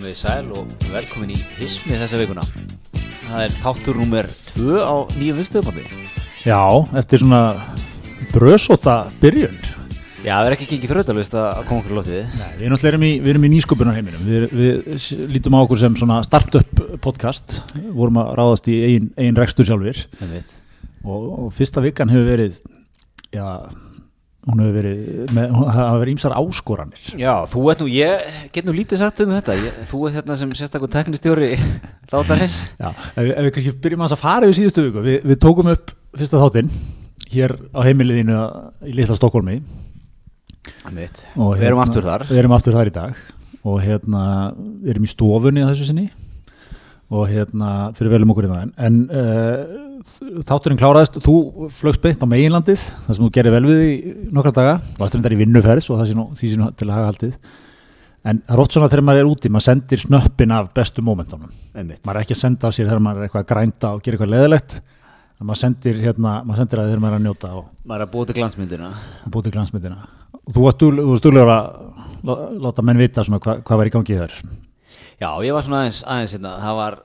Komið 0.00 0.14
sæl 0.16 0.46
og 0.56 0.68
velkomin 0.94 1.34
í 1.34 1.38
Hismi 1.58 1.98
þessa 2.00 2.16
vikuna. 2.16 2.40
Það 3.26 3.42
er 3.44 3.50
þáttur 3.52 3.98
nummer 4.00 4.28
2 4.54 4.78
á 4.80 4.96
nýjum 5.12 5.36
viðstöðumalli. 5.36 5.82
Já, 6.40 6.62
eftir 6.96 7.20
svona 7.20 7.40
brösóta 8.32 8.94
byrjun 9.20 9.58
Já, 10.24 10.38
það 10.38 10.46
er 10.46 10.56
ekki 10.56 10.68
gengið 10.70 10.94
þrautalvist 10.94 11.36
að 11.36 11.60
koma 11.68 11.82
okkur 11.82 11.92
á 11.92 11.98
lótið. 11.98 12.32
Nei, 12.32 12.48
við, 12.62 12.72
náttúrulega 12.72 12.92
erum 12.94 13.04
í, 13.04 13.12
við 13.20 13.32
erum 13.34 13.44
í 13.44 13.52
nýsköpunarheiminum 13.58 14.24
við, 14.24 14.48
við 14.62 15.04
lítum 15.34 15.58
á 15.60 15.64
okkur 15.66 15.82
sem 15.84 16.00
svona 16.00 16.22
startup 16.24 16.82
podcast 17.04 17.60
vorum 17.92 18.22
að 18.24 18.32
ráðast 18.40 18.72
í 18.72 18.80
eigin, 18.86 19.12
eigin 19.20 19.40
rekstur 19.42 19.68
sjálfur 19.68 20.00
og, 21.04 21.28
og 21.28 21.52
fyrsta 21.60 21.84
vikan 21.84 22.08
hefur 22.08 22.32
verið 22.32 22.56
já, 23.36 23.44
hún 24.50 24.60
hefur 24.64 24.76
verið 24.76 25.32
með, 25.36 25.50
hún 25.56 25.68
hafa 25.72 25.98
verið 26.02 26.12
ímsar 26.16 26.34
áskoranir 26.36 27.08
Já, 27.20 27.32
þú 27.52 27.64
ert 27.72 27.82
nú, 27.84 27.88
ég 27.94 28.38
get 28.54 28.66
nú 28.68 28.74
lítið 28.76 29.00
sagt 29.02 29.22
um 29.24 29.32
þetta. 29.34 29.56
Ég, 29.58 29.80
þú 29.90 30.00
ert 30.08 30.16
hérna 30.20 30.36
sem 30.40 30.52
sérstakur 30.58 30.90
teknistjóri 30.92 31.50
þáttarins. 32.10 32.58
Já, 32.80 32.88
ef, 32.90 33.20
við- 33.24 33.34
ef 33.36 33.44
við 33.48 33.52
kannski 33.56 33.74
byrjum 33.86 34.06
að 34.08 34.16
fara 34.20 34.48
yfir 34.50 34.58
síðustu 34.60 34.86
viku, 34.88 35.04
við, 35.06 35.20
við 35.32 35.40
tókum 35.46 35.70
upp 35.74 35.94
fyrsta 36.18 36.40
þáttinn 36.42 36.70
hér 37.30 37.54
á 37.70 37.80
heimiliðinu 37.86 38.38
í 38.90 38.94
litla 38.98 39.14
Stokkólmi 39.18 39.60
Það 40.80 40.96
veit. 40.98 41.20
og 41.36 41.52
Við 41.60 41.66
erum 41.70 41.80
aftur 41.84 42.04
þar. 42.06 42.24
við 42.28 42.40
erum 42.42 42.54
aftur 42.56 42.74
þar 42.76 42.90
í 42.90 42.94
dag 42.96 43.20
og 43.70 43.78
hérna 43.84 44.24
við 44.56 44.90
erum 44.94 45.06
í 45.06 45.10
stofunni 45.12 45.62
að 45.64 45.70
þessu 45.74 45.86
sinni 45.90 46.08
og 47.10 47.26
hérna 47.30 47.70
fyrir 47.98 48.12
velum 48.14 48.30
okkur 48.34 48.46
í 48.46 48.50
það 48.50 48.62
en, 48.64 48.72
en 48.86 48.98
uh, 49.10 49.89
þátturinn 50.48 50.78
kláraðist 50.80 51.18
þú 51.24 51.34
flögst 51.74 52.02
beint 52.04 52.22
á 52.22 52.26
meginlandið 52.30 52.82
það 53.06 53.16
sem 53.16 53.24
þú 53.24 53.30
gerir 53.36 53.54
vel 53.56 53.64
við 53.68 53.80
í 53.86 54.14
nokkra 54.34 54.52
daga. 54.56 54.74
Varst 55.00 55.16
reyndar 55.16 55.34
í 55.36 55.40
vinnuferðs 55.40 55.90
og 55.90 56.00
það 56.00 56.10
sé 56.10 56.16
nú, 56.18 56.28
því 56.36 56.50
sé 56.52 56.60
nú 56.60 56.70
til 56.76 56.88
að 56.90 56.94
haga 56.98 57.10
haldið 57.12 57.34
en 58.30 58.40
það 58.44 58.52
er 58.56 58.60
oft 58.60 58.74
svona 58.76 58.88
þegar 58.92 59.04
maður 59.08 59.22
er 59.24 59.28
úti 59.30 59.48
maður 59.48 59.66
sendir 59.70 60.02
snöppin 60.02 60.52
af 60.52 60.66
bestu 60.76 61.00
mómentunum. 61.06 61.52
Maður 61.72 62.16
er 62.18 62.22
ekki 62.24 62.36
að 62.36 62.42
senda 62.42 62.68
af 62.68 62.74
sér 62.76 62.90
þegar 62.90 63.04
maður 63.06 63.22
er 63.22 63.28
eitthvað 63.30 63.44
að 63.46 63.50
grænda 63.54 63.92
og 63.96 64.02
gera 64.04 64.18
eitthvað 64.18 64.34
leðilegt 64.34 64.80
maður 65.40 65.56
sendir, 65.62 65.96
hérna, 66.04 66.32
maður 66.44 66.60
sendir 66.60 66.80
að 66.82 66.88
þegar 66.90 67.00
maður 67.00 67.14
er 67.14 67.20
að 67.20 67.24
njóta 67.24 67.50
og 67.56 67.68
Maður 67.88 68.02
er 68.02 68.04
að 68.04 68.10
búa 68.12 68.26
til 68.28 68.34
glansmyndina. 68.36 68.90
til 69.32 69.52
glansmyndina. 69.54 69.96
Og 70.36 70.52
þú 70.52 70.64
varst 70.66 70.82
duglegur 71.24 71.52
að 71.54 71.70
lá- 72.28 72.42
láta 72.60 72.82
menn 72.84 73.00
vita 73.00 73.24
svona 73.24 73.40
hva, 73.40 73.54
hvað 73.64 73.80
var 73.80 73.88
í 73.88 73.94
gangi 73.94 74.18
þér. 74.20 74.34
Já, 75.20 75.30
ég 75.40 75.52
var 75.56 75.62
svona 75.64 75.80
aðeins, 75.80 76.02
aðeins 76.04 76.34
hérna, 76.36 76.52
það 76.60 76.76
var, 76.76 76.98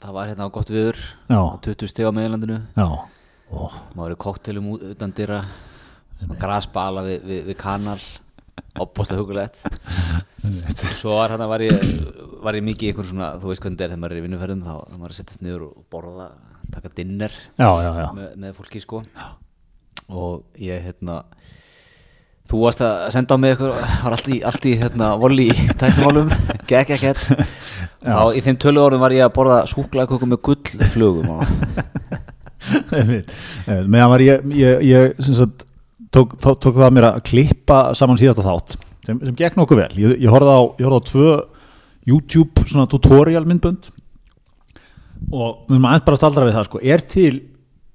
það 0.00 0.14
var 0.16 0.30
hérna 0.32 0.46
á 0.48 0.54
gott 0.54 0.70
viður, 0.72 0.98
Já. 1.30 1.38
á 1.40 1.56
20 1.64 1.88
stig 1.92 2.08
á 2.08 2.12
meðlandinu. 2.16 2.60
já, 2.76 2.86
Ó, 3.50 3.66
maður 3.98 4.12
er 4.14 4.18
koktelum 4.22 4.68
út- 4.76 4.84
utan 4.94 5.10
dyrra 5.16 5.40
grasbala 6.38 7.02
við, 7.02 7.22
við, 7.26 7.40
við 7.50 7.56
kanal 7.58 7.98
opbóðslega 8.78 9.20
hugulegt 9.24 9.58
svo 11.00 11.16
var 11.18 11.32
hérna 11.34 11.48
var 11.50 11.64
ég, 11.64 11.80
var 12.44 12.54
ég 12.58 12.64
mikið 12.64 12.86
í 12.86 12.90
einhvern 12.92 13.08
svona, 13.10 13.30
þú 13.42 13.50
veist 13.50 13.62
hvernig 13.64 13.76
þetta 13.80 13.86
er 13.88 13.90
þegar 13.90 14.02
maður 14.04 14.14
er 14.14 14.20
í 14.20 14.24
vinnuferðum 14.28 14.62
þá 14.64 14.72
þá 14.86 14.94
maður 15.00 15.14
að 15.14 15.18
setjast 15.18 15.42
niður 15.44 15.64
og 15.66 15.82
borða 15.92 16.28
taka 16.70 16.92
dinner 16.94 17.34
já, 17.58 17.70
já, 17.82 17.90
já. 17.98 18.06
með, 18.14 18.28
með 18.44 18.54
fólki 18.60 18.80
sko. 18.84 19.02
Og 20.10 20.44
ég 20.62 20.84
hérna 20.86 21.16
þú 22.50 22.60
varst 22.64 22.82
að 22.82 22.94
senda 23.14 23.36
á 23.36 23.40
mig 23.40 23.54
eitthvað 23.54 23.76
var 24.04 24.16
allt 24.16 24.28
í, 24.30 24.40
allt 24.46 24.66
í 24.66 24.74
hérna 24.80 25.12
voli 25.20 25.48
í 25.52 25.66
tæknumálum, 25.78 26.32
gekk 26.70 26.94
ekkert 26.96 27.22
þá 28.02 28.22
í 28.34 28.42
þeim 28.44 28.58
tölu 28.60 28.82
orðum 28.82 29.04
var 29.04 29.14
ég 29.14 29.26
að 29.26 29.34
borða 29.38 29.62
súklaðkökum 29.70 30.34
með. 30.34 31.46
Eh, 32.70 33.80
meðan 33.88 34.10
var 34.12 34.22
ég, 34.22 34.42
ég, 34.52 34.82
ég 34.84 35.14
sagt, 35.24 35.62
tók, 36.12 36.34
tók, 36.44 36.58
tók 36.60 36.74
það 36.76 36.84
að 36.86 36.92
mér 36.94 37.06
að 37.08 37.22
klippa 37.26 37.78
saman 37.96 38.20
síðasta 38.20 38.44
þátt 38.44 38.76
sem, 39.06 39.16
sem 39.16 39.38
gekk 39.38 39.56
nokkuð 39.56 39.80
vel. 39.80 39.88
Ég, 39.96 40.12
ég 40.26 40.30
horfði 40.30 40.52
á, 40.54 40.60
ég 40.76 40.86
horfði 40.86 41.00
á 41.00 41.08
tvö 41.08 41.32
YouTube 42.12 42.66
svona 42.68 42.84
tutorial 42.92 43.42
myndbönd. 43.48 43.88
Og 45.32 45.64
við 45.70 45.78
erum 45.78 45.88
aðeins 45.88 46.06
bara 46.06 46.18
að 46.18 46.20
staldra 46.20 46.46
við 46.46 46.58
það 46.58 46.68
sko, 46.68 46.82
er 46.84 47.06
til 47.16 47.32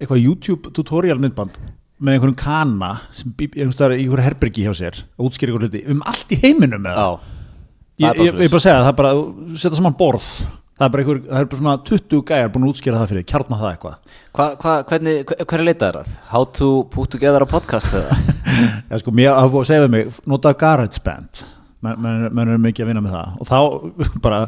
eitthvað 0.01 0.23
YouTube 0.25 0.73
tutorial 0.75 1.21
myndband 1.21 1.61
með 1.99 2.17
einhverjum 2.17 2.37
kana 2.39 2.91
sem 3.15 3.31
í 3.31 3.47
einhverju 3.63 4.25
herbergi 4.25 4.65
hjá 4.65 4.75
sér 4.75 4.99
að 5.03 5.29
útskýra 5.29 5.53
einhverju 5.53 5.69
hluti 5.69 5.81
um 5.93 6.03
allt 6.09 6.35
í 6.35 6.39
heiminum 6.41 6.85
ég, 6.85 8.11
það 8.11 8.11
er 8.11 8.19
bara 8.19 8.27
ég, 8.27 8.37
ég 8.43 8.53
bara 8.53 8.59
að 8.59 8.65
segja 8.65 8.77
það 8.81 8.91
er 8.91 8.99
bara 8.99 9.15
setja 9.55 9.79
saman 9.79 9.97
borð. 9.99 10.29
Það 10.75 10.85
er 10.85 10.91
bara 10.91 11.03
einhver, 11.05 11.19
það 11.23 11.39
er 11.39 11.45
bara 11.51 11.59
svona 11.61 11.73
20 11.87 12.23
gæjar 12.27 12.49
búin 12.51 12.65
að 12.65 12.71
útskýra 12.73 12.97
það 12.99 13.11
fyrir, 13.11 13.23
þig, 13.23 13.27
kjarna 13.31 13.59
það 13.61 13.69
eitthvað. 13.69 14.15
Hva, 14.35 14.47
hva, 14.59 14.73
hvernig, 14.89 15.21
hver, 15.29 15.53
er 15.55 15.63
leitað 15.63 15.99
það? 16.01 16.09
How 16.33 16.47
to 16.57 16.71
put 16.91 17.13
together 17.15 17.45
a 17.45 17.47
podcast 17.47 17.95
eða? 17.95 18.17
Já, 18.89 18.97
sko, 18.99 19.13
mér 19.15 19.31
hafa 19.31 19.53
búið 19.53 19.63
að 19.63 19.69
segja 19.69 19.85
við 19.85 19.93
mig, 19.93 20.17
nota 20.27 20.51
GarageBand 20.51 21.45
men 21.85 22.41
er 22.49 22.59
mikið 22.59 22.83
að 22.83 22.91
vinna 22.91 23.05
með 23.05 23.15
það. 23.15 23.39
Og 23.39 23.47
þá 23.47 23.57
bara, 24.25 24.41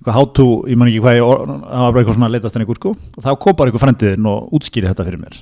eitthvað 0.00 0.18
how 0.18 0.26
to 0.34 0.48
ég 0.70 0.82
man 0.82 0.90
ekki 0.90 1.04
hvað 1.04 1.20
ég, 1.20 1.30
það 1.46 1.84
var 1.84 1.94
bara 1.94 2.02
eitthvað 2.02 2.18
svona 2.18 2.32
leitast 2.34 2.58
en 2.58 2.66
einhver 2.66 2.80
sko, 2.82 2.96
og 3.14 3.24
þá 3.28 3.30
kom 3.44 3.58
bara 3.58 3.70
einhver 3.70 3.82
frendiðin 3.82 4.28
og 4.30 4.58
útskýri 4.58 4.90
þetta 4.90 5.06
fyrir 5.06 5.22
mér 5.22 5.40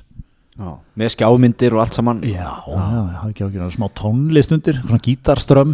Já. 0.57 0.73
Með 0.97 1.13
skjámyndir 1.13 1.75
og 1.75 1.83
allt 1.83 1.95
saman. 1.97 2.23
Já, 2.25 2.49
það 2.65 3.09
er 3.13 3.29
ekki 3.29 3.45
ákveðin 3.45 3.73
smá 3.75 3.87
tónlist 3.97 4.53
undir, 4.55 4.79
svona 4.81 5.03
gítarströmm 5.05 5.73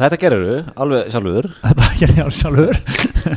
Þetta 0.00 0.18
gerir 0.18 0.40
þú, 0.42 0.54
alveg 0.82 1.10
sjálfur. 1.12 1.48
Þetta 1.62 1.84
er 1.84 1.92
ekki 1.92 2.38
sjálfur. 2.40 2.80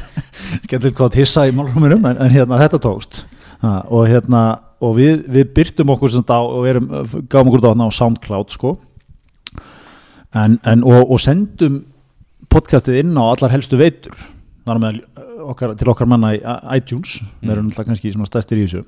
Skemmtilegt 0.64 0.98
hvað 0.98 1.10
að 1.10 1.18
hissa 1.20 1.44
í 1.46 1.54
málrumunum 1.54 2.08
en, 2.10 2.22
en 2.24 2.34
hérna 2.34 2.62
þetta 2.64 2.80
tókst. 2.82 3.20
Ha, 3.62 3.74
og 3.94 4.08
hérna 4.10 4.42
og 4.84 4.96
við, 4.98 5.28
við 5.30 5.52
byrtum 5.60 5.94
okkur 5.94 6.16
á 6.24 6.40
og 6.40 6.66
erum, 6.72 6.90
gáum 7.30 7.52
okkur 7.52 7.68
á 7.70 7.88
SoundCloud 8.00 8.56
sko. 8.56 8.74
En, 10.34 10.58
en 10.66 10.88
og, 10.88 11.04
og 11.04 11.22
sendum 11.22 11.84
podcastið 12.50 13.04
inn 13.04 13.14
á 13.14 13.24
allar 13.28 13.54
helstu 13.54 13.78
veitur. 13.78 14.18
Með 14.66 15.04
okkar, 15.44 15.76
til 15.78 15.92
okkar 15.92 16.10
manna 16.10 16.34
í 16.34 16.42
iTunes. 16.80 17.20
Við 17.44 17.58
erum 17.58 17.70
alltaf 17.70 17.92
kannski 17.92 18.16
stæstir 18.16 18.64
í 18.64 18.66
þessu 18.66 18.88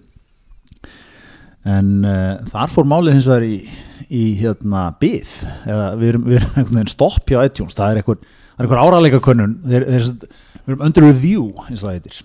en 1.65 1.91
uh, 2.05 2.45
þar 2.51 2.71
fór 2.73 2.87
málið 2.89 3.17
hins 3.17 3.27
vegar 3.29 3.47
í, 3.47 3.57
í 4.13 4.23
hérna 4.41 4.85
byð 5.01 5.33
eða 5.65 5.89
við 5.97 6.11
erum, 6.11 6.29
við 6.29 6.39
erum 6.39 6.53
einhvern 6.53 6.79
veginn 6.79 6.93
stopp 6.93 7.31
hjá 7.31 7.41
iTunes. 7.41 7.77
Það 7.77 7.91
er 7.91 8.01
einhver, 8.01 8.21
er 8.61 8.85
áralega 8.85 9.21
þeir, 9.25 9.89
við 9.89 10.71
erum 10.71 10.87
under 10.89 11.07
review 11.09 11.51
eins 11.65 11.81
og 11.81 11.89
það 11.89 11.97
heitir. 11.97 12.23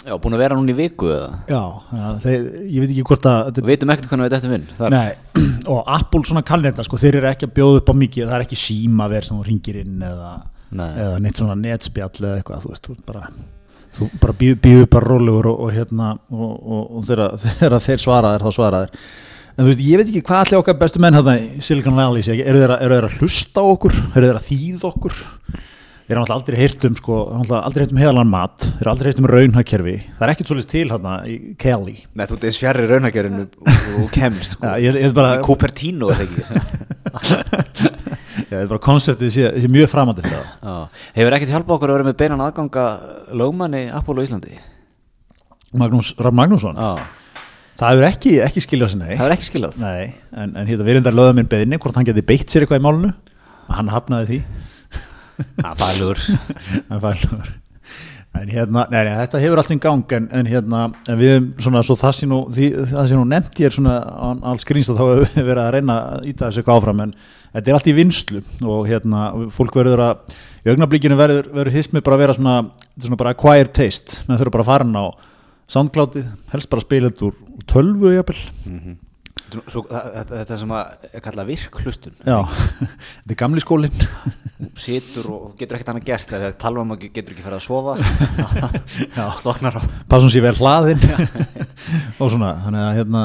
Já, 0.00 0.14
búin 0.16 0.32
að 0.32 0.40
vera 0.40 0.56
núna 0.56 0.72
í 0.72 0.76
viku 0.78 1.10
eða? 1.12 1.28
Já, 1.50 1.60
ja, 1.92 2.10
þeir, 2.24 2.44
ég 2.72 2.80
veit 2.80 2.92
ekki 2.94 3.02
hvort 3.10 3.26
að 3.28 3.58
Við 3.58 3.66
veitum 3.68 3.90
ekkert 3.92 4.08
hvernig 4.08 4.30
við 4.30 4.36
þetta 4.36 4.52
vinn. 4.54 4.68
Nei, 4.94 5.40
og 5.74 5.90
Apple 5.98 6.22
svona 6.24 6.44
kann 6.48 6.64
þetta 6.64 6.86
sko, 6.86 7.00
þeir 7.02 7.18
eru 7.20 7.28
ekki 7.34 7.48
að 7.50 7.56
bjóða 7.58 7.82
upp 7.82 7.92
á 7.92 7.94
mikið. 8.00 8.24
Það 8.30 8.36
er 8.38 8.44
ekki 8.46 8.60
símaver 8.62 9.28
sem 9.28 9.36
þú 9.36 9.48
ringir 9.50 9.80
inn 9.82 10.04
eða, 10.08 10.30
eða 10.72 11.18
neitt 11.20 11.42
svona 11.42 11.58
netspjall 11.60 12.14
eða 12.22 12.38
eitthvað, 12.38 12.64
þú 12.64 12.72
veist, 12.72 13.04
bara 13.10 13.26
þú 13.96 14.10
bara 14.22 14.36
býðu 14.40 14.60
býð 14.64 14.84
bara 14.92 15.10
rólegur 15.10 15.50
og, 15.50 15.64
og 15.66 15.74
hérna 15.74 16.12
og, 16.30 16.52
og, 16.54 16.84
og 17.00 17.08
þegar, 17.08 17.80
þeir 17.82 18.04
svaraðir 18.04 18.44
þá 18.46 18.50
svaraðir 18.56 18.94
en 19.60 19.64
þú 19.64 19.70
veist, 19.72 19.82
ég 19.84 20.00
veit 20.00 20.12
ekki 20.12 20.22
hvað 20.28 20.44
allir 20.44 20.60
okkar 20.60 20.78
bestu 20.80 21.02
menn 21.02 21.16
hérna 21.18 21.34
í 21.40 21.64
Silicon 21.64 21.98
Valley 21.98 22.24
sé, 22.24 22.36
eru 22.38 22.62
þeir, 22.62 22.76
eru 22.78 22.96
þeir 22.96 23.08
að 23.10 23.18
hlusta 23.18 23.64
okkur? 23.74 23.98
Eru 24.14 24.30
þeir 24.30 24.38
að 24.38 24.46
þýða 24.46 24.88
okkur? 24.90 25.18
Þeir 26.10 26.16
eru 26.16 26.22
náttúrulega 26.24 26.38
aldrei 26.40 26.56
heyrt 26.58 26.84
um 26.88 26.94
sko, 26.98 27.16
aldrei 27.60 27.84
heyrt 27.84 27.92
um 27.94 28.00
heilan 28.00 28.30
mat. 28.32 28.64
Þeir 28.64 28.80
eru 28.80 28.90
aldrei 28.90 29.10
heyrt 29.10 29.20
um 29.20 29.28
raunhakerfi 29.30 29.96
það 30.06 30.24
er 30.26 30.32
ekkert 30.32 30.50
svolítið 30.50 30.72
til 30.72 30.86
hérna 30.90 31.12
í 31.22 31.36
Kelly 31.60 31.96
Nei, 32.18 32.24
þú 32.24 32.38
ert 32.38 32.46
eins 32.48 32.58
fjarrir 32.62 32.90
raunhækjarinn 32.94 33.44
og 33.44 34.08
kemst 34.16 34.56
sko. 34.56 34.64
Já, 34.66 34.72
ég, 34.88 34.98
ég 35.04 35.14
bara, 35.14 35.36
Í 35.38 35.44
Cupertino 35.46 36.10
er 36.10 36.18
það 36.18 36.26
ekki 36.26 37.89
þetta 38.50 38.64
er 38.66 38.70
bara 38.72 38.82
konceptið 38.84 39.30
sé, 39.34 39.46
sé 39.62 39.70
mjög 39.70 39.88
framandi 39.92 40.24
það. 40.26 40.44
Hefur 41.16 41.36
ekkert 41.36 41.52
hjálpað 41.54 41.76
okkur 41.76 41.92
að 41.92 41.98
vera 41.98 42.08
með 42.10 42.18
beinan 42.20 42.44
aðganga 42.44 42.84
lögmanni 43.40 43.82
Apollo 43.94 44.24
Íslandi 44.26 44.58
Magnús 45.80 46.12
Raff 46.18 46.34
Magnússon, 46.34 46.74
Já. 46.74 46.98
það 47.78 47.92
hefur 47.94 48.06
ekki, 48.08 48.32
ekki 48.42 48.64
skiljað 48.64 48.92
sér 48.94 49.02
nei. 49.04 49.12
Það 49.14 49.26
er 49.28 49.34
ekki 49.36 49.48
skilað 49.52 49.76
Nei, 49.78 50.12
en, 50.34 50.56
en 50.58 50.66
hérna 50.66 50.86
verindar 50.88 51.14
lögða 51.14 51.36
minn 51.38 51.50
beðinni 51.52 51.78
hvort 51.78 51.94
hann 52.00 52.08
geti 52.08 52.24
beitt 52.26 52.50
sér 52.50 52.66
eitthvað 52.66 52.82
í 52.82 52.86
málunu 52.88 53.12
og 53.14 53.74
hann 53.78 53.92
hafnaði 53.94 54.26
því. 54.32 54.40
Það 55.60 55.70
er 55.70 55.78
fælur 55.84 56.24
Hann 56.90 57.04
fælur. 57.06 57.52
En 58.38 58.46
hérna, 58.46 58.84
nei, 58.92 59.00
nei, 59.08 59.14
þetta 59.24 59.40
hefur 59.42 59.60
allt 59.60 59.72
í 59.74 59.76
gang 59.82 60.12
en, 60.14 60.28
en 60.38 60.46
hérna, 60.48 60.84
en 61.10 61.16
við 61.18 61.32
erum 61.32 61.48
svona 61.64 61.80
svo 61.82 61.96
það 61.98 62.12
sé 62.14 62.28
nú, 62.30 62.38
nú 62.46 63.24
nefnt 63.26 63.58
ég 63.58 63.68
er 63.68 63.74
svona 63.74 63.96
alls 64.52 64.62
grínst 64.68 64.92
að 64.92 65.00
þá 65.00 65.02
hefur 65.08 65.24
við 65.34 65.48
verið 65.48 65.62
að 65.64 65.72
reyna 65.74 65.96
að 65.98 66.28
íta 66.30 66.46
þessu 66.46 66.62
eitthvað 66.62 66.78
áfram 66.78 67.02
en 67.04 67.14
þetta 67.56 67.72
er 67.72 67.78
allt 67.80 67.90
í 67.90 67.96
vinslu 67.98 68.44
og 68.70 68.86
hérna 68.86 69.24
fólk 69.56 69.80
verður 69.80 70.04
að 70.06 70.38
í 70.62 70.70
augnablíkinu 70.70 71.18
verður, 71.18 71.50
verður 71.58 71.78
hismið 71.80 72.06
bara 72.06 72.20
að 72.20 72.24
vera 72.24 72.38
svona, 72.38 72.56
svona 73.02 73.20
bara 73.20 73.34
acquired 73.34 73.74
taste. 73.76 74.22
Menn 74.28 74.40
þurfa 74.40 74.54
bara 74.56 74.66
að 74.66 74.70
fara 74.70 74.86
inn 74.86 74.98
á 75.02 75.06
soundcloudið 75.74 76.32
helst 76.54 76.70
bara 76.70 76.84
að 76.84 76.86
spila 76.88 77.10
þetta 77.10 77.28
úr, 77.30 77.38
tölvu 77.70 78.14
jafnvel 78.14 78.98
Svo, 79.70 79.82
Þetta 79.88 80.58
sem 80.60 80.72
að 80.76 81.08
kallað 81.24 81.50
virkhlustun. 81.50 82.16
Já, 82.26 82.38
þetta 83.22 83.34
er 83.34 83.38
gamli 83.42 83.64
skólinn. 83.64 84.04
Þú 84.60 84.70
situr 84.84 85.28
og 85.34 85.46
getur 85.58 85.78
ekkert 85.78 85.92
annað 85.94 86.08
gert 86.10 86.34
þegar 86.34 86.56
talva 86.60 86.84
um 86.84 86.94
að 86.94 87.06
getur 87.08 87.34
ekki 87.34 87.44
farið 87.44 87.58
að 87.58 87.66
sofa. 87.66 87.96
Já. 89.18 89.24
Sloknar 89.40 89.80
á. 89.80 89.82
Passum 90.10 90.32
sér 90.32 90.46
vel 90.48 90.56
hlaðinn. 90.60 91.02
Og 92.22 92.30
svona, 92.30 92.54
þannig 92.66 92.84
að 92.84 92.94
hérna 93.00 93.24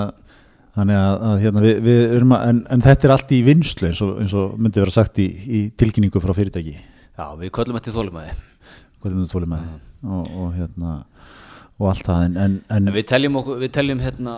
þannig 0.76 1.00
að, 1.00 1.22
að 1.30 1.38
hérna, 1.46 1.64
við, 1.64 1.78
við 1.86 2.18
erum 2.18 2.36
að 2.36 2.50
en, 2.50 2.66
en 2.76 2.82
þetta 2.84 3.08
er 3.08 3.16
allt 3.16 3.30
í 3.32 3.44
vinslu 3.46 3.88
eins 3.88 4.02
og, 4.04 4.18
eins 4.24 4.34
og 4.36 4.58
myndi 4.60 4.82
vera 4.82 4.92
sagt 4.92 5.22
í, 5.24 5.30
í 5.30 5.62
tilkynningu 5.80 6.20
frá 6.24 6.34
fyrirtæki. 6.36 6.76
Já, 7.16 7.30
við 7.40 7.54
köllum 7.56 7.80
eftir 7.80 7.96
þólumæði 7.96 8.36
hvað 9.06 9.14
er 9.14 9.22
þetta 9.22 9.36
þólið 9.36 9.52
með 9.52 9.68
og, 10.16 10.34
og 10.42 10.50
hérna 10.56 10.96
og 11.76 11.92
allt 11.92 12.08
það 12.08 12.26
en, 12.26 12.38
en, 12.40 12.58
en 12.72 12.90
En 12.90 12.96
við 12.96 13.08
teljum 13.12 13.40
okkur, 13.42 13.62
við 13.62 13.72
teljum 13.76 14.02
hérna 14.02 14.36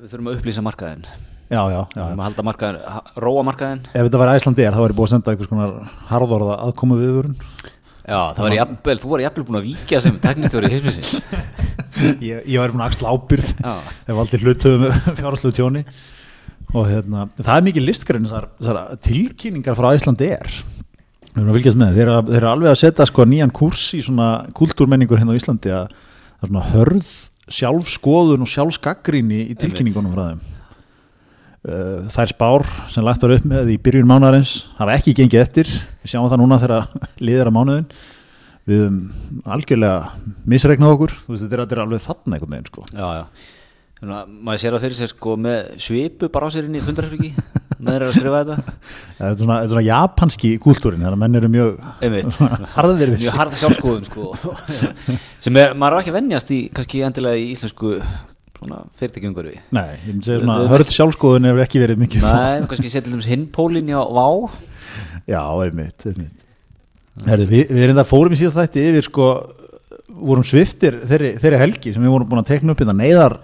Við 0.00 0.12
þurfum 0.14 0.30
að 0.30 0.38
upplýsa 0.38 0.62
markaðinn. 0.64 1.02
Við 1.50 1.56
já, 1.56 1.60
já, 1.74 1.80
já, 1.80 2.00
þurfum 2.00 2.20
að 2.22 2.26
halda 2.28 2.44
markaðinn, 2.46 2.78
ha- 2.94 3.20
róa 3.24 3.42
markaðinn. 3.48 3.82
Ef 3.90 4.06
þetta 4.06 4.20
var 4.22 4.32
Æslandi 4.34 4.64
er 4.66 4.76
þá 4.76 4.80
er 4.84 4.92
ég 4.94 4.98
búið 5.00 5.08
að 5.08 5.12
senda 5.14 5.32
einhvers 5.34 5.50
konar 5.50 5.74
harðorða 6.10 6.56
aðkomu 6.66 6.98
viðvörun. 7.00 7.36
Já, 8.00 8.20
það 8.34 8.40
var 8.46 8.54
jafnvel, 8.56 8.96
þú 9.02 9.10
var 9.12 9.22
jafnvel 9.26 9.44
búin 9.46 9.58
að 9.60 9.66
víkja 9.68 10.00
sem 10.02 10.16
teknistjóri 10.22 10.70
hismisins 10.72 11.10
ég, 12.24 12.40
ég 12.48 12.56
væri 12.58 12.72
búin 12.72 12.80
að 12.82 12.88
axla 12.88 13.12
ábyrð 13.12 13.50
Já. 13.60 13.74
ef 14.08 14.20
aldrei 14.22 14.40
hlutuðu 14.40 14.78
með 14.82 14.96
fjárhaldslegu 15.20 15.56
tjóni. 15.58 15.82
Og 16.70 16.86
hérna, 16.88 17.26
það 17.38 17.52
er 17.60 17.66
mikið 17.68 17.86
listgrein 17.86 18.26
þessar, 18.26 18.48
þessar 18.58 19.00
tilkynningar 19.06 19.78
frá 19.78 19.90
Æslandi 19.98 20.30
er 20.38 20.50
við 21.30 21.42
erum 21.44 21.50
að 21.52 21.58
fylgjast 21.60 21.78
með, 21.78 21.92
þeir 21.98 22.08
eru, 22.08 22.22
þeir 22.30 22.38
eru 22.40 22.48
alveg 22.50 22.70
að 22.72 22.78
setja 22.80 23.06
sko 23.06 23.26
nýjan 23.30 23.52
kurs 23.54 23.84
í 23.94 24.00
svona 24.02 24.28
kultúrmenningur 24.58 25.20
hérna 25.20 25.34
á 25.34 25.38
Íslandi 25.38 25.70
að 25.76 25.92
það 25.92 26.46
er 26.46 26.50
svona 26.50 26.64
hörð 26.72 27.12
sjálfskoðun 27.50 28.44
og 28.44 28.50
sjálfsgaggríni 28.50 29.42
í 29.50 29.58
tilkynningunum 29.58 30.14
frá 30.14 30.24
þeim. 30.30 30.40
Uh, 31.60 32.08
þær 32.14 32.30
spár 32.30 32.64
sem 32.88 33.04
lagt 33.04 33.24
var 33.26 33.34
upp 33.36 33.46
með 33.50 33.74
í 33.74 33.80
byrjun 33.84 34.08
mánaðarins 34.08 34.54
hafa 34.78 34.96
ekki 34.96 35.16
gengið 35.18 35.42
eftir. 35.42 35.72
Við 36.00 36.14
sjáum 36.14 36.30
það 36.30 36.42
núna 36.42 36.60
þegar 36.62 36.90
liðir 37.26 37.50
að 37.50 37.56
mánuðin 37.58 37.88
við 38.70 38.84
algjörlega 39.50 40.34
misreiknað 40.48 40.94
okkur, 40.94 41.16
þú 41.24 41.32
veist 41.34 41.48
þetta 41.50 41.74
er 41.74 41.82
alveg 41.82 42.04
þarna 42.04 42.36
einhvern 42.36 42.54
veginn 42.54 42.70
sko. 42.70 42.84
Já, 42.94 43.06
já 43.18 43.58
Að 44.00 44.30
maður 44.32 44.60
sér 44.62 44.72
það 44.76 44.84
fyrir 44.86 44.96
sér 44.96 45.10
sko 45.12 45.34
með 45.36 45.58
svipu 45.84 46.28
bara 46.32 46.46
á 46.48 46.50
sér 46.54 46.64
inn 46.70 46.78
í 46.78 46.80
fundarherbergi 46.84 47.30
með 47.84 47.90
þeir 47.92 48.04
að 48.06 48.14
skrifa 48.16 48.38
þetta. 48.40 48.74
Þetta 49.18 49.28
er 49.28 49.36
svona, 49.42 49.58
þetta 49.60 49.72
svona 49.74 49.84
japanski 49.88 50.50
kúltúrin 50.64 51.02
þannig 51.04 51.16
að 51.18 51.22
menn 51.24 51.38
eru 51.40 51.50
mjög 51.52 51.78
harðir 52.78 53.12
við 53.12 53.22
mjög 53.26 53.36
harða 53.42 53.60
sjálfskoðun 53.60 54.08
sko. 54.08 54.30
Sem 55.44 55.60
er, 55.60 55.74
maður 55.76 55.98
er 55.98 56.02
ekki 56.04 56.14
að 56.14 56.18
venjast 56.20 56.52
í 56.56 56.60
kannski 56.76 57.02
endilega 57.10 57.40
í 57.42 57.46
íslensku 57.52 57.92
svona 58.60 58.80
fyrirtækjungurvi 59.00 59.54
Nei, 59.76 59.86
ég 60.04 60.10
myndi 60.14 60.26
segja 60.30 60.42
svona 60.42 60.56
Við- 60.58 60.64
við- 60.66 60.72
hörð 60.74 60.90
sjálfskoðun 60.96 61.48
hefur 61.50 61.62
ekki 61.64 61.80
verið 61.84 62.00
mikið. 62.06 62.24
Nei, 62.26 62.66
kannski 62.72 62.90
setja 62.92 63.04
til 63.06 63.14
dæmis 63.14 63.28
hinn 63.30 63.46
pólinn 63.56 63.92
á 63.96 64.00
Vá. 64.04 64.26
Já, 65.28 65.40
einmitt, 65.64 66.04
einmitt. 66.08 66.44
Herði, 67.28 67.46
við, 67.52 67.64
við 67.76 67.84
erum 67.86 67.98
það 68.00 68.08
fórum 68.10 68.32
í 68.36 68.40
síðan 68.40 68.56
þætti 68.62 68.84
yfir 68.90 69.06
sko, 69.06 69.26
vorum 70.20 70.44
sviftir 70.46 70.96
þeirri, 71.08 71.30
þeirri 71.40 71.58
helgi 71.60 71.92
sem 71.94 72.04
við 72.04 72.12
vorum 72.14 72.28
búin 72.30 72.40
að 72.42 72.48
tekna 72.52 72.74
upp 72.74 72.80
hérna 72.82 72.96
neyðar 73.00 73.36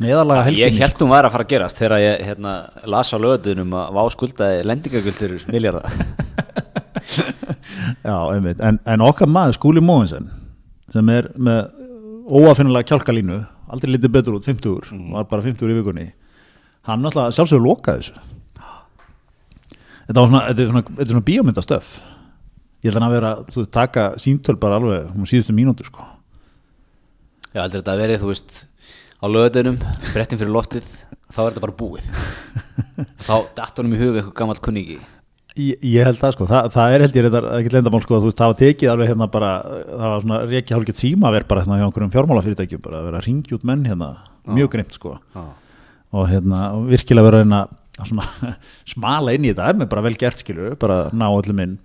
neyðarlaga 0.00 0.42
helgi 0.48 0.62
Ég 0.64 0.72
held 0.80 0.96
hún 1.02 1.12
var 1.12 1.24
að 1.28 1.34
fara 1.36 1.44
að 1.46 1.52
gerast 1.54 1.76
þegar 1.80 2.00
ég 2.02 2.14
hérna, 2.28 2.52
las 2.90 3.08
á 3.12 3.16
löðunum 3.20 3.70
að 3.76 3.86
Vá 3.96 4.02
skuldaði 4.14 4.56
lendingaguldur 4.68 5.32
miljardar 5.50 5.86
Já, 8.08 8.16
einmitt, 8.34 8.60
en, 8.64 8.76
en 8.88 9.00
okkar 9.04 9.28
maður 9.30 9.54
Skúli 9.58 9.82
Móinsen 9.84 10.26
sem 10.90 11.06
er 11.12 11.24
með 11.38 11.60
óafinnulega 12.30 12.88
kjálkalínu 12.90 13.36
aldrei 13.70 13.90
litið 13.94 14.14
betur 14.16 14.36
út, 14.38 14.46
50 14.46 14.78
Mm. 14.90 15.12
var 15.14 15.24
bara 15.30 15.44
50 15.44 15.70
í 15.70 15.76
vikunni 15.78 16.06
hann 16.88 17.00
náttúrulega 17.04 17.34
sjálfsögur 17.36 17.62
lokaði 17.64 17.98
þessu. 18.00 18.14
Þetta 20.08 20.16
var 20.16 20.26
svona, 20.30 20.40
þetta 20.48 20.62
er 20.64 20.70
svona, 20.70 20.84
er 20.96 21.06
svona 21.12 21.28
bíómyndastöf 21.28 21.86
ég 22.80 22.88
held 22.88 22.96
að 22.96 23.00
hann 23.00 23.08
að 23.10 23.16
vera, 23.18 23.32
þú 23.52 23.60
taka 23.76 24.02
síntöl 24.20 24.56
bara 24.60 24.78
alveg 24.80 25.00
um 25.12 25.24
síðustu 25.28 25.52
mínútur 25.54 25.86
sko. 25.90 26.00
Já, 27.52 27.60
heldur 27.64 27.80
þetta 27.82 27.96
verið, 28.00 28.16
þú 28.22 28.28
veist 28.30 28.50
á 29.20 29.26
löðunum, 29.28 29.78
frettin 30.12 30.40
fyrir 30.40 30.52
loftið 30.54 30.86
þá 31.30 31.40
er 31.44 31.48
þetta 31.50 31.64
bara 31.64 31.78
búið. 31.78 32.10
Þá 33.28 33.34
datt 33.56 33.80
honum 33.80 33.96
í 33.96 34.00
huga 34.00 34.20
eitthvað 34.20 34.36
gammalt 34.40 34.62
kunningi 34.64 34.98
Ég, 35.58 35.80
ég 35.82 36.06
held 36.06 36.18
það 36.20 36.34
sko, 36.36 36.46
Þa, 36.46 36.58
það 36.70 36.92
er 36.94 37.02
held 37.04 37.16
ég 37.16 37.24
reyndar 37.26 37.46
ekki 37.56 37.72
lendamál 37.74 38.00
sko, 38.04 38.14
að 38.16 38.22
þú 38.22 38.28
veist, 38.28 38.38
það 38.38 38.50
var 38.52 38.58
tekið 38.60 38.90
alveg 38.92 39.08
hérna 39.10 39.26
bara, 39.32 39.48
það 39.88 40.04
var 40.04 40.22
svona 40.24 40.38
reiki 40.46 40.76
hálfgett 40.76 41.00
símaver 41.00 41.46
bara 41.50 41.64
hérna 41.64 41.78
hjá 41.80 41.86
einhverjum 41.88 42.12
fjármálafyrirtækjum 42.14 42.84
bara 42.84 43.00
að 43.00 43.08
vera 43.08 43.20
að 43.20 43.26
ringja 43.26 43.56
út 43.56 43.66
menn 43.66 43.82
hérna, 43.88 44.10
mjög 44.46 44.70
grimt 44.76 44.94
sko. 44.96 45.16
Já. 45.34 45.42
og 46.14 46.28
hérna, 46.30 46.60
og 46.78 46.86
virkilega 46.92 47.26
vera 47.26 47.42
að 47.42 47.74
að 48.00 48.10
svona 48.12 48.54
smala 48.94 49.34
inn 49.36 49.46
í 49.46 49.52
þetta, 49.52 49.72
mér 49.76 49.90
bara 49.90 50.04
vel 50.06 50.16
gert 50.20 50.42
skilur, 50.42 50.76
bara 50.80 51.02
ná 51.12 51.26
öllum 51.28 51.64
inn 51.66 51.76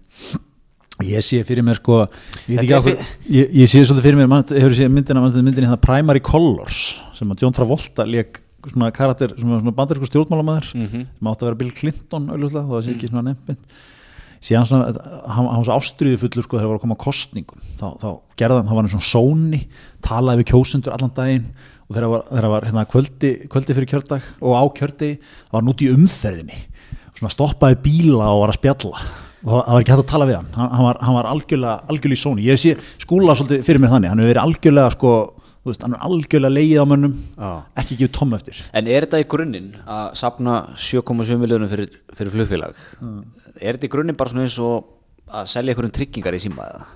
ég 1.04 1.20
sé 1.26 1.42
fyrir 1.44 1.64
mér 1.68 1.76
sko 1.82 2.06
ég, 2.48 2.62
hverju- 2.70 3.06
ég, 3.28 3.50
ég 3.64 3.68
sé 3.68 3.82
svolítið 3.84 4.06
fyrir 4.08 4.20
mér, 4.22 4.30
mann, 4.32 4.44
hefur 4.48 4.72
séð 4.78 4.92
myndina, 4.96 5.22
myndina 5.44 5.68
hérna 5.68 5.82
Primary 5.84 6.22
Colors, 6.24 7.02
sem 7.18 7.28
að 7.34 7.42
John 7.44 7.54
Travolta 7.58 8.06
leik 8.08 8.40
svona 8.66 8.92
karakter, 8.96 9.34
var 9.36 9.60
svona 9.62 9.76
bandarísku 9.76 10.08
stjórnmálamæður 10.10 10.72
Mhm. 10.74 11.04
sem 11.20 11.28
átti 11.30 11.44
að 11.44 11.50
vera 11.52 11.60
Bill 11.60 11.72
Clinton 11.72 12.30
auðvitað, 12.32 12.66
það 12.72 12.84
sé 12.84 12.96
ekki 12.96 13.10
svona 13.12 13.24
nefnt. 13.36 13.58
Síðan 14.46 14.66
svona, 14.66 14.86
hann, 15.28 15.46
hann 15.48 15.62
var 15.62 15.66
svo 15.66 15.76
ástriðu 15.80 16.18
fullur 16.22 16.44
sko 16.46 16.58
þegar 16.58 16.68
var 16.70 16.78
að 16.78 16.82
koma 16.82 16.96
kostningum 16.96 17.60
þá, 17.80 17.88
þá 18.00 18.10
gerði 18.38 18.58
hann, 18.66 18.76
var 18.76 18.84
og 18.86 19.06
sóni 19.06 19.62
talaði 20.02 20.44
við 20.44 20.50
kjósendur 20.54 20.94
allan 20.94 21.14
daginn 21.16 21.46
og 21.90 21.96
þegar 21.96 22.10
var, 22.10 22.24
þegar 22.30 22.50
var 22.50 22.62
hérna, 22.68 22.86
kvöldi, 22.86 23.32
kvöldi 23.50 23.74
fyrir 23.76 23.90
kjördag 23.90 24.22
og 24.42 24.54
á 24.54 24.64
kjördi 24.78 25.18
þá 25.20 25.52
var 25.52 25.62
út 25.64 25.82
í 25.82 25.90
umferðinni 25.94 26.60
svona 27.18 27.34
stoppaði 27.34 27.80
bíla 27.82 28.28
og 28.36 28.42
var 28.46 28.54
að 28.54 28.60
spjalla 28.60 29.02
og 29.46 29.62
það 29.62 29.72
var 29.76 29.84
ekki 29.84 29.94
hægt 29.94 30.04
að 30.04 30.12
tala 30.12 30.28
við 30.30 30.38
hann. 30.40 30.52
Hann, 30.58 30.70
hann, 30.74 30.86
var, 30.88 31.00
hann 31.06 31.18
var 31.20 31.28
algjörlega, 31.30 31.76
algjörlega 31.94 32.18
í 32.18 32.22
sóni. 32.22 32.46
Ég 32.48 32.62
sé 32.62 32.76
skúla 33.04 33.36
svolítið 33.38 33.66
fyrir 33.68 33.82
mér 33.84 33.94
þannig. 33.94 34.12
Hann 34.12 34.24
hefur 34.24 34.32
verið 34.34 34.42
algjörlega 34.42 34.94
sko, 34.96 35.12
þú 35.62 35.72
veist, 35.72 35.86
hann 35.86 35.96
er 35.98 36.06
algjörlega 36.10 36.56
leið 36.56 36.74
á 36.82 36.86
mönnum. 36.90 37.14
Já. 37.38 37.52
ekki 37.84 38.00
gefið 38.02 38.14
tom 38.18 38.36
eftir. 38.40 38.62
En 38.74 38.90
er 38.90 39.06
þetta 39.06 39.22
í 39.22 39.30
grunninn 39.36 39.72
að 39.86 40.12
sapna 40.22 40.58
7,7 40.82 41.40
miljónum 41.42 41.72
fyrir, 41.72 41.94
fyrir 42.18 42.36
flugfélag? 42.36 42.84
Er 43.62 43.78
þetta 43.78 43.90
í 43.90 43.94
grunninn 43.94 44.18
bara 44.18 44.34
svona 44.34 44.48
eins 44.48 44.58
og 44.58 44.90
að 45.30 45.50
selja 45.54 45.74
einhverjum 45.74 45.96
tryggingar 46.00 46.38
í 46.38 46.42
síma 46.42 46.66
eða? 46.72 46.90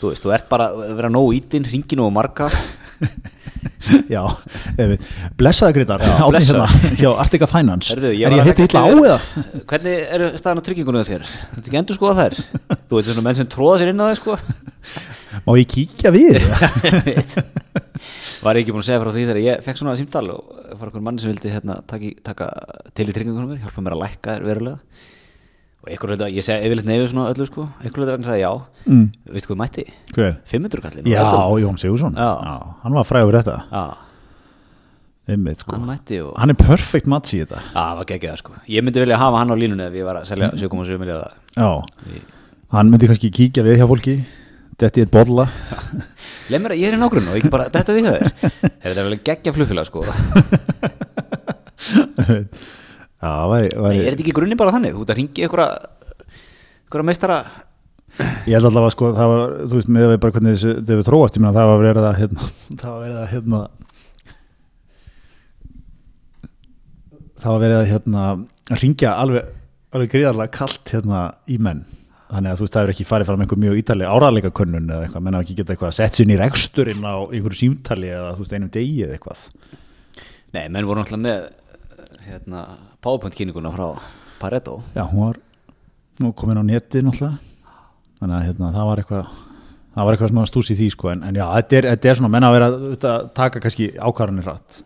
Þú 0.00 0.10
veist, 0.10 0.24
þú 0.24 0.32
ert 0.36 0.48
bara 0.50 0.72
að 0.72 0.96
vera 0.98 1.12
nógu 1.12 1.36
ítinn, 1.36 1.68
ringi 1.68 1.96
nógu 2.00 2.12
marga 2.12 2.48
Já, 4.14 4.22
blessaði 5.38 5.84
Já, 5.84 6.24
átni 6.24 6.42
hérna 6.48 6.66
hjá 7.00 7.08
Artica 7.24 7.48
Finance 7.50 7.94
Herðu, 7.94 8.12
ég 8.16 8.28
Er 8.28 8.36
ég 8.36 8.42
að 8.42 8.50
heiti 8.50 8.66
taka 8.66 8.68
illa 8.68 8.84
á 8.84 8.88
eða? 9.08 9.18
Hvernig 9.70 10.14
er 10.16 10.24
staðan 10.40 10.62
á 10.62 10.66
tryggingunum 10.68 11.06
þér? 11.08 11.26
Þetta 11.54 11.64
ekki 11.64 11.80
endur 11.80 11.98
skoða 11.98 12.24
þær? 12.24 12.38
Þú 12.74 12.98
veit 12.98 13.10
svona 13.10 13.26
menn 13.26 13.38
sem 13.40 13.50
tróða 13.54 13.80
sér 13.82 13.92
inn 13.92 14.02
á 14.02 14.06
þær 14.10 14.20
sko 14.22 14.38
Má 15.44 15.50
ég 15.58 15.70
kíkja 15.70 16.12
við? 16.14 16.38
Var 18.44 18.60
ekki 18.60 18.74
búin 18.74 18.84
að 18.84 18.88
segja 18.90 19.00
frá 19.02 19.10
því 19.10 19.24
þegar 19.24 19.40
ég 19.42 19.64
fekk 19.64 19.80
svona 19.80 19.96
símtal 19.98 20.26
og 20.34 20.52
var 20.78 20.90
einhver 20.90 21.04
mann 21.04 21.18
sem 21.18 21.30
vildi 21.32 21.50
hérna, 21.52 21.80
taka, 21.88 22.12
taka 22.26 22.48
til 22.94 23.08
í 23.08 23.14
tryggingunum 23.16 23.54
mér, 23.54 23.62
hjálpa 23.64 23.82
mér 23.82 23.96
að 23.96 24.02
lækka 24.04 24.36
þær 24.36 24.46
verulega 24.50 24.78
og 25.84 25.90
einhver 25.92 26.14
hluta, 26.14 26.26
ég 26.32 26.40
segi 26.44 26.64
yfirleitt 26.64 26.86
nefið 26.88 27.10
svona 27.12 27.26
öllu 27.34 27.44
sko, 27.44 27.66
einhver 27.82 28.00
hluta 28.00 28.12
vegna 28.14 28.28
sagði 28.30 28.40
já. 28.40 28.52
Mm. 28.88 29.02
veistu 29.34 29.48
hvað 29.50 29.58
mætti? 29.60 29.82
Hver? 30.16 30.30
500 30.48 30.80
kallinn. 30.84 31.08
Já, 31.12 31.24
Jón 31.60 31.76
Sigursson 31.80 32.14
Já. 32.16 32.30
Hann 32.84 32.96
var 32.96 33.04
frægur 33.04 33.36
þetta. 33.36 33.56
Já, 33.68 33.84
Einmitt, 35.34 35.60
sko. 35.60 35.72
hann 35.76 35.88
og 35.88 36.32
Hann 36.40 36.52
er 36.52 36.56
perfect 36.56 37.06
match 37.06 37.34
í 37.36 37.38
þetta. 37.42 37.60
Já, 37.60 37.80
það 37.80 37.96
var 38.00 38.06
geggjað 38.12 38.36
sko. 38.40 38.52
Ég 38.68 38.80
myndi 38.84 39.00
vilja 39.04 39.18
hafa 39.20 39.36
hann 39.42 39.52
á 39.52 39.56
línunni 39.56 39.84
ef 39.84 39.92
ég 40.00 40.04
var 40.08 40.16
að 40.20 40.28
selja 40.32 40.48
7,7 40.56 40.98
miljardar 41.00 41.32
Já, 41.52 41.68
hann 42.72 42.90
myndi 42.92 43.08
kannski 43.08 43.30
kíkja 43.32 43.64
við 43.64 43.78
hjá 43.82 43.88
fólki 43.88 44.16
Þetta 44.74 45.04
eitt 45.04 45.12
bolla. 45.14 45.44
Leð 46.50 46.60
mér 46.64 46.72
að 46.74 46.80
ég 46.82 46.88
er 46.90 46.96
í 46.96 46.98
nágrunn 46.98 47.28
og 47.30 47.36
ekki 47.38 47.50
bara 47.52 47.68
þetta 47.72 47.94
við 47.94 48.04
þau 48.08 48.18
Þetta 48.82 48.96
er 48.96 49.06
vel 49.06 49.18
geggja 49.28 49.52
flugfélag 49.54 49.86
sko 49.86 50.00
Já, 53.24 53.30
væri, 53.48 53.70
Nei, 53.72 53.84
væri 53.86 54.00
er 54.02 54.10
þetta 54.12 54.26
ekki 54.26 54.36
grunni 54.36 54.58
bara 54.60 54.74
þannig? 54.74 54.92
Þú 54.92 55.04
ert 55.04 55.14
að 55.14 55.20
ringi 55.22 55.46
einhverja 55.46 57.06
meistara 57.08 57.38
Ég 58.46 58.54
held 58.54 58.68
allavega 58.68 58.92
sko, 58.94 59.08
það 59.16 59.30
var, 59.30 59.54
þú 59.64 59.78
veist, 59.78 59.88
með 59.90 60.04
að 60.04 60.12
við 60.12 60.20
bara 60.22 60.34
hvernig 60.36 60.52
þessu, 60.54 60.74
þetta 60.76 60.98
við 60.98 61.08
þróast, 61.08 61.38
ég 61.38 61.42
meina 61.42 61.54
það 61.58 61.70
var 61.70 61.80
verið 61.82 62.04
að, 62.04 62.18
hérna, 62.20 62.44
það 62.78 62.92
var 62.92 63.00
verið 63.02 63.16
að, 63.18 63.26
hérna, 63.32 63.60
það 67.40 67.50
var 67.50 67.64
verið 67.64 67.78
að, 67.80 67.88
hérna, 67.90 68.26
ringja 68.84 69.16
alveg, 69.24 69.50
alveg 69.96 70.14
gríðarlega 70.14 70.54
kalt, 70.54 70.94
hérna, 70.94 71.24
í 71.50 71.58
menn. 71.66 71.82
Þannig 72.30 72.52
að 72.52 72.60
þú 72.60 72.64
veist, 72.64 72.76
það 72.76 72.86
er 72.86 72.94
ekki 72.94 73.08
farið 73.08 73.28
fram 73.30 73.42
einhver 73.44 73.62
mjög 73.64 73.80
ítaleg 73.82 74.14
áraðleika 74.14 74.54
könnun 74.60 74.88
eða 74.90 75.08
eitthvað, 75.08 75.26
menna 75.26 75.42
ekki 75.42 75.58
geta 75.58 75.74
eitthvað 75.74 75.90
að 75.90 75.98
setja 75.98 76.24
inn 76.24 76.34
í 76.34 76.38
reksturinn 76.40 77.04
á 77.04 77.14
einhverju 77.26 77.60
símtali 77.60 78.08
eða, 78.14 78.32
þú 78.36 78.46
veist, 78.46 78.54
einum 78.54 78.72
degi 78.74 79.04
eða 79.08 79.18
eitthvað. 79.18 79.44
Nei, 80.54 80.64
menn 80.70 80.86
voru 80.86 81.02
náttúrulega 81.02 81.26
með 81.26 81.40
hérna, 82.28 82.64
PowerPoint 83.04 83.36
kynninguna 83.36 83.72
frá 83.74 83.88
Pareto. 84.40 84.80
Já, 84.96 85.04
hún 85.04 85.26
var 85.28 85.40
nú 86.20 86.32
komin 86.36 86.60
á 86.60 86.64
netið 86.64 87.06
náttúrulega, 87.06 87.38
þannig 88.20 88.36
að, 88.38 88.46
hérna, 88.48 88.70
það 88.74 88.88
var 88.88 89.02
eitthvað, 89.02 89.38
það 89.94 90.08
var 90.08 90.16
eitthvað 90.16 90.32
svona 90.32 90.50
stús 90.50 90.70
í 90.72 90.76
því, 90.78 90.88
sko, 90.94 91.10
en, 91.12 91.22
en 91.28 91.38
já, 91.38 91.44
þetta 91.58 91.78
er, 91.78 91.88
þetta 91.94 92.10
er 92.10 92.18
svona, 92.20 92.32
menna 92.34 92.50
að 92.50 92.56
vera 92.58 92.68
að 93.14 93.30
taka 93.36 93.62
kannski 93.64 93.88
ákvarðanir 93.98 94.48
rætt. 94.50 94.82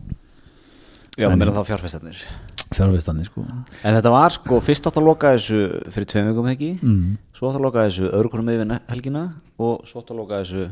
Já, 1.18 1.26
það 1.26 1.40
meina 1.40 1.56
þá 1.56 1.64
fjárfestarnir. 1.72 2.22
Fjárvistandi 2.68 3.24
sko. 3.24 3.42
En 3.80 3.96
þetta 3.96 4.10
var 4.12 4.34
sko, 4.34 4.58
fyrst 4.60 4.86
átt 4.86 4.98
að 5.00 5.06
loka 5.08 5.32
þessu 5.32 5.62
fyrir 5.94 6.08
tveim 6.10 6.26
vikum 6.28 6.50
ekki 6.50 6.68
mm. 6.76 7.14
Svo 7.32 7.48
átt 7.48 7.56
að 7.56 7.64
loka 7.64 7.84
þessu 7.86 8.10
konum 8.28 8.50
yfir 8.52 8.74
helgina 8.90 9.22
og 9.56 9.88
svo 9.88 10.02
átt 10.02 10.12
að 10.12 10.20
loka 10.20 10.42
þessu 10.42 10.66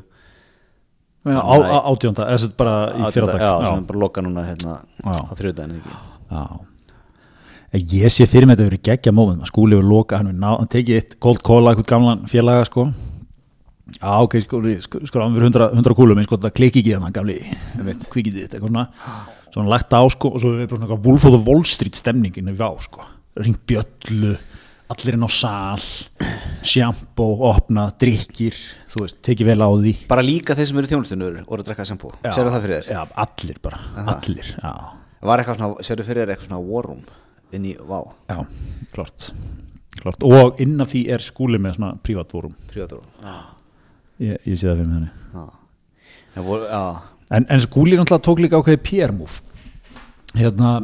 Já, 1.26 1.40
á, 1.40 1.54
á, 1.56 1.78
átjónda, 1.88 2.28
eða 2.28 2.42
þetta 2.44 2.58
bara 2.60 2.74
í 2.92 3.08
fyrradag. 3.16 3.40
já, 3.40 3.70
sem 3.72 3.86
bara 3.88 4.02
loka 4.04 4.22
núna 4.22 4.44
hérna 4.46 4.76
á 5.08 5.32
þrjóðdæðin 5.32 5.78
ekki 5.80 5.96
Já 6.28 6.44
Ég 7.76 8.08
sé 8.08 8.24
fyrir 8.24 8.46
mig 8.48 8.56
þetta 8.56 8.70
verið 8.70 8.84
geggja 8.88 9.12
móment 9.12 9.42
að 9.44 9.50
skúli 9.50 9.76
við 9.76 9.88
loka 9.90 10.20
hann 10.20 10.32
ná, 10.40 10.54
hann 10.54 10.68
tekið 10.72 10.96
eitt 10.96 11.16
cold 11.20 11.42
cola, 11.44 11.74
eitthvað 11.74 11.90
gamlan 11.90 12.22
félaga 12.30 12.64
sko. 12.68 12.86
Já, 13.98 14.12
ok, 14.24 14.36
sko, 14.46 14.60
sko, 14.86 15.00
sko 15.10 15.20
hann 15.20 15.34
fyrir 15.36 15.50
100, 15.50 15.66
100 15.76 15.96
kúlum, 15.98 16.18
en 16.18 16.24
sko 16.24 16.38
þetta 16.38 16.56
klikki 16.56 16.80
ekki 16.80 16.94
þannig 16.94 17.16
gamli. 17.18 17.36
Kvikið 18.14 18.38
þitt, 18.38 18.54
eitthvað 18.56 18.70
svona. 18.70 18.86
Svo 19.50 19.60
hann 19.60 19.68
lagt 19.72 19.92
á 19.92 20.00
sko 20.14 20.30
og 20.32 20.40
svo 20.40 20.54
við 20.54 20.70
bara 20.70 20.80
svona 20.86 21.00
Wolf 21.04 21.26
of 21.28 21.36
the 21.36 21.42
Wall 21.44 21.66
Street 21.68 21.98
stemningin 21.98 22.48
við 22.48 22.64
á 22.64 22.70
sko. 22.86 23.04
Ring 23.42 23.58
bjöllu, 23.68 24.32
allir 24.94 25.18
inn 25.18 25.28
á 25.28 25.30
sal 25.36 25.84
sjampo, 26.66 27.28
opna, 27.50 27.90
drikkir 28.00 28.56
þú 28.94 29.04
veist, 29.04 29.20
tekið 29.26 29.52
vel 29.52 29.60
á 29.60 29.70
því. 29.74 29.94
Bara 30.08 30.24
líka 30.24 30.56
þeir 30.56 30.70
sem 30.70 30.80
eru 30.80 30.92
þjónustunur 30.94 31.38
voru 31.44 31.60
að 31.60 31.68
drekka 31.68 31.84
sjambó 31.90 32.14
sérðu 32.24 32.56
það 32.56 32.64
fyrir 32.64 32.80
þér? 32.80 32.90
Já, 32.96 33.02
allir 33.26 33.62
bara, 33.68 33.84
allir, 34.16 34.48
já. 34.56 34.74
Var 35.26 35.44
eitthvað 35.44 35.60
svona, 35.60 35.84
sérðu 35.84 36.04
inn 37.54 37.68
í 37.70 37.74
Vá, 37.86 38.00
Já, 38.30 38.40
klart, 38.94 39.30
klart. 40.00 40.24
og 40.26 40.58
inn 40.62 40.80
af 40.82 40.90
því 40.92 41.04
er 41.14 41.24
skúli 41.24 41.60
með 41.62 41.78
svona 41.78 41.92
prívatvorum 42.02 42.56
prívatur 42.70 43.04
ég, 44.22 44.38
ég 44.42 44.56
sé 44.56 44.66
það 44.70 44.80
fyrir 44.80 44.90
mig 44.90 44.96
þannig. 44.96 45.12
Já. 45.36 45.46
Já. 46.70 46.82
En, 47.36 47.46
en 47.50 47.62
skúli 47.64 47.96
náttúrulega 47.98 48.24
tók 48.26 48.42
líka 48.42 48.60
ákveði 48.60 48.82
PR-múf 48.86 49.40
hérna 50.36 50.74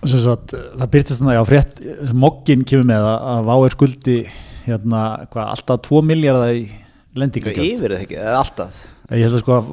sagt, 0.00 0.54
það 0.54 0.92
byrtist 0.94 1.20
þannig 1.20 1.40
að 1.40 1.48
frétt 1.50 1.80
moggin 2.16 2.62
kemur 2.68 2.86
með 2.88 3.08
að, 3.08 3.18
að 3.32 3.48
Vá 3.50 3.54
er 3.66 3.74
skuldi 3.74 4.16
hérna, 4.64 5.02
hvað, 5.32 5.50
alltaf 5.56 5.82
2 5.88 6.02
miljardar 6.06 6.54
í 6.56 6.62
Eitthvað 7.10 7.24
lendingagjöld 7.24 7.74
yfir 7.74 7.92
eða 7.94 8.02
ekki, 8.04 8.18
eða 8.22 8.38
alltaf? 8.38 8.82
Ég 9.10 9.24
held 9.26 9.34
að 9.34 9.40
sko 9.42 9.54
að 9.56 9.70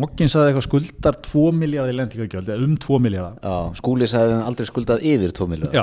moggin 0.00 0.30
sagði 0.32 0.48
eitthvað 0.48 0.64
skuldar 0.64 1.16
2 1.26 1.42
miljardar 1.52 1.92
í 1.92 1.96
lendingagjöld 1.98 2.46
eða 2.48 2.64
um 2.64 2.76
2 2.80 3.00
miljardar 3.04 3.34
Já, 3.44 3.74
skúli 3.76 4.08
sagði 4.08 4.32
hann 4.32 4.46
aldrei 4.48 4.68
skuldað 4.70 5.04
yfir 5.10 5.34
2 5.36 5.48
miljóð 5.50 5.76
Já, 5.76 5.82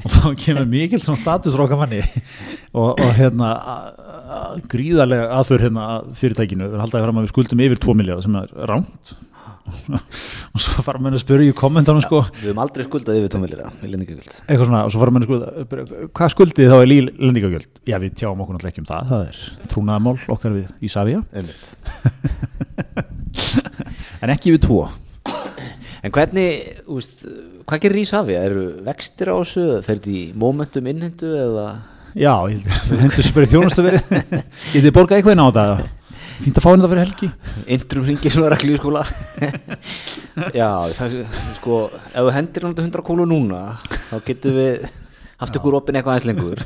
og 0.00 0.14
þá 0.14 0.24
kemur 0.40 0.70
mikill 0.70 1.02
svona 1.04 1.20
statusróka 1.20 1.76
manni. 1.76 2.00
Og, 2.72 2.96
og 2.96 3.12
hérna 3.18 3.50
gríðarlega 4.72 5.28
aðför 5.36 5.66
hérna 5.66 5.90
fyrirtækinu 6.16 6.70
við 6.72 6.80
haldaði 6.80 7.04
fram 7.04 7.20
að 7.20 7.26
við 7.26 7.34
skuldum 7.34 7.64
yfir 7.66 7.84
2 7.84 7.98
miljardar 8.00 8.24
sem 8.24 8.40
er 8.40 8.56
rámt 8.72 9.14
og 9.64 10.60
svo 10.60 10.82
fara 10.84 11.00
menn 11.00 11.16
að 11.16 11.22
spyrja 11.22 11.52
í 11.52 11.56
kommentarnum 11.56 12.04
sko 12.04 12.20
Við 12.36 12.50
höfum 12.50 12.60
aldrei 12.64 12.84
skuldað 12.86 13.20
yfir 13.20 13.32
2 13.34 13.40
miljóð 13.42 13.62
í 13.64 13.92
lendingagjöld 13.92 14.34
eitthvað 14.44 14.68
svona 14.68 14.82
og 14.84 14.92
svo 14.92 15.02
fara 15.02 15.14
menn 15.14 15.24
að 15.24 15.30
spyrja 15.64 16.08
hvað 16.18 16.34
skuldið 16.34 16.72
þá 16.72 16.76
er 16.76 16.90
lí 16.90 16.98
lendingagjöld 17.08 17.80
já 17.88 17.96
við 18.02 18.18
tjáum 18.20 18.42
okkur 18.44 18.58
náttúrulega 18.58 18.74
ekki 18.74 18.84
um 18.84 18.90
það 18.90 19.08
það 19.12 19.24
er 19.30 19.40
trúnaðamál 19.72 20.18
okkar 20.36 20.58
við 20.58 20.66
Einmitt. 21.34 21.64
en 24.22 24.34
ekki 24.36 24.54
við 24.56 24.68
tvo 24.68 24.84
En 26.04 26.12
hvernig, 26.12 26.66
úst, 26.92 27.22
hvað 27.64 27.80
gerir 27.80 28.02
Ísafja? 28.02 28.42
Eru 28.44 28.64
vextir 28.84 29.30
á 29.32 29.40
þessu? 29.40 29.62
Fer 29.86 29.96
þetta 29.96 30.10
í 30.12 30.24
momentum 30.36 30.90
innhendu 30.90 31.30
eða? 31.32 31.68
já, 32.14 32.34
ég 32.50 32.62
við 32.88 33.00
hendur 33.04 33.26
spyrja 33.26 33.50
þjónustu 33.54 33.84
verið 33.84 34.14
getið 34.74 34.94
borgað 34.94 35.18
eitthvað 35.18 35.36
inn 35.36 35.42
á 35.42 35.48
þetta 35.50 35.64
fínt 36.44 36.58
að 36.60 36.64
fá 36.64 36.70
henni 36.72 36.84
það 36.84 36.92
fyrir 36.92 37.04
helgi 37.04 37.28
Indrum 37.74 38.08
ringi 38.08 38.32
svona 38.32 38.50
reglu 38.52 38.74
í 38.74 38.80
skóla 38.80 39.04
Já, 40.58 40.68
það 40.98 41.16
er 41.22 41.38
sko 41.58 41.78
ef 41.90 42.18
þú 42.18 42.34
hendir 42.36 42.66
náttúrulega 42.66 42.90
100 42.90 43.06
kólu 43.08 43.26
núna 43.28 43.62
þá 44.10 44.16
getum 44.28 44.58
við 44.58 44.86
haft 45.40 45.58
ykkur 45.58 45.78
opinn 45.80 45.98
eitthvað 45.98 46.18
aðeins 46.18 46.28
lengur 46.28 46.64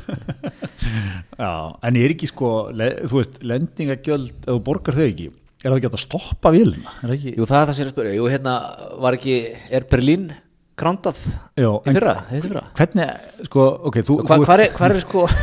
Já, 1.39 1.51
en 1.87 1.99
ég 1.99 2.07
er 2.07 2.15
ekki 2.15 2.27
sko, 2.29 2.49
þú 2.73 3.21
veist, 3.21 3.39
lendingagjöld, 3.47 4.33
ef 4.43 4.49
þú 4.49 4.59
borgar 4.65 4.97
þau 4.97 5.05
ekki, 5.05 5.29
er 5.63 5.69
það 5.69 5.77
ekki 5.77 5.91
að 5.91 6.01
stoppa 6.03 6.51
vilna? 6.51 6.95
Er? 7.05 7.15
Jú, 7.15 7.45
það 7.47 7.61
er 7.61 7.69
það 7.69 7.75
sem 7.77 7.79
ég 7.79 7.85
er 7.85 7.91
að 7.91 7.95
spyrja 7.95 8.15
Jú, 8.17 8.29
hérna 8.33 8.55
var 9.05 9.17
ekki, 9.19 9.37
er 9.79 9.87
Berlín 9.91 10.29
í 11.83 11.93
fyrra, 11.95 12.15
þetta 12.29 12.47
fyrra 12.47 12.63
Hvernig, 12.79 13.29
sko, 13.49 13.65
ok, 13.89 14.01
þú... 14.07 14.19
Hva, 14.23 14.37
Hvað 14.45 14.63
er, 14.65 14.75
hvar 14.77 14.95
er 14.95 15.01
sko 15.03 15.25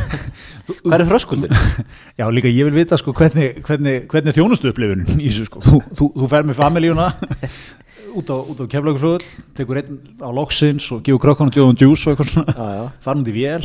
hvað 0.83 0.95
er 0.99 1.05
þröskuldin? 1.07 1.57
Já, 2.19 2.25
líka 2.33 2.51
ég 2.51 2.67
vil 2.67 2.75
vita, 2.75 2.99
sko, 2.99 3.13
hvernig, 3.15 3.59
hvernig, 3.65 4.07
hvernig 4.11 4.35
þjónustu 4.35 4.71
upplifunin 4.71 5.19
í 5.21 5.29
þessu, 5.29 5.47
sko. 5.47 5.63
Þú, 5.63 5.81
þú, 5.99 6.09
þú 6.17 6.29
fer 6.31 6.47
með 6.47 6.59
familíuna 6.59 7.07
út 8.17 8.33
á, 8.33 8.37
á 8.63 8.65
keflagurflöðul, 8.73 9.29
tekur 9.57 9.81
einn 9.81 10.01
á 10.19 10.29
loksins 10.33 10.89
og 10.95 11.03
gefur 11.05 11.23
krökkunum 11.23 11.53
tjóðum 11.53 11.77
djús 11.77 12.07
og 12.07 12.15
eitthvað 12.15 12.33
svona, 12.33 12.89
út 13.05 13.29
í 13.29 13.35
vél, 13.35 13.63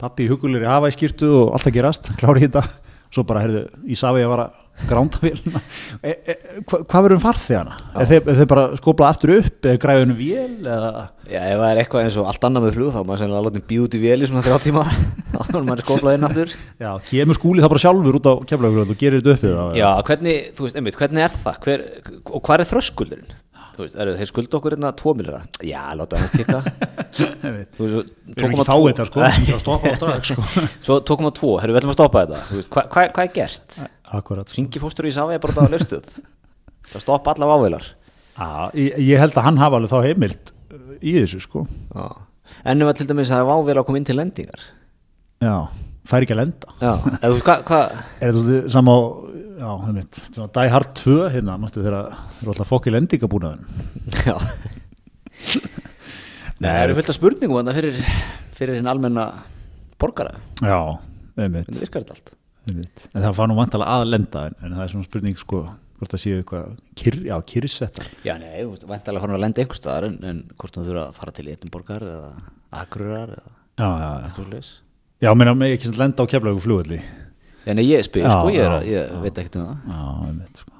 pappi 0.00 0.28
hugulir 0.30 0.64
í 0.64 0.70
hafa 0.70 0.92
í 0.92 0.96
skýrtu 0.96 1.30
og 1.42 1.56
allt 1.56 1.68
að 1.68 1.78
gerast, 1.80 2.12
klári 2.20 2.46
þetta, 2.46 2.64
svo 3.12 3.26
bara, 3.28 3.44
heyrðu, 3.44 3.66
í 3.90 3.98
safi 3.98 4.24
að 4.24 4.34
vara 4.36 4.48
gránda 4.88 5.20
vélina. 5.22 5.62
E, 6.02 6.12
e, 6.26 6.34
hva, 6.66 6.80
hvað 6.88 7.04
verður 7.04 7.14
um 7.14 7.22
farþegana? 7.22 7.74
Er 8.00 8.08
þeir, 8.10 8.22
þeir 8.40 8.46
bara 8.50 8.62
skopla 8.78 9.10
aftur 9.12 9.32
upp 9.36 9.68
eða 9.68 9.80
græðunum 9.84 10.16
vél 10.18 10.66
eða... 10.66 11.04
Já, 11.28 11.38
ef 11.38 11.60
það 11.60 11.66
er 11.68 11.80
eitthvað 11.82 12.06
eins 12.06 12.16
og 12.18 12.30
allt 12.32 12.46
annað 12.48 12.66
með 12.66 12.74
flug 12.78 12.90
þá 12.90 12.98
er 12.98 13.06
maður 13.06 13.22
sennilega 13.22 13.44
láta 13.46 13.62
býð 13.70 13.84
út 13.84 13.94
í 13.94 14.00
vél 14.02 14.16
í 14.18 14.30
svona 14.30 14.42
þrjá 14.46 14.58
tíma 14.64 14.82
þá 15.36 15.54
er 15.60 15.68
maður 15.68 15.84
skoplað 15.84 16.18
inn 16.18 16.26
aftur 16.26 16.56
Já, 16.82 16.90
kemur 17.06 17.38
skúli 17.38 17.62
það 17.62 17.72
bara 17.74 17.84
sjálfur 17.84 18.18
út 18.18 18.26
á 18.26 18.34
keflagurflöðul 18.50 18.96
og 18.96 19.00
gerir 19.04 19.22
þetta 19.22 19.36
upp. 19.36 19.78
Já, 19.78 19.88
hvernig, 20.10 20.50
þú 20.56 20.66
veist, 20.66 20.80
einmitt, 20.80 20.98
hvernig 20.98 21.28
er 21.28 21.38
það? 21.44 21.62
Hver, 21.68 21.86
og 22.26 22.42
hvað 22.42 22.64
er 22.64 22.70
þröskuldurinn? 22.72 23.38
Þú 23.72 23.84
veist, 23.86 23.96
þeir 23.96 24.28
skulda 24.28 24.58
okkur 24.58 24.76
hérna 24.76 24.90
2 25.00 25.14
miljardar? 25.18 25.46
Já, 25.64 25.80
láta 25.96 26.20
hans 26.20 26.34
tíka 26.34 26.60
Við 27.78 27.96
erum 27.96 28.52
ekki 28.52 28.58
2,2 28.60 28.66
fáið 28.68 28.86
þetta, 28.90 29.06
sko, 29.08 29.22
við 29.22 29.30
erum 29.32 29.56
að 29.56 29.62
stoppa 29.64 29.92
á 29.92 29.96
strax, 29.96 30.32
sko. 30.34 30.44
Svo 30.86 30.98
2,2, 31.08 31.54
herru, 31.62 31.74
við 31.74 31.80
ætlum 31.80 31.94
að 31.94 31.98
stoppa 31.98 32.22
þetta. 32.26 32.60
Hvað 32.76 32.92
hva, 32.92 33.06
hva 33.16 33.24
er 33.24 33.32
gert? 33.38 33.80
Akkurat, 34.20 34.52
sko. 34.52 34.58
Ringi 34.60 34.82
fóstur 34.82 35.08
í 35.08 35.14
Safi 35.16 35.40
bara 35.42 35.56
það 35.56 35.74
löstuð 35.76 36.14
Það 36.92 37.04
stoppa 37.06 37.34
alla 37.36 37.48
vávilar 37.54 37.88
Já, 38.32 38.72
ég, 38.74 39.16
held 39.20 39.36
að 39.36 39.46
hann 39.46 39.60
hafa 39.60 39.78
alveg 39.78 39.92
þá 39.92 40.06
heimild 40.06 40.52
uh, 40.72 40.94
í 41.04 41.16
þessu 41.18 41.40
sko. 41.44 41.64
Já. 41.92 42.06
En 42.68 42.84
ef 42.84 42.90
að 42.90 43.00
til 43.00 43.08
dæmis 43.10 43.32
að 43.34 43.48
vávilar 43.50 43.84
koma 43.86 44.00
inn 44.00 44.06
til 44.08 44.16
lendingar. 44.18 44.62
Já, 45.42 45.56
fær 46.08 46.24
ekki 46.24 46.36
að 46.36 46.40
lenda. 46.40 46.72
Já, 46.80 46.92
eða 47.18 47.28
þú 47.28 47.34
veist, 47.34 47.46
hvað 47.48 47.64
hva, 47.68 47.80
Er 48.22 48.32
þetta 48.38 48.72
sama 48.72 48.96
á, 48.96 49.00
já, 49.62 49.70
heimild 49.86 50.18
svona 50.18 50.48
Die 50.58 50.72
Hard 50.74 50.92
2 50.98 51.16
hérna, 51.36 51.56
mástu 51.62 51.82
þeirra 51.84 52.02
þeir 52.10 52.42
eru 52.44 52.52
alltaf 52.54 52.70
fokk 52.72 52.88
í 52.90 52.94
lendingabúnaðin 52.96 53.64
Já. 54.26 54.36
Nei, 56.62 56.68
það 56.70 56.82
eru 56.84 56.96
fullt 56.98 57.10
af 57.12 57.16
spurningum 57.18 57.58
þarna 57.58 57.74
fyrir, 57.74 57.96
fyrir 58.54 58.76
hinn 58.78 58.90
almenna 58.90 59.24
borgara. 60.02 60.36
Já, 60.62 60.78
heimild, 61.38 61.66
Hvernig 61.66 61.82
virkar 61.86 62.04
þetta 62.04 62.14
allt? 62.18 62.34
heimild 62.66 63.06
En 63.12 63.24
það 63.24 63.38
fá 63.38 63.42
nú 63.50 63.56
vantalega 63.58 63.96
að 63.98 64.10
lenda 64.12 64.44
en, 64.50 64.58
en 64.62 64.76
það 64.76 64.84
er 64.84 64.92
svona 64.92 65.08
spurning 65.08 65.40
sko 65.40 65.62
hvort 66.02 66.14
það 66.16 66.22
séu 66.24 66.36
eitthvað, 66.40 66.70
kyr, 66.98 67.18
já, 67.30 67.34
kyrsettar 67.52 68.08
Já, 68.26 68.34
nei, 68.42 68.52
veist, 68.66 68.86
væntalega 68.90 69.22
farin 69.24 69.38
að 69.38 69.44
lenda 69.44 69.62
einhver 69.62 69.78
staðar 69.78 70.08
en, 70.08 70.16
en 70.26 70.40
hvort 70.58 70.74
þú 70.78 70.86
þurfa 70.88 71.04
að 71.08 71.18
fara 71.18 71.34
til 71.36 71.48
eða 72.12 72.30
Akrurar 72.82 73.34
eða 73.36 73.52
Já, 73.78 73.86
já, 73.86 74.06
já, 74.06 74.10
eitthvað 74.28 74.48
slags 74.50 74.72
já, 75.22 75.30
meina 75.38 75.54
Já, 77.66 77.74
nei, 77.78 77.84
ég 77.86 78.02
spyr, 78.06 78.24
Já, 78.26 78.30
sko, 78.34 78.48
ég, 78.50 78.64
er, 78.66 78.82
já, 78.88 79.02
ég 79.06 79.20
veit 79.22 79.38
ekkert 79.38 79.56
um 79.60 79.68
það. 79.68 79.76
Já, 79.92 80.00
heimild 80.26 80.56
sko. 80.62 80.72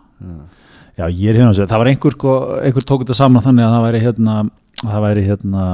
Já, 0.99 1.05
ég 1.09 1.29
er 1.31 1.39
hérna 1.39 1.51
að 1.53 1.57
segja, 1.57 1.71
það 1.73 1.81
var 1.83 1.91
einhver 1.93 2.17
sko, 2.17 2.33
einhver 2.63 2.85
tók 2.91 3.05
þetta 3.05 3.15
saman 3.17 3.43
þannig 3.47 3.65
að 3.69 3.73
það 3.77 3.87
væri 3.87 4.01
hérna 4.07 4.35
það 4.83 5.03
væri 5.05 5.23
hérna 5.29 5.65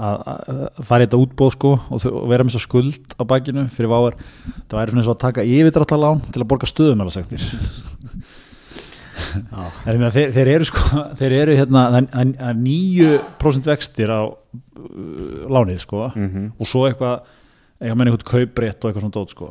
að, 0.00 0.20
að 0.24 0.84
fara 0.88 1.04
í 1.04 1.06
þetta 1.06 1.18
útbóð 1.20 1.50
sko 1.58 1.72
og, 1.92 2.04
og 2.08 2.28
vera 2.30 2.46
með 2.46 2.54
svo 2.56 2.62
skuld 2.64 3.12
á 3.20 3.22
bakinu 3.28 3.66
fyrir 3.68 3.90
váar 3.92 4.14
það 4.16 4.78
væri 4.78 4.94
svona 4.94 5.02
eins 5.02 5.10
og 5.10 5.16
að 5.18 5.24
taka 5.26 5.44
yfirdráttalán 5.44 6.22
til 6.32 6.40
að 6.40 6.48
borga 6.48 6.70
stöðum 6.70 7.02
eða 7.04 7.12
sektir 7.18 7.44
þeir, 9.84 10.32
þeir, 10.34 10.50
eru 10.56 10.66
sko 10.68 11.02
þeir 11.20 11.34
eru 11.42 11.56
hérna 11.58 11.82
það 11.92 12.08
er- 12.22 12.32
er 12.50 12.56
9% 12.64 13.68
vextir 13.70 14.10
á 14.12 14.20
uh, 14.24 15.44
lánið 15.52 15.82
sko 15.84 16.08
Mhm. 16.14 16.48
og 16.58 16.66
svo 16.66 16.86
eitthvað 16.88 17.20
eitthvað 17.80 17.98
menn 17.98 18.10
eitthvað 18.10 18.28
kauprétt 18.30 18.84
og 18.84 18.90
eitthvað 18.90 19.04
svona 19.06 19.16
dót 19.16 19.34
sko. 19.34 19.48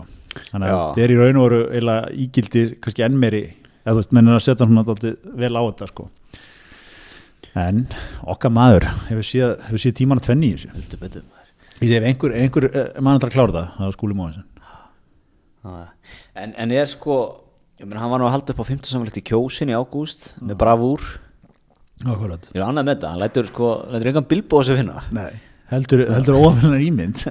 Þannig 0.51 0.73
að 0.75 0.83
þeir 0.97 1.05
eru 1.07 1.15
í 1.15 1.19
raun 1.23 1.39
og 1.39 1.47
veru 1.47 1.61
eiginlega 1.73 2.13
ígildir 2.25 2.75
kannski 2.83 3.05
enn 3.07 3.17
meiri 3.19 3.43
eða 3.49 3.95
þú 3.95 3.99
veist, 4.03 4.15
menn 4.15 4.29
er 4.29 4.37
að 4.37 4.45
setja 4.45 4.69
dálítið 4.69 5.33
vel 5.41 5.51
á 5.57 5.61
þetta 5.65 5.89
sko. 5.89 6.07
En 7.59 7.83
okkar 8.29 8.53
maður 8.53 8.85
hefur 9.09 9.25
séð, 9.25 9.55
hefur 9.65 9.81
séð 9.81 9.97
tíman 9.97 10.21
að 10.21 10.29
tvenni 10.29 10.51
í 10.51 10.55
þessu. 10.55 11.25
Ég 11.79 11.95
ef 11.95 12.05
einhver, 12.05 12.35
einhver 12.35 12.67
eh, 12.69 12.87
mann 12.99 13.17
ætlar 13.17 13.31
að 13.31 13.37
klára 13.37 13.55
það 13.55 13.69
það 13.77 13.87
er 13.87 13.97
skúli 13.97 14.15
Já. 15.59 15.87
en, 16.39 16.53
en 16.55 16.71
er 16.71 16.87
sko 16.87 17.15
ég 17.79 17.87
meina, 17.87 17.99
hann 18.03 18.11
var 18.13 18.21
nú 18.21 18.27
að 18.29 18.35
halda 18.37 18.53
upp 18.53 18.61
á 18.63 18.69
50 18.69 18.91
samfélagt 18.93 19.19
í 19.19 19.25
kjósin 19.27 19.71
í 19.71 19.75
ágúst 19.75 20.29
með 20.39 20.59
bravúr. 20.61 21.03
Akkurat. 21.99 22.47
ég 22.53 22.61
er 22.61 22.63
annað 22.63 22.85
með 22.87 22.93
þetta, 22.93 23.11
hann 23.11 23.19
lætur 23.23 23.49
sko 23.49 23.69
lætur 23.91 24.09
engan 24.13 24.27
bilbo 24.29 24.61
þessu 24.61 24.77
finna 24.79 25.01
Nei, 25.15 25.33
heldur, 25.71 26.03
heldur 26.09 26.39
óðurnar 26.39 26.83
ímynd. 26.83 27.23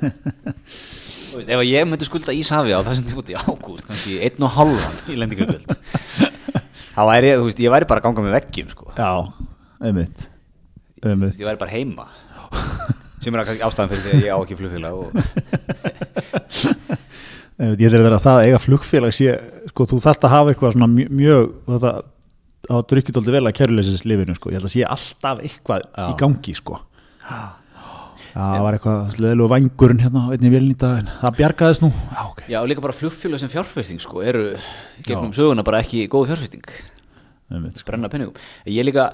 Ef 1.39 1.61
ég 1.67 1.85
myndi 1.87 2.09
skulda 2.09 2.35
Ísafi 2.35 2.73
á 2.75 2.81
þessum 2.87 3.07
tímúti 3.11 3.37
ágúst 3.39 3.87
kannski 3.87 4.17
einn 4.27 4.43
og 4.43 4.57
halvan 4.57 4.97
í 5.07 5.19
lendingagöld 5.21 5.71
þá 6.97 7.03
væri 7.13 7.31
ég, 7.31 7.39
þú 7.39 7.47
veist, 7.47 7.63
ég 7.63 7.75
væri 7.75 7.87
bara 7.91 8.03
að 8.03 8.09
ganga 8.09 8.25
með 8.27 8.37
veggjum 8.41 8.73
sko. 8.73 8.91
Já, 8.97 9.13
einmitt 9.85 10.27
einmitt. 11.05 11.39
Ég 11.39 11.47
væri 11.47 11.61
bara 11.61 11.71
heima. 11.75 12.09
Sem 13.23 13.35
er 13.35 13.43
ástæðan 13.67 13.91
fyrir 13.93 14.05
því 14.05 14.13
að 14.13 14.27
ég 14.27 14.35
á 14.35 14.39
ekki 14.39 14.59
flugfélag 14.59 14.95
og 14.99 15.09
Einmitt, 17.59 17.81
ég 17.83 17.91
heldur 17.91 18.15
að 18.15 18.23
það 18.23 18.37
að 18.39 18.45
eiga 18.47 18.61
flugfélag 18.63 19.15
sé, 19.17 19.33
sko, 19.73 19.87
þú 19.91 19.99
þarft 20.05 20.27
að 20.29 20.35
hafa 20.37 20.53
eitthvað 20.53 20.75
svona 20.77 20.91
mjög, 20.93 21.09
mjög 21.19 21.49
þetta 21.73 21.93
hafa 22.69 22.85
drukkið 22.93 23.19
aldrei 23.19 23.35
vel 23.35 23.49
að 23.49 23.57
kæruleysins 23.59 24.05
lifinu 24.07 24.37
sko. 24.37 24.53
ég 24.53 24.61
held 24.61 24.69
að 24.69 24.75
sé 24.77 24.85
alltaf 24.87 25.43
eitthvað 25.43 25.81
í 26.05 26.13
gangi 26.23 26.55
sko. 26.55 26.79
Já, 27.25 27.41
það 28.39 28.65
var 28.65 28.77
eitthvað 28.77 29.01
sleðilegu 29.17 29.49
vangurinn 29.51 30.03
hérna 30.03 30.21
á 30.25 30.33
einni 30.35 30.51
vilnýta 30.53 30.91
en 31.01 31.09
það 31.21 31.39
bjargaðist 31.41 31.83
nú. 31.83 31.91
Já, 31.91 32.21
ok. 32.25 32.43
Já, 32.47 32.59
og 32.61 32.69
líka 32.71 32.85
bara 32.85 32.95
flugfjölu 32.95 33.41
sem 33.41 33.51
fjárfesting 33.51 34.03
sko, 34.03 34.23
eru 34.23 34.45
gegnum 35.07 35.35
söguna 35.37 35.65
bara 35.67 35.81
ekki 35.83 36.05
góð 36.11 36.31
fjárfesting. 36.33 36.63
Sko. 36.69 37.87
brenna 37.89 38.11
penningum 38.13 38.37
ég 38.69 38.85
líka, 38.85 39.09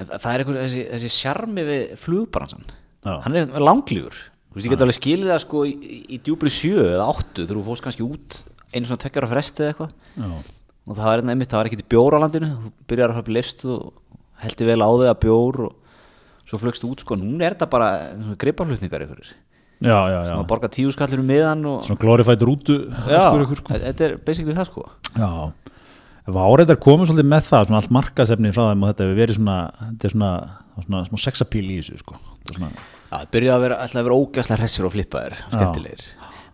það 0.00 0.30
er 0.32 0.42
einhver 0.42 0.58
þessi, 0.62 0.82
þessi 0.94 1.10
sjarmi 1.12 1.62
við 1.66 1.96
flugbransan 2.00 2.64
Já. 3.04 3.20
hann 3.22 3.36
er 3.36 3.46
langlífur. 3.60 4.16
Þú 4.50 4.56
veist, 4.56 4.66
ég 4.66 4.72
get 4.72 4.84
alveg 4.86 4.96
skilið 4.96 5.32
það 5.34 5.42
sko 5.44 5.64
í, 5.68 5.74
í, 6.08 6.20
djúbri 6.24 6.50
sjö 6.50 6.86
eða 6.96 7.10
áttu 7.12 7.44
þú 7.46 7.64
fórst 7.66 7.84
kannski 7.84 8.06
út 8.06 8.38
einu 8.72 8.88
svona 8.88 9.02
tveggjara 9.04 9.28
fresti 9.30 9.62
eða 9.62 9.74
eitthvað. 9.74 9.92
Já. 10.16 10.30
og 10.86 10.96
það 10.96 11.10
var 11.10 11.22
einmitt, 11.22 11.50
það 11.52 11.60
var 11.60 11.68
ekki 11.70 11.88
bjór 11.92 12.16
á 12.16 12.22
landinu. 12.24 12.48
Þú 12.62 12.72
byrjar 12.88 13.12
að 13.12 13.18
hafa 13.20 13.36
lifst 13.36 13.66
svo 16.46 16.60
flögst 16.62 16.84
út 16.88 17.02
sko, 17.04 17.18
núna 17.20 17.46
er 17.48 17.56
þetta 17.56 17.68
bara 17.72 17.90
greipaflutningar 18.40 19.04
ykkur 19.06 19.22
já, 19.26 19.98
já, 19.98 20.16
já 20.16 20.30
sem 20.30 20.40
að 20.40 20.48
borga 20.50 20.70
tíu 20.72 20.92
skallinu 20.94 21.24
miðan 21.26 21.64
og 21.68 21.82
Svona 21.84 22.00
glorified 22.00 22.42
rútu 22.46 22.78
sko. 23.60 23.76
þetta 23.76 24.06
er 24.10 24.16
basically 24.24 24.54
það 24.56 24.70
sko 24.70 24.86
Já, 25.16 25.30
Váreidar 26.26 26.78
komið 26.82 27.12
svolítið 27.12 27.28
með 27.30 27.44
það, 27.46 27.66
svona 27.68 27.78
allt 27.78 27.92
markasefni 27.94 28.50
frá 28.50 28.64
þeim 28.72 28.80
og 28.82 28.88
þetta 28.90 29.04
hefur 29.06 29.18
verið 29.20 29.36
svona, 29.38 29.56
þetta 29.78 30.08
er 30.08 30.14
svona, 30.16 30.30
það 30.74 30.86
svona 30.88 31.02
smá 31.06 31.20
sexapíl 31.22 31.62
í 31.70 31.76
þessu, 31.78 31.98
sko. 32.02 32.16
Svona, 32.50 32.70
Já, 32.74 33.12
það 33.12 33.28
byrjaði 33.36 33.54
að 33.54 33.62
vera, 33.62 33.76
ætlaði 33.84 34.00
að 34.02 34.08
vera 34.08 34.18
ógæslega 34.24 34.58
hressir 34.58 34.88
og 34.88 34.94
flippaðir, 34.96 35.36
skemmtilegir. 35.52 36.02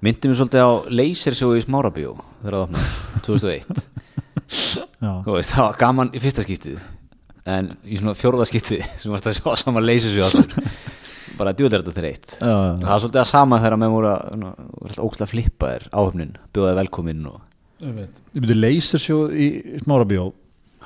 Myndi 0.04 0.28
mér 0.28 0.38
svolítið 0.42 0.66
á 0.68 0.70
Lasershow 1.00 1.56
í 1.56 1.62
Smárabíó 1.64 2.12
þegar 2.42 2.58
það 2.58 2.66
opnaði, 2.66 3.22
2001. 3.30 3.82
já, 5.00 5.12
Þú 5.24 5.38
veist, 5.38 5.54
það 5.56 5.64
var 5.70 5.80
gaman 5.86 6.12
í 6.12 6.22
fyrsta 6.26 6.44
skiptið, 6.44 6.84
en 7.50 7.72
í 7.82 7.98
svona 7.98 8.14
fjórða 8.18 8.46
skiptið 8.48 8.82
sem 9.00 9.12
varst 9.12 9.30
að 9.30 9.38
sjá 9.38 9.54
saman 9.62 9.86
Lasershow 9.86 10.26
aftur, 10.26 10.68
bara 11.38 11.54
djúlega 11.56 11.80
þetta 11.82 11.96
þreitt. 11.96 12.36
Það 12.38 12.84
var 12.86 13.02
svolítið 13.02 13.22
að 13.22 13.30
sama 13.32 13.58
þegar 13.62 13.80
með 13.82 13.96
voru 13.96 14.12
að 14.12 14.20
voru 14.42 15.06
ógæslega 15.06 15.32
flippaðir 15.32 15.88
áhöfnin, 15.90 16.36
bjóðaði 16.54 16.78
velkominn 16.82 17.26
og... 17.32 17.40
Ég 17.82 17.90
myndi 18.38 18.54
lasershow 18.54 19.24
í 19.34 19.46
Smárabíó, 19.82 20.28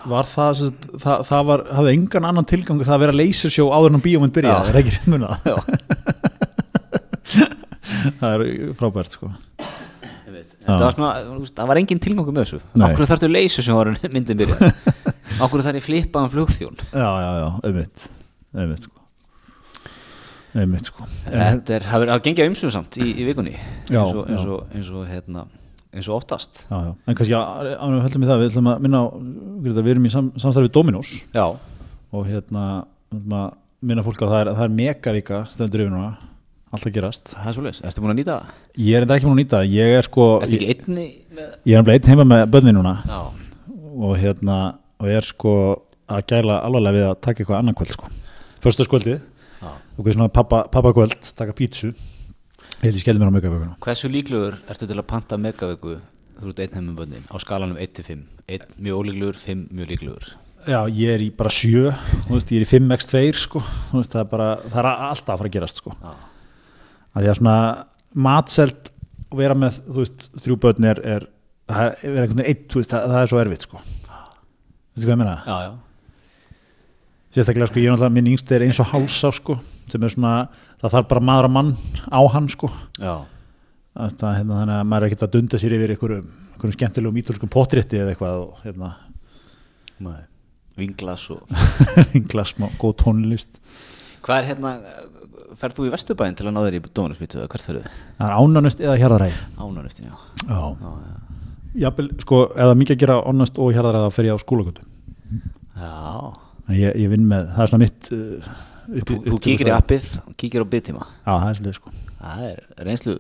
var 0.09 0.29
það, 0.31 0.63
það, 1.03 1.25
það 1.29 1.43
var, 1.51 1.65
hafði 1.77 1.93
engan 1.93 2.29
annan 2.31 2.49
tilgang 2.49 2.81
það 2.81 2.95
að 2.95 3.03
vera 3.05 3.17
lasershow 3.21 3.69
áður 3.75 3.99
en 3.99 4.05
bíómynd 4.07 4.35
byrjaði, 4.37 4.57
Já. 4.57 4.61
er 4.65 4.73
það 4.73 4.83
ekki? 4.87 4.97
Já. 5.51 5.57
það 8.23 8.31
er 8.31 8.41
frábært, 8.79 9.19
sko. 9.19 9.33
Þetta 10.67 10.83
var 10.83 10.97
svona, 10.97 11.11
þú 11.27 11.49
það 11.55 11.71
var 11.71 11.81
engin 11.81 12.03
tilgangu 12.03 12.33
með 12.35 12.45
þessu. 12.45 12.61
Nei. 12.75 12.85
Akkur 12.89 13.09
þarftu 13.11 13.29
Lasershow 13.31 13.79
ára 13.83 14.13
myndin 14.13 14.41
byrjaði. 14.41 14.71
Akkur 15.47 15.63
þarf 15.67 15.79
ég 15.81 15.87
flippaðan 15.87 16.33
flugþjón. 16.33 16.81
Já, 16.91 17.09
já, 17.23 17.29
já, 17.39 17.47
auðvitað, 17.61 18.07
auðvitað, 18.57 18.89
sko. 18.89 19.05
Auðvitað, 20.57 20.89
sko. 20.91 21.07
Þetta 21.29 21.77
er, 21.77 21.87
það 21.91 22.09
að 22.17 22.25
gengja 22.27 22.49
umsum 22.51 22.73
samt 22.75 22.99
í, 22.99 23.11
í 23.13 23.27
vikunni 23.29 23.55
Já, 23.55 24.01
eins, 24.01 24.17
og, 24.17 24.23
eins, 24.27 24.43
já. 24.43 24.53
og, 24.57 24.75
eins, 24.75 24.91
og, 24.95 25.05
hérna, 25.11 25.45
eins 25.93 26.09
og 26.09 26.17
oftast 26.17 26.63
Já, 26.65 26.77
já, 26.89 26.93
en 26.97 27.19
kannski 27.19 27.37
ánum 27.37 27.99
við 27.99 28.07
höldum 28.07 28.25
í 28.25 28.31
það, 28.31 28.41
við 28.41 28.51
ætlum 28.51 28.71
að 28.73 28.87
minna 28.87 29.03
á, 29.03 29.07
við 29.67 29.91
erum 29.93 30.09
í 30.09 30.13
sam, 30.15 30.31
samstarfið 30.41 30.73
Dominos 30.79 31.13
Já, 31.37 31.45
og 32.17 32.27
hérna 32.31 32.65
að 33.13 33.53
minna 33.87 34.05
fólk 34.07 34.25
að 34.25 34.33
það 34.33 34.41
er, 34.41 34.51
það 34.57 34.67
er 34.67 34.75
megavika 34.81 35.43
stendur 35.53 35.85
yfir 35.85 35.93
núna, 35.93 36.15
alltaf 36.77 36.95
gerast. 36.95 37.33
Það 37.35 37.51
er 37.51 37.57
svo 37.57 37.65
leys, 37.67 37.81
ertu 37.85 38.05
búin 38.05 38.13
að 38.15 38.21
nýta 38.21 38.37
það? 38.37 38.65
ég 38.87 38.99
er 38.99 39.07
enda 39.07 39.17
ekki 39.17 39.29
múin 39.29 39.37
að 39.37 39.41
nýta, 39.43 39.61
það, 39.61 39.77
ég 39.77 39.97
er 39.97 40.09
sko 40.09 40.27
Ertu 40.37 40.57
ég, 40.57 40.63
ekki 40.63 40.75
einni 40.75 41.07
með... 41.37 41.47
ég 41.67 41.77
er 41.77 41.83
nefnilega 41.83 41.97
einn 41.97 42.13
heima 42.13 42.27
með 42.33 42.45
börni 42.55 42.75
núna. 42.77 42.95
Já, 43.07 43.21
og 44.07 44.19
hérna, 44.21 44.59
og 45.01 45.11
ég 45.11 45.21
er 45.21 45.29
sko 45.31 45.55
að 46.07 46.27
gæla 46.33 46.61
alvarlega 46.67 46.97
við 46.99 47.09
að 47.09 47.17
taka 47.27 47.43
eitthvað 47.43 47.59
annan 47.61 47.79
kvöld 47.79 47.97
sko, 47.97 48.11
já. 49.57 49.71
og 49.97 50.05
hvað 50.05 50.19
svona 50.19 50.29
pappa, 50.31 50.67
pappa 50.71 51.09
taka 51.35 51.57
pítsu. 51.57 51.95
Ég 52.77 52.91
held 52.91 52.99
ég 52.99 53.01
skelli 53.01 53.21
mér 53.23 53.31
á 53.33 53.37
megavikuna 53.39 53.79
Hversu 53.81 54.09
líklegur 54.13 54.59
ertu 54.69 54.85
til 54.85 54.99
að 55.01 55.07
panta 55.09 55.39
megavöku 55.41 55.95
þú 56.37 56.51
ert 56.53 56.59
einn 56.61 56.75
heim 56.77 56.89
með 56.91 56.99
bönnin 57.01 57.29
á 57.33 57.37
skalanum 57.41 57.79
1-5 57.81 58.27
1 58.53 58.67
mjög 58.77 58.99
ólíklegur, 59.01 59.39
5 59.41 59.63
mjög 59.73 59.89
líklegur. 59.95 60.27
Já, 60.67 60.81
ég 60.91 61.13
er 61.15 61.23
í 61.25 61.31
bara 61.35 61.51
sjö, 61.53 61.91
þú 62.27 62.35
veist, 62.35 62.53
ég 62.53 62.61
er 62.61 62.67
í 62.67 62.69
5x2 62.69 63.23
sko, 63.41 63.63
veist, 63.93 64.13
það 64.13 64.21
er 64.23 64.29
bara, 64.31 64.49
það 64.67 64.81
er 64.83 64.89
alltaf 64.93 65.33
að 65.35 65.41
fara 65.41 65.51
að 65.51 65.57
gerast 65.57 65.83
sko. 65.83 65.95
Já, 65.97 66.13
Að 67.17 67.25
því 67.25 67.31
að 67.33 67.39
svona 67.41 67.57
matselt 68.27 68.93
vera 69.37 69.57
með, 69.59 69.81
veist, 69.97 70.29
þrjú 70.43 70.59
börn 70.63 70.87
er, 70.93 71.01
er 71.01 71.27
er 71.67 71.97
vera 71.99 72.23
einhvern 72.23 72.39
veginn 72.39 72.47
eitt, 72.47 72.69
veist, 72.77 72.93
það, 72.93 73.09
það 73.11 73.23
er 73.23 73.31
svo 73.33 73.41
erfitt 73.43 73.65
sko. 73.67 73.81
Veistu 73.83 75.09
hvað 75.09 75.15
ég 75.15 75.21
meina? 75.23 75.37
já, 75.47 75.57
já. 75.67 75.73
Sérstaklega 77.37 77.69
sko, 77.69 77.81
ég 77.83 77.89
er 77.89 77.93
náttúrulega, 77.93 78.15
minn 78.17 78.29
yngst 78.33 78.53
er 78.55 78.65
eins 78.65 78.79
og 78.81 78.89
hálsá 78.93 79.33
sko, 79.35 79.59
sem 79.93 80.05
er 80.07 80.13
svona, 80.15 80.35
það 80.81 80.95
þarf 80.95 81.09
bara 81.11 81.25
maður 81.29 81.49
að 81.49 81.55
mann 81.57 81.73
á 82.09 82.21
hann 82.37 82.47
sko. 82.53 82.71
já. 83.01 83.17
Það, 83.97 84.31
hérna, 84.37 84.61
þannig 84.61 84.77
að 84.77 84.87
maður 84.93 85.03
er 85.05 85.09
ekkert 85.11 85.27
að 85.27 85.35
dunda 85.35 85.59
sér 85.61 85.75
yfir 85.77 85.93
einhverjum, 85.95 86.31
einhverjum 86.53 86.77
skemmtilegum 86.77 87.21
ítölskum 87.23 87.53
potrétti 87.53 87.97
eða 88.01 88.13
eitthvað 88.13 88.41
og 88.45 88.59
hérna, 88.65 88.93
Nei. 90.05 90.19
Vinglas 90.77 91.23
og 91.33 91.49
glasma, 92.33 92.69
góð 92.77 92.99
tónlist. 93.01 93.57
Hvað 94.27 94.43
er 94.43 94.49
hérna, 94.51 94.73
ferð 95.61 95.75
þú 95.79 95.83
í 95.89 95.93
Vesturbæinn 95.95 96.37
til 96.39 96.47
að 96.49 96.55
ná 96.57 96.61
þér 96.67 96.77
í 96.79 96.81
Dóminarspítsu 96.87 97.37
eða 97.41 97.51
hvert 97.53 97.67
ferðu? 97.69 97.83
Það 98.19 98.27
er 98.31 98.35
ánanust 98.41 98.79
eða 98.85 98.97
hjarðaræði. 99.01 99.37
Ánanustin, 99.67 100.07
já 100.11 100.15
Já. 100.47 100.61
Já, 100.81 100.91
já. 101.07 101.15
Jafnvel, 101.77 102.09
sko, 102.25 102.37
er 102.57 102.67
mikið 102.81 102.95
að 102.97 103.03
gera 103.05 103.17
onnast 103.29 103.55
og 103.61 103.69
hjarðaræða 103.77 104.15
fer 104.17 104.25
ég 104.31 104.35
á 104.37 104.39
skólagötu. 104.41 104.83
Já, 105.77 105.93
Ég, 106.75 106.91
ég 106.99 107.09
vinn 107.13 107.27
með, 107.31 107.43
það 107.55 107.63
er 107.63 107.69
svona 107.71 107.85
mitt 107.85 108.03
uh, 108.11 108.17
upp, 108.91 109.07
þú, 109.07 109.15
þú 109.29 109.37
kíkir 109.45 109.69
í 109.69 109.71
appið 109.77 110.05
kíkir 110.41 110.65
á 110.65 110.67
byttíma 110.73 111.05
Já, 111.07 111.31
það 111.31 111.49
er 111.51 111.57
svolítið 111.61 111.77
sko. 111.77 111.89
Það 112.19 112.39
er 112.49 112.59
reynslu 112.89 113.15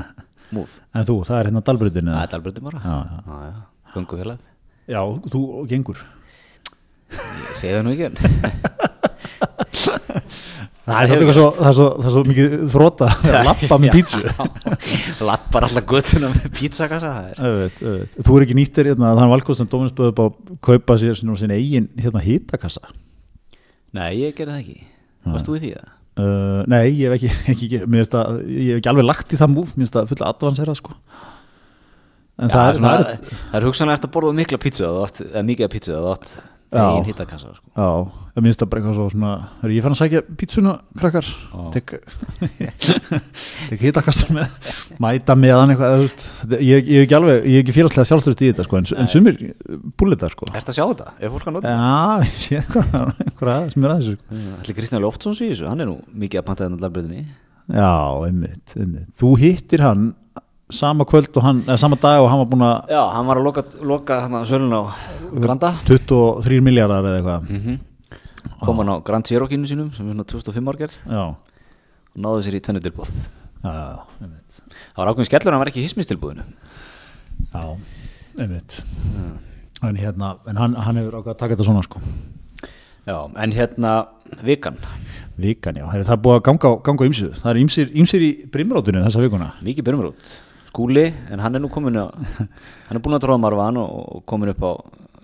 múf 0.56 0.70
En 0.92 1.06
þú, 1.08 1.14
það 1.24 1.36
er 1.38 1.44
hérna 1.48 1.62
dalbröðin 1.70 2.10
Það 2.12 2.24
er 2.26 2.32
dalbröndum 2.34 2.66
bara 2.68 2.80
Já, 2.84 2.96
já. 3.08 3.16
já, 4.90 5.00
þú 5.32 5.40
gengur. 5.70 5.98
Ég 7.14 7.54
segi 7.56 7.72
það 7.72 7.84
nú 7.86 7.90
ekki 7.94 8.06
Það 10.90 11.12
er, 11.16 11.32
svo, 11.36 11.44
það, 11.54 11.68
er 11.70 11.76
svo, 11.76 11.88
það 11.96 12.08
er 12.08 12.14
svo 12.14 12.22
mikið 12.28 12.54
þróta 12.72 13.08
að 13.14 13.36
lappa 13.46 13.78
með 13.82 13.94
pítsu. 13.96 14.22
Lappar 15.28 15.66
alltaf 15.68 15.86
göttuna 15.90 16.30
með 16.32 16.48
pítsakassa 16.56 17.12
Það 17.36 17.60
er. 17.66 18.08
Þú 18.18 18.36
er 18.38 18.46
ekki 18.46 18.56
nýttir, 18.58 18.90
hérna, 18.90 19.12
það 19.14 19.24
er 19.26 19.32
valkost 19.34 19.62
sem 19.62 19.70
Dóminus 19.70 19.94
böði 19.96 20.12
upp 20.14 20.20
á 20.20 20.24
að 20.26 20.58
kaupa 20.70 20.98
sér 21.02 21.18
sinni 21.20 21.56
eigin 21.58 21.88
hérna, 22.00 22.24
hitakassa. 22.24 22.92
Nei, 23.96 24.10
ég 24.20 24.36
gerði 24.38 24.54
það 24.54 24.62
ekki 24.64 24.78
Varst 25.30 25.48
þú 25.48 25.56
í 25.58 25.62
því 25.64 25.72
það? 25.76 25.96
Uh, 26.20 26.60
nei, 26.68 26.84
ég 26.98 27.06
hef 27.06 27.16
ekki, 27.16 27.30
ekki, 27.54 27.82
að, 28.18 28.40
ég 28.50 28.70
hef 28.74 28.80
ekki 28.80 28.92
alveg 28.92 29.06
lagt 29.06 29.34
í 29.34 29.40
það 29.40 29.52
múf, 29.54 29.74
mér 29.74 29.84
finnst 29.86 29.96
það 29.96 30.08
fulla 30.10 30.30
advansera 30.34 30.76
sko. 30.76 30.96
En 32.40 32.48
Já, 32.50 32.54
það, 32.54 32.70
er, 32.70 32.80
það 32.80 33.02
er, 33.04 33.36
það 33.36 33.58
er 33.60 33.66
hugsanlega 33.68 34.08
að 34.08 34.12
borða 34.16 34.32
mikla 34.40 34.60
pítsu 34.60 34.84
eða 34.86 34.96
þú 34.96 35.04
átt- 35.06 35.44
mikið 35.50 35.70
pítsu 35.74 35.92
eða 35.94 36.02
þú 36.06 36.12
átt 36.16 36.32
Eigin 36.70 37.06
hittakassa 37.08 37.48
sko. 37.56 37.66
Já, 37.74 37.86
ég 38.36 38.44
minnst 38.46 38.60
það 38.62 38.68
bara 38.70 38.80
eitthvað 38.80 38.98
svo 39.00 39.06
svona 39.10 39.30
er 39.66 39.72
ég 39.74 39.82
fann 39.82 39.94
að 39.96 39.98
sækja 40.04 40.20
pítsuna, 40.38 40.74
krakkar 41.00 41.26
tek 41.74 41.94
tek 43.70 43.82
hitakastar 43.82 44.30
með 44.36 44.70
mæta 45.02 45.34
með 45.38 45.54
hann 45.58 45.72
eitthvað, 45.74 46.04
þetta- 46.44 46.60
ég, 46.62 46.86
ég 46.86 47.00
hef 47.02 47.06
ekki 47.08 47.18
alveg 47.18 47.36
ég 47.50 47.56
hef 47.58 47.64
ekki 47.64 47.74
félagslega 47.80 48.10
sjálfstöðust 48.12 48.44
í 48.46 48.50
þetta 48.52 48.66
sko, 48.68 48.78
en, 48.80 48.88
en 49.02 49.10
sumir 49.10 49.40
búlið 49.98 50.22
það 50.22 50.34
sko 50.36 50.50
Ertu 50.54 50.70
að 50.74 50.78
sjá 50.78 50.84
þetta? 50.92 51.08
Er 51.18 51.34
fólk 51.34 51.50
að 51.50 51.56
nota? 51.58 51.74
Já, 51.74 51.90
ég 52.30 52.38
sé 52.44 52.60
eitthvað 52.62 53.74
sem 53.74 53.84
er 53.88 53.94
að 53.96 54.02
þessu 54.04 54.16
sko. 54.20 54.78
Kristján 54.80 55.06
í 55.10 55.50
þessu, 55.50 55.68
hann 55.70 55.82
er 55.84 55.90
nú 55.90 55.98
mikið 56.22 56.42
að 56.42 56.48
panta 56.52 56.66
þennan 56.68 56.84
dalbröðinni 56.86 57.26
Já, 57.70 57.90
einmitt, 58.26 58.72
einmitt 58.78 59.10
Þú 59.20 59.34
hittir 59.42 59.82
hann 59.84 60.08
sama 60.72 61.04
kvöld 61.08 61.36
og 61.36 61.42
hann, 61.44 61.60
eða 61.66 61.78
sama 61.78 61.96
dag 62.00 62.20
og 62.22 62.28
hann 62.30 62.40
var 62.42 62.48
búin 62.50 62.64
að 62.66 62.90
Já, 62.94 63.02
hann 63.14 63.26
var 63.28 63.40
að 63.40 63.46
loka, 63.48 63.64
loka 63.82 64.20
hann 64.24 64.34
að 64.40 64.48
sölun 64.50 64.74
á 64.74 64.82
Granda. 65.40 65.74
23 65.86 66.60
miljardar 66.64 67.04
eða 67.06 67.20
eitthvað. 67.20 67.48
Mm 67.50 67.78
kom 68.60 68.76
hann 68.80 68.88
á 68.92 68.96
Grand 69.04 69.24
Cherokee 69.24 69.56
sínum 69.68 69.88
sem 69.94 70.06
er 70.08 70.12
svona 70.14 70.24
2005 70.28 70.68
árgerð 70.72 70.96
og 71.08 71.36
náðu 72.20 72.42
sér 72.44 72.56
í 72.58 72.60
tvennu 72.64 72.80
tilbúð 72.84 73.08
já, 73.64 74.00
einmitt. 74.20 74.58
Það 74.94 75.00
var 75.00 75.10
ákveðin 75.12 75.28
skellur, 75.28 75.52
hann 75.54 75.62
var 75.62 75.70
ekki 75.70 75.80
í 75.82 75.86
hismistilbúðinu 75.86 76.44
Já, 77.54 77.64
einmitt. 78.38 78.82
En 79.82 79.96
hérna, 79.96 80.34
en 80.48 80.60
hann, 80.60 80.74
hann 80.76 81.00
hefur 81.00 81.20
ákvað 81.20 81.34
að 81.34 81.40
taka 81.40 81.54
þetta 81.56 81.68
svona 81.70 81.84
sko. 81.86 82.02
Já, 83.08 83.16
en 83.40 83.52
hérna 83.56 83.94
vikan, 84.44 84.76
Vikan, 85.40 85.78
já, 85.80 85.86
það 85.88 86.12
er 86.12 86.20
búið 86.20 86.36
að 86.36 86.44
ganga, 86.50 86.68
á- 86.68 87.08
ýmsu. 87.08 87.30
Það 87.40 87.50
er 87.50 87.60
ýmsir 87.96 88.24
í 88.26 88.30
brimrótinu 88.52 89.00
þessa 89.06 89.22
vikuna. 89.24 89.54
Mikið 89.64 89.86
byrjumur 89.88 90.10
út 90.12 90.34
skúli, 90.70 91.10
en 91.30 91.42
hann 91.42 91.58
er 91.58 91.62
nú 91.62 91.70
komin 91.72 91.98
á 91.98 92.06
hann 92.86 92.96
er 92.96 93.02
búin 93.02 93.18
að 93.18 93.26
tróða 93.26 93.42
marfan 93.42 93.80
og, 93.82 94.22
komin 94.30 94.52
upp 94.54 94.62
á, 94.62 94.72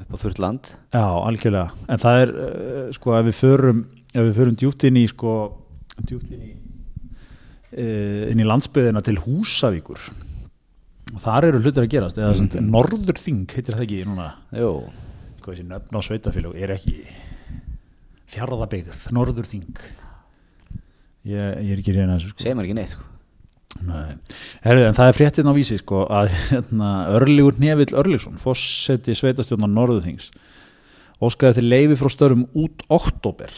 upp 0.02 0.10
á 0.12 0.16
þurrt 0.20 0.42
land. 0.42 0.72
Já, 0.92 1.06
algjörlega. 1.06 1.70
En 1.88 2.02
það 2.02 2.22
er, 2.24 2.34
uh, 2.36 2.84
sko, 2.96 3.14
ef 3.16 3.28
við 3.30 3.40
förum 3.40 3.86
ef 4.16 4.22
við 4.22 4.36
förum 4.40 4.60
djúpt 4.60 4.86
inn 4.88 5.00
í 5.00 5.06
sko, 5.10 5.32
djúpt 6.02 6.30
inn 6.32 6.44
í 6.46 6.52
uh, 7.76 8.30
inn 8.32 8.42
í 8.42 8.46
landsbyðina 8.46 9.02
til 9.04 9.18
Húsavíkur 9.24 10.06
og 11.14 11.22
þar 11.22 11.50
eru 11.50 11.62
hlutir 11.62 11.84
að 11.84 11.92
gerast. 11.92 12.18
Eða 12.18 12.34
mm. 12.34 12.48
-hmm. 12.50 12.70
Norðurþing 12.74 13.44
heitir 13.54 13.76
það 13.76 13.86
ekki 13.86 14.04
núna? 14.08 14.30
Jú, 14.56 14.72
sko 15.40 15.52
þessi 15.52 15.66
nöfn 15.68 15.98
á 15.98 16.00
sveitafélög 16.02 16.56
er 16.58 16.74
ekki 16.74 16.96
fjárðabyggð, 18.26 19.04
norðurþing 19.14 19.84
ég, 21.26 21.60
ég 21.62 21.70
er 21.72 21.78
ekki 21.78 21.94
reyna 21.94 22.16
þessu 22.16 22.32
sko. 22.32 22.42
Segir 22.42 22.56
maður 22.58 22.70
ekki 22.70 22.78
neitt 22.80 22.94
sko. 22.96 23.06
Herðu, 24.64 24.86
en 24.88 24.96
það 24.96 25.10
er 25.10 25.18
fréttin 25.18 25.50
á 25.50 25.54
vísi 25.56 25.78
sko, 25.80 26.04
að 26.10 26.32
hérna, 26.50 26.92
Örlygur 27.18 27.58
Nevill 27.62 27.94
Örlygsson 27.94 28.38
fórseti 28.42 29.16
sveitastjórnar 29.16 29.72
Norðuþings 29.72 30.30
óskaði 31.22 31.54
eftir 31.54 31.68
leifi 31.68 31.98
frá 32.00 32.12
störum 32.12 32.46
út 32.56 32.82
oktober 32.92 33.52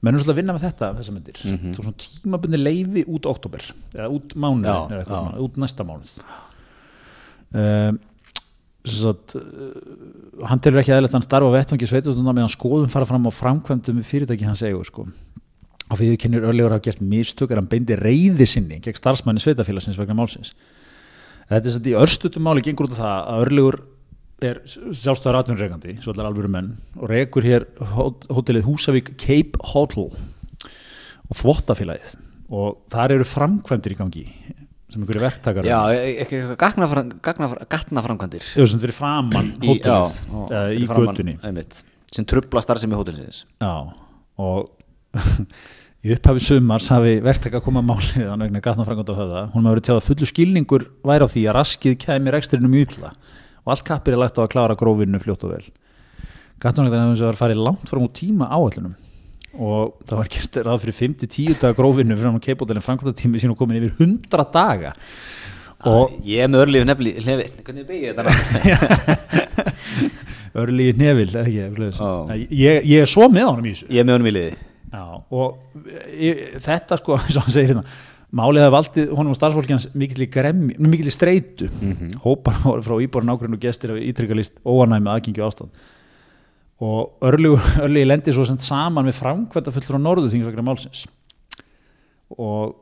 mennum 0.00 0.20
svolítið 0.20 0.34
að 0.34 0.38
vinna 0.40 0.54
með 0.56 0.66
þetta 0.66 0.92
þessa 0.96 1.14
myndir. 1.14 1.40
Mm 1.44 1.56
-hmm. 1.56 1.72
svona 1.76 1.96
tímabundi 2.00 2.60
leifi 2.60 3.02
út 3.06 3.26
oktober 3.28 3.64
eða 3.94 4.08
út 4.08 4.34
mánuð 4.34 4.70
Já, 4.70 4.76
eða 4.76 5.00
eitthvað 5.00 5.16
já. 5.16 5.24
svona, 5.24 5.42
út 5.44 5.58
næsta 5.60 5.84
mánuð. 5.84 6.14
Um, 7.50 8.00
Satt, 8.80 9.34
uh, 9.36 10.46
hann 10.48 10.60
telur 10.64 10.80
ekki 10.80 10.94
aðeins 10.94 11.10
að 11.10 11.18
hann 11.18 11.26
starfa 11.26 11.50
á 11.52 11.56
vettvangi 11.58 11.84
sveitastjórnar 11.84 12.32
meðan 12.32 12.48
skoðum 12.48 12.88
fara 12.88 13.04
fram 13.04 13.26
á 13.28 13.30
framkvæmdum 13.30 14.00
fyrirtæki 14.00 14.46
hans 14.48 14.62
eigu 14.64 14.80
sko 14.88 15.04
og 15.90 15.98
fyrir 15.98 16.18
kynir 16.22 16.44
örlegur 16.46 16.70
hafa 16.76 16.84
gert 16.86 17.00
mistök 17.02 17.50
er 17.50 17.58
hann 17.60 17.68
beindi 17.70 17.96
reyði 17.98 18.46
sinni 18.46 18.78
gegn 18.84 18.98
starfsmanni 19.00 19.42
sveitafélagsins 19.42 19.98
vegna 19.98 20.14
málsins. 20.18 20.52
Þetta 21.50 21.66
er 21.66 21.74
satt 21.74 21.88
í 21.90 21.96
örstutum 21.98 22.44
máli 22.46 22.62
gengur 22.62 22.86
út 22.86 22.94
af 22.94 23.00
það 23.02 23.16
að 23.34 23.44
örlegur 23.46 23.80
er 24.40 24.60
sjálfstæður 24.64 25.36
atvinnurreikandi, 25.42 25.96
svo 26.00 26.14
allar 26.14 26.30
alvöru 26.30 26.48
menn 26.48 26.70
og 26.96 27.10
reikur 27.10 27.44
hér 27.44 27.66
hó- 27.92 28.14
hótelið 28.30 28.64
Húsavík 28.70 29.10
Cape 29.20 29.58
Hotel 29.74 30.06
og 31.30 31.36
þvottafélagið. 31.36 32.14
Og 32.50 32.80
þar 32.90 33.12
eru 33.18 33.26
framkvæmdir 33.28 33.94
í 33.94 33.98
gangi 33.98 34.24
sem 34.90 35.02
einhverju 35.04 35.20
verktakar 35.22 35.66
já, 35.68 35.76
ekki 36.24 36.34
eitthvað 36.40 36.56
gagnafram, 36.58 37.10
gagnafram, 37.22 37.66
gatnaframkvæmdir. 37.70 38.46
Eða 38.58 38.70
sem 38.72 38.80
fyrir 38.82 38.96
framann 38.96 39.52
hótelið 39.62 39.84
já, 39.86 39.98
eða 40.40 40.62
í 40.72 40.80
fyrir 40.80 40.88
framan, 40.90 41.12
götunni. 41.14 41.34
einmitt, 41.46 41.76
sem 42.10 42.26
trubla 42.26 42.62
starfsemi 42.64 42.98
hótelsins. 42.98 43.44
Já, 43.62 43.70
og 44.42 44.72
í 46.06 46.14
upphafi 46.14 46.42
sumars 46.44 46.88
hafi 46.92 47.18
verktaka 47.24 47.60
koma 47.64 47.82
málið 47.84 48.28
hann 48.30 48.44
vegna 48.44 48.62
gatnafrangand 48.64 49.10
á 49.12 49.14
höfða. 49.18 49.42
Hún 49.54 49.66
hafi 49.66 49.74
verið 49.74 49.86
tjáð 49.88 50.00
að 50.00 50.06
fullu 50.08 50.30
skilningur 50.30 50.86
væri 51.06 51.26
á 51.26 51.32
því 51.32 51.44
að 51.48 51.56
raskið 51.58 51.98
kæmi 52.04 52.34
rekstrinum 52.34 52.76
ítla 52.80 53.12
og 53.60 53.74
allt 53.74 53.84
kappir 53.86 54.16
er 54.16 54.22
lagt 54.22 54.40
á 54.40 54.44
að 54.44 54.52
klára 54.54 54.78
grófinu 54.78 55.20
fljótt 55.22 55.44
og 55.48 55.54
vel. 55.56 55.66
Gatnafrangand 56.62 57.16
hefði 57.16 57.28
var 57.28 57.40
farið 57.40 57.62
langt 57.66 57.90
fram 57.90 58.06
úr 58.06 58.14
tíma 58.16 58.48
áætlunum 58.48 58.96
og 59.50 59.96
það 60.06 60.20
var 60.20 60.28
gert 60.30 60.58
ráð 60.62 60.82
fyrir 60.84 60.96
5-10 61.00 61.58
daga 61.58 61.74
grófinu 61.74 62.16
fyrir 62.16 62.30
hann 62.30 62.44
keipótelin 62.44 62.84
framkvæmdatími 62.84 63.40
sín 63.42 63.50
og 63.50 63.58
komin 63.58 63.80
yfir 63.80 63.96
100 63.98 64.46
daga. 64.54 64.94
Og 65.90 66.18
ég 66.28 66.44
er 66.44 66.50
með 66.52 66.66
örlífi 66.66 66.86
nefni 66.86 67.14
hlefi, 67.24 67.46
hvernig 67.64 67.86
begi 67.88 68.12
þetta 68.12 68.22
örlíði 70.60 70.96
nefil 71.00 71.30
ég, 72.52 72.84
ég 72.84 72.98
er 73.00 73.08
svo 73.08 73.30
með 73.32 73.48
honum 73.48 73.70
í 73.70 73.72
þessu. 73.72 73.88
Ég 73.88 74.02
er 74.02 74.06
með 74.06 74.18
honum 74.18 74.28
í 74.28 74.34
liði 74.36 74.58
Já, 74.90 75.04
og 75.30 75.60
e, 76.10 76.30
þetta 76.62 76.98
sko, 76.98 77.16
eins 77.20 77.36
og 77.38 77.46
hann 77.46 77.54
segir 77.54 77.74
hérna 77.74 77.84
málið 78.30 78.64
hefði 78.64 78.74
valdið 78.74 79.14
honum 79.18 79.34
og 79.34 79.38
starfsfólki 79.38 79.74
hans 79.74 79.88
mikill 79.98 80.24
í 80.26 80.28
gremmi, 80.30 80.76
mikill 80.78 81.10
í 81.10 81.14
streitu 81.14 81.70
hópar 82.24 82.60
frá 82.86 82.94
íbúrin 83.02 83.32
ákveðin 83.32 83.56
og 83.56 83.62
gestir 83.62 83.94
af 83.94 84.02
ítryggjalist 84.02 84.60
óanæmi 84.62 85.10
aðgengi 85.10 85.42
og 85.42 85.50
ástand. 85.50 85.80
Og 86.80 87.26
örlugi 87.26 88.04
lendi 88.10 88.34
svo 88.34 88.46
sem 88.48 88.58
saman 88.62 89.08
með 89.08 89.18
framkvæmda 89.18 89.74
fullur 89.74 89.98
á 89.98 90.06
norðu 90.06 90.30
þingis 90.32 90.50
vegna 90.50 90.66
málsins. 90.70 91.04
Og 92.38 92.76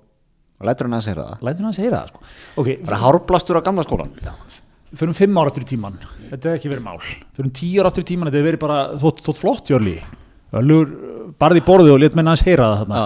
lætur 0.65 0.89
hann 0.89 0.99
að 1.01 1.09
segja 1.09 1.25
það. 1.25 1.45
Lætur 1.49 1.65
hann 1.65 1.73
að 1.73 1.81
segja 1.81 1.95
það 1.97 2.13
sko. 2.13 2.25
ok, 2.63 2.73
bara 2.85 3.03
hárblastur 3.05 3.61
á 3.61 3.67
gamla 3.69 3.87
skólan 3.89 4.17
fyrir 4.89 5.11
um 5.13 5.17
fimm 5.17 5.37
ára 5.37 5.51
áttur 5.53 5.67
í 5.67 5.69
tíman 5.69 5.99
þetta 6.01 6.49
hefði 6.49 6.57
ekki 6.57 6.71
verið 6.73 6.85
mál. 6.87 7.01
Fyrir 7.37 7.45
um 7.45 7.55
tíu 7.59 7.83
ára 7.83 7.91
áttur 7.93 8.05
í 8.05 8.09
tíman 8.09 8.29
þetta 8.29 8.39
hefði 8.39 8.49
verið 8.49 8.63
bara 8.63 8.79
þótt, 9.01 9.21
þótt 9.27 9.41
flott 9.43 9.73
jörli. 9.73 9.97
Örlugur 10.57 10.95
barði 11.41 11.63
í 11.63 11.67
borðið 11.67 11.95
og 11.95 12.01
let 12.03 12.17
menna 12.19 12.35
hans 12.35 12.45
heyra 12.47 12.71
það 12.73 12.81
þarna. 12.83 13.03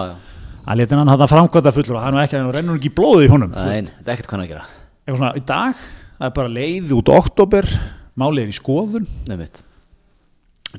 Að 0.63 0.79
leta 0.79 0.99
hann 0.99 1.11
hann 1.11 1.27
framkvæmda 1.33 1.73
fullur 1.75 1.97
og 1.99 2.05
hann 2.05 2.17
var 2.17 2.27
ekki 2.27 2.37
að 2.37 2.43
hann 2.45 2.55
rennur 2.55 2.79
ekki 2.79 2.91
í 2.91 2.95
blóðið 2.97 3.25
í 3.27 3.31
honum 3.33 3.51
þú 3.53 3.65
veist. 3.67 3.91
Nei, 3.91 3.97
þetta 3.99 4.11
er 4.11 4.15
ekkert 4.15 4.29
hvað 4.29 4.37
hann 4.37 4.45
að 4.45 4.53
gera. 4.53 4.65
Eitthvað 5.03 5.19
svona 5.19 5.33
í 5.35 5.43
dag 5.51 5.83
það 6.17 6.27
er 6.29 6.33
bara 6.39 6.53
leið 6.57 6.93
út 6.97 7.13
oktober 7.13 7.69
málið 8.23 8.43
er 8.45 8.53
í 8.53 8.57
skoðun. 8.57 9.07
Nefnitt. 9.29 9.63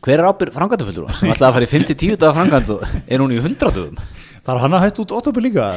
hver 0.03 0.19
er 0.19 0.27
ábyrg 0.27 0.55
framkvæmdafullur 0.57 1.13
sem 1.15 1.31
ætlaði 1.31 1.51
að 1.51 1.57
fara 1.59 1.67
í 1.67 1.71
5-10 1.71 2.17
daga 2.19 2.35
framkvæmd 2.39 2.73
og 2.75 2.87
er 3.07 3.23
hún 3.23 3.35
í 3.35 3.39
100 3.39 3.75
dögum 3.77 4.01
þarf 4.45 4.65
hann 4.65 4.75
að 4.75 4.85
hætta 4.89 5.05
út 5.05 5.15
oktober 5.15 5.45
líka? 5.45 5.69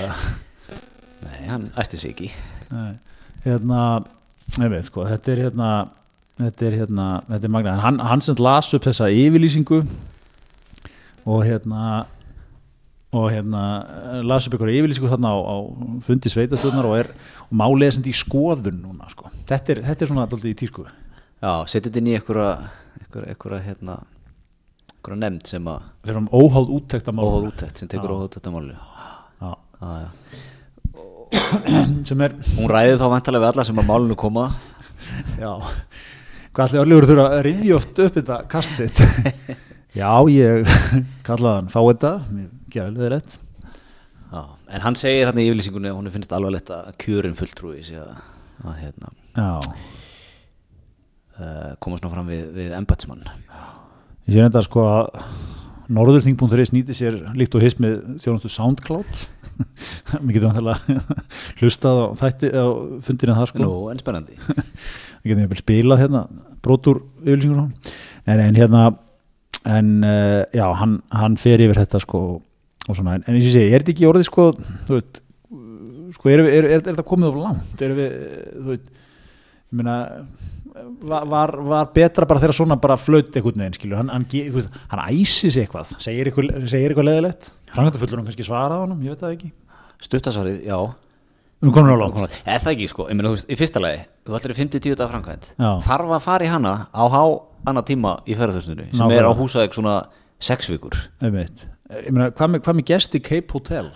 Nei, 1.22 1.44
hann 1.52 1.68
æsti 1.78 2.00
sig 2.02 2.16
ekki. 2.16 2.32
Nei, 2.72 2.96
hérna 3.46 3.84
veit 4.58 4.88
sko, 4.88 5.06
þetta 5.06 5.34
er 5.34 5.44
hérna 5.46 5.70
þetta 6.38 6.68
er 6.68 6.78
hérna, 6.82 7.08
þetta 7.30 7.48
er 7.50 7.54
magna 7.54 7.78
hann, 7.82 8.00
hann 8.04 8.24
sem 8.24 8.38
las 8.42 8.70
upp 8.78 8.86
þessa 8.86 9.10
yfirlýsingu 9.14 9.82
og 11.28 11.44
hérna 11.44 12.06
og 13.16 13.30
hérna 13.32 13.62
eh, 13.88 14.20
las 14.28 14.48
upp 14.48 14.58
ykkur 14.58 14.72
yfirlýsingu 14.72 15.10
þarna 15.12 15.32
á, 15.32 15.38
á 15.40 15.56
fundi 16.04 16.32
sveitastöðnar 16.32 16.88
og 16.90 16.98
er 17.00 17.12
og 17.48 17.54
málið 17.56 17.88
er 17.88 17.96
sem 17.98 18.10
í 18.12 18.16
skoðun 18.16 18.82
núna 18.84 19.08
sko. 19.12 19.32
þetta 19.48 19.74
er, 19.74 19.82
þetta 19.88 20.04
er 20.04 20.12
svona 20.12 20.26
alltaf 20.28 20.44
í 20.44 20.54
tísku. 20.58 20.84
Já, 21.38 21.52
setja 21.70 21.88
þetta 21.88 22.02
inn 22.02 22.12
í 22.12 22.16
einhverja 22.18 22.52
einhverja, 23.08 23.62
hérna 23.64 23.98
einhverja 24.98 25.22
nefnd 25.24 25.52
sem 25.54 25.70
að 25.72 25.86
við 26.04 26.14
erum 26.16 26.30
óháð 26.34 26.74
úttekt 26.80 27.12
að 27.12 27.22
óháð 27.24 27.50
úttekt 27.52 27.82
sem 27.82 27.92
tekur 27.92 28.16
óháð 28.16 28.28
úttekt 28.30 28.50
að 28.50 28.58
máli 28.58 28.76
Já, 29.38 29.52
já, 29.80 29.92
já. 30.02 30.10
sem 32.10 32.24
er 32.24 32.36
hún 32.58 32.72
ræði 32.72 32.98
þá 33.00 33.08
vantarlega 33.12 33.44
við 33.46 33.54
alla 33.54 33.66
sem 33.68 33.80
að 33.80 33.88
málinu 33.88 34.16
koma. 34.20 34.50
Já, 35.40 35.54
hvað 36.52 36.66
allir 36.68 36.84
örlegur 36.84 37.08
þurfa 37.12 37.30
að 37.30 37.42
rifja 37.48 37.78
oft 37.78 38.04
upp 38.04 38.20
þetta 38.20 38.42
kast 38.52 38.78
sitt 38.80 39.02
Já, 39.98 40.14
ég 40.30 40.68
kallaði 41.28 41.56
hann 41.56 41.70
fá 41.74 41.80
þetta, 41.82 42.14
mér 42.30 42.50
gera 42.74 42.92
alveg 42.92 43.14
rétt. 43.16 43.38
Já. 44.28 44.42
en 44.76 44.84
hann 44.84 44.98
segir 45.00 45.24
hérna 45.30 45.40
í 45.40 45.48
yfirlýsingunni 45.48 45.88
að 45.88 45.98
hún 46.02 46.12
finnst 46.12 46.34
alvarlegt 46.36 46.70
að 46.76 46.90
kjörin 47.00 47.38
fulltrúi 47.38 47.80
sé 47.88 47.96
að, 48.02 48.10
að 48.68 48.82
hérna, 48.82 49.12
uh, 49.40 49.62
koma 51.80 51.96
svona 52.02 52.12
fram 52.12 52.28
við, 52.28 52.42
við 52.58 52.74
embatsmann 52.76 53.24
ég 54.28 54.36
sé 54.36 54.44
þetta 54.44 54.66
sko 54.68 54.84
að 54.92 55.22
Norðurþing.is 55.88 56.74
nýti 56.76 56.96
sér 56.98 57.22
líkt 57.40 57.56
og 57.56 57.64
hist 57.64 57.78
með 57.80 58.02
þjónustu 58.20 58.50
SoundCloud. 58.52 59.22
Mér 60.20 60.34
getum 60.36 60.52
vantilega 60.52 61.00
hlustað 61.62 62.02
á 62.04 62.06
þætti 62.20 62.50
á 62.52 62.68
fundinu 63.08 63.38
það 63.38 63.48
sko. 63.54 63.62
Nú, 63.64 63.78
en 63.94 64.02
spennandi. 64.02 64.36
Við 64.44 65.32
getum 65.32 65.46
jafnvel 65.46 65.62
spilað 65.62 66.04
hérna 66.04 66.26
brotur 66.60 67.00
yfirlýsingur 67.24 67.64
en, 67.64 68.42
en 68.44 68.60
hérna 68.60 68.84
en 69.68 69.94
uh, 70.08 70.44
já, 70.56 70.66
hann, 70.82 71.00
hann 71.12 71.38
fer 71.42 71.64
yfir 71.64 71.82
þetta 71.82 72.02
sko 72.04 72.26
og 72.88 72.96
svona, 72.96 73.18
en, 73.18 73.26
en 73.28 73.36
eins 73.36 73.44
og 73.44 73.50
ég 73.50 73.56
segi, 73.58 73.72
er 73.72 73.84
þetta 73.84 73.96
ekki 73.96 74.08
orðið 74.08 74.28
sko, 74.30 74.50
þú 74.88 74.96
veist 74.96 75.24
sko, 76.16 76.32
er, 76.32 76.44
er, 76.46 76.68
er, 76.78 76.84
þetta 76.86 77.08
komið 77.08 77.32
of 77.34 77.40
langt? 77.42 77.82
Er 77.84 77.96
við, 77.98 78.14
þú 78.54 78.68
veit 78.72 78.86
ég 78.88 79.80
meina 79.82 79.98
var, 81.04 81.58
var, 81.68 81.90
betra 81.96 82.28
bara 82.30 82.42
þegar 82.44 82.56
svona 82.56 82.78
bara 82.80 83.00
flaut 83.02 83.34
einhvern 83.34 83.64
veginn, 83.64 83.76
skilur, 83.76 84.00
hann, 84.00 84.14
hann, 84.14 84.28
hann 84.94 85.04
æsi 85.10 85.52
sig 85.52 85.66
eitthvað, 85.66 85.96
segir 86.04 86.30
eitthvað, 86.30 86.54
segir 86.70 86.94
eitthvað 86.94 87.10
leðilegt, 87.10 87.52
framkvæmdafullur 87.74 88.22
hann 88.22 88.30
kannski 88.30 88.48
svarað 88.48 88.86
honum, 88.86 89.04
ég 89.04 89.16
veit 89.16 89.26
það 89.26 89.36
ekki. 89.36 89.52
Stuttasvarið, 90.08 90.62
já 90.70 90.80
um 91.62 91.74
konur 91.74 91.98
á 91.98 91.98
langt, 91.98 92.38
er 92.46 92.62
það 92.62 92.74
ekki 92.76 92.88
sko, 92.92 93.08
ég 93.10 93.18
meina, 93.18 93.32
þú 93.32 93.38
veist, 93.38 93.50
í 93.50 93.58
fyrsta 93.58 93.82
lagi 93.82 94.02
þú 94.28 94.36
ætlar 94.38 94.54
í 94.54 94.58
50-10 94.60 94.98
dagar 95.00 95.14
framkvæmt 95.16 95.48
þarf 95.88 96.12
að 96.18 96.26
fara 96.28 96.46
í 96.46 96.52
hana 96.52 96.74
á 96.94 97.04
há 97.10 97.22
annað 97.68 97.88
tíma 97.92 98.14
í 98.28 98.36
ferðarþjóðstunni 98.38 98.90
sem 98.92 99.02
Nákvæmlega. 99.02 99.24
er 99.24 99.30
á 99.30 99.40
húsaðeg 99.40 99.74
svona 99.78 99.96
6 100.38 100.70
vikur. 100.76 100.98
Ég 101.24 101.34
meina, 102.14 102.30
hvað 102.36 102.52
með, 102.54 102.62
hvað 102.68 102.78
með 102.78 102.88
gesti 102.92 103.22
Cape 103.26 103.56
Hotel? 103.56 103.88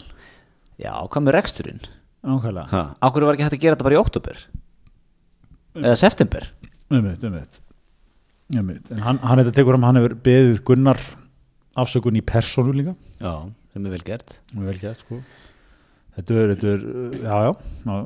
Já, 0.82 0.94
hvað 1.06 1.26
með 1.28 1.36
reksturinn? 1.38 1.84
Nákvæmlega. 2.26 2.66
Ha, 2.72 2.82
ákveður 3.06 3.30
var 3.30 3.38
ekki 3.38 3.46
hægt 3.46 3.58
að 3.58 3.64
gera 3.66 3.78
þetta 3.78 3.88
bara 3.90 3.98
í 3.98 4.02
oktober 4.02 4.42
eða 5.78 6.00
september? 6.00 6.48
Einmitt, 6.92 7.22
einmitt. 7.24 7.62
Einmitt. 8.52 8.90
En 8.92 9.04
hann, 9.06 9.22
hann 9.24 9.44
um, 9.46 9.86
hann 9.86 10.02
hefur 10.02 10.18
beðið 10.26 10.64
Gunnar 10.68 11.00
afsökun 11.80 12.18
í 12.20 12.24
persónu 12.26 12.74
líka. 12.76 12.98
Já, 13.22 13.32
sem 13.72 13.86
er 13.86 13.94
vel 13.96 14.04
gert. 14.10 14.36
Mjög 14.56 14.74
vel 14.74 14.82
gert 14.82 15.06
sko 15.06 15.22
Þetta 16.18 16.36
er, 16.36 16.54
þetta 16.56 16.72
er, 16.74 16.86
uh, 16.92 17.18
já, 17.22 17.36
já, 17.46 17.52
já, 17.88 18.02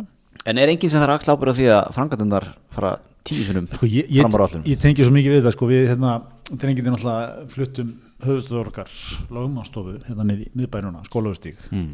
en 0.45 0.61
er 0.61 0.71
enginn 0.71 0.91
sem 0.93 1.01
þarf 1.01 1.13
að 1.15 1.19
axla 1.19 1.35
ábyrða 1.35 1.57
því 1.57 1.67
að 1.73 1.91
framkvæmdundar 1.95 2.47
fara 2.75 2.95
tíu 3.25 3.45
sinum 3.47 3.67
Sko, 3.71 3.89
fram 3.89 4.35
á 4.35 4.39
rállum 4.43 4.65
ég 4.69 4.81
tengi 4.81 5.05
svo 5.05 5.13
mikið 5.15 5.37
við 5.37 5.45
það 5.47 5.55
sko 5.55 5.69
við 5.71 5.85
hérna, 5.89 6.15
drengið 6.51 6.89
náttúrulega 6.91 7.47
fluttum 7.53 7.93
höfustöður 8.25 8.69
okkar 8.71 8.91
lögmanstofu 9.33 9.95
hérna 10.05 10.27
niður 10.27 10.45
í 10.45 10.51
miðbænuna, 10.61 11.01
skólaustík 11.09 11.65
mm. 11.71 11.89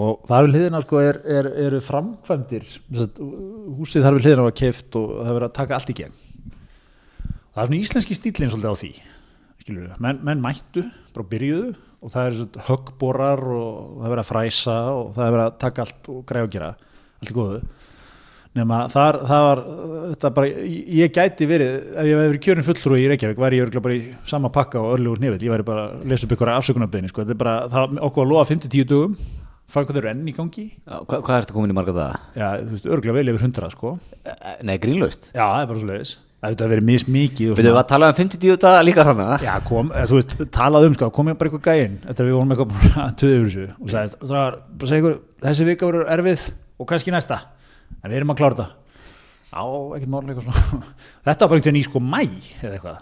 og 0.00 0.24
þar 0.30 0.48
við 0.48 0.56
hliðina 0.56 0.82
sko 0.86 1.04
er, 1.04 1.20
er, 1.36 1.50
eru 1.66 1.82
framkvæmdir 1.84 2.66
sagt, 2.72 3.20
húsið 3.20 4.06
þar 4.06 4.16
við 4.16 4.26
hliðina 4.28 4.48
var 4.48 4.58
keift 4.62 5.00
og 5.00 5.14
það 5.18 5.30
er 5.30 5.38
verið 5.38 5.48
að 5.50 5.56
taka 5.60 5.76
allt 5.76 5.92
í 5.92 5.98
gegn. 6.00 6.18
Það 7.50 7.62
er 7.62 7.70
svona 7.70 7.80
íslenski 7.80 8.16
stílinn 8.16 8.52
svolítið 8.52 8.72
á 8.72 8.80
því 8.80 8.92
skilur 9.60 9.86
við, 9.86 9.94
menn, 10.02 10.20
menn 10.24 10.42
mættu 10.42 10.84
bara 11.14 11.30
byrjuðu 11.30 11.74
og 12.00 12.12
það 12.12 12.28
er 12.28 12.38
svona 12.38 12.64
höggborar 12.68 13.42
og 13.44 13.74
það 13.98 14.06
er 14.06 14.14
verið 14.14 14.22
að 14.22 14.30
fræsa 14.30 14.78
og 14.94 15.12
það 15.16 15.26
er 15.26 15.34
verið 15.36 15.44
að 15.44 15.60
taka 15.64 15.84
allt 15.84 16.10
og 16.12 16.24
græða 16.30 16.48
og 16.48 16.54
gera. 16.54 16.70
Allt 17.20 17.32
í 17.32 17.36
góðu. 17.36 17.60
Nema 18.58 18.78
þar, 18.90 19.18
það 19.30 19.44
var 19.46 19.60
bara, 20.34 20.48
ég, 20.50 21.12
gæti 21.14 21.46
verið 21.46 21.68
ef 21.70 22.08
ég 22.08 22.16
hefði 22.16 22.30
verið 22.32 22.40
kjörin 22.46 22.66
fulltrúi 22.66 23.02
í 23.04 23.10
Reykjavík 23.12 23.38
væri 23.38 23.60
ég 23.60 23.66
örugglega 23.68 23.84
bara 23.84 23.98
í 23.98 24.00
sama 24.26 24.50
pakka 24.50 24.80
og 24.80 24.96
örlugur 24.96 25.22
nefið 25.22 25.44
ég 25.46 25.54
væri 25.54 25.66
bara 25.68 25.84
að 25.92 26.08
lesa 26.10 26.26
upp 26.26 26.34
ykkur 26.34 26.50
afsökunarbeðni 26.56 27.12
sko. 27.12 27.22
þetta 27.22 27.36
er 27.36 27.40
bara, 27.44 27.54
það, 27.70 27.94
okkur 28.08 28.24
að 28.26 28.32
lofa 28.32 28.50
5-10 28.50 28.88
dugum 28.90 29.14
fara 29.70 29.86
hvað 29.86 30.00
þau 30.00 30.02
eru 30.02 30.10
enn 30.10 30.24
í 30.26 30.34
gangi. 30.34 30.64
Já, 30.80 30.96
hvað, 30.96 31.22
hvað 31.28 31.38
ertu 31.44 31.54
komin 31.54 31.70
í 31.70 31.78
marga 31.78 31.94
daga? 31.94 32.18
já, 32.34 32.48
þú 32.64 32.74
veist, 32.74 32.90
örgulega 32.96 33.18
vel 33.20 33.30
yfir 33.30 33.46
100 33.46 33.70
sko. 33.76 33.94
Nei, 34.66 34.74
grínlaust. 34.82 35.30
Já, 35.30 35.44
það 35.44 35.60
er 35.60 35.70
bara 35.70 35.84
svo 35.84 35.92
leiðis 35.92 36.16
þetta 36.40 36.64
hefur 36.64 36.72
verið 36.74 36.88
mismikið 36.88 37.52
Við 37.58 37.68
þau 37.68 37.76
að 37.76 37.88
tala 37.90 38.08
um 38.10 38.16
50 38.16 38.56
daga 38.64 38.84
líka 38.86 39.04
þannig 39.08 39.44
Já, 39.44 39.52
kom, 39.68 39.92
þú 39.92 40.18
veist, 40.18 40.34
talað 40.56 40.88
um 40.88 40.96
sko, 40.96 41.10
kom 41.12 41.30
ég 41.30 41.38
bara 41.40 41.50
eitthvað 41.50 41.68
gæinn 41.68 41.98
eftir 42.06 42.24
að 42.24 42.30
við 42.30 42.36
vorum 42.38 42.54
eitthvað 42.54 42.72
búin 42.72 42.98
að 43.04 43.14
töðu 43.20 43.36
yfir 43.36 43.50
þessu 43.50 43.66
og 43.76 43.92
sagði, 43.92 44.20
það 44.22 44.36
var, 44.38 44.58
bara 44.80 44.90
segja 44.90 45.02
ykkur, 45.04 45.18
þessi 45.44 45.68
vika 45.68 45.90
verður 45.90 46.12
erfið 46.16 46.46
og 46.80 46.88
kannski 46.88 47.12
næsta. 47.12 47.40
En 48.00 48.08
við 48.08 48.20
erum 48.20 48.32
að 48.32 48.40
klára 48.40 48.56
þetta. 48.56 48.68
Á, 49.50 49.64
ekkert 49.96 50.12
mál 50.12 50.20
eitthvað 50.24 50.46
svona. 50.46 50.90
Þetta 51.26 51.44
var 51.44 51.50
bara 51.50 51.58
einhvern 51.60 51.66
veginn 51.66 51.80
í 51.80 51.86
sko 51.86 52.02
mæ 52.04 52.20
eða 52.22 52.74
eitthvað. 52.76 53.00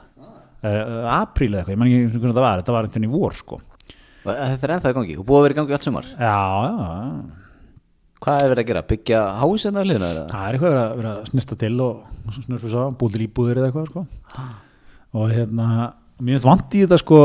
Uh, 0.59 1.05
apríl 1.14 1.53
eða 1.53 1.61
eitthvað, 1.61 1.74
ég 1.74 1.79
man 1.79 1.90
ekki 1.90 2.07
hvernig 2.09 2.33
þetta 2.33 2.42
var 2.42 2.62
þetta 2.62 2.74
var 2.74 2.88
einhvern 2.88 3.05
veginn 3.05 3.11
í 3.11 3.20
vor 3.20 3.37
sko. 3.38 3.61
Þetta 4.24 4.66
er 4.66 4.72
ennþá 4.74 4.90
í 4.90 4.96
gangi, 4.96 5.18
þú 5.20 5.27
búið 5.29 5.38
að 5.38 5.44
vera 5.46 5.55
í 5.55 5.59
gangi 5.61 5.77
allt 5.77 5.87
sumar. 5.87 6.09
Já, 6.18 6.38
já, 6.64 6.72
já, 6.88 7.48
Hvað 8.18 8.42
er 8.42 8.52
verið 8.52 8.62
að 8.64 8.70
gera? 8.72 8.85
Byggja 8.92 9.20
hás 9.38 9.66
en 9.68 9.76
það 9.78 9.90
liðna? 9.92 10.09
það 10.33 10.46
er 10.46 10.57
eitthvað 10.57 10.78
að, 10.78 10.94
verið 10.98 11.11
að 11.12 11.28
snirta 11.33 11.59
til 11.61 11.74
og 11.85 12.38
snurfus 12.38 12.74
á, 12.74 12.85
búðir 12.98 13.24
íbúðir 13.28 13.61
eða 13.61 13.68
eitthvað 13.70 13.92
sko. 13.92 14.07
Og 15.18 15.31
hérna, 15.33 15.68
mér 16.18 16.35
finnst 16.37 16.48
vant 16.48 16.74
í 16.74 16.83
þetta 16.85 16.98
sko 17.02 17.20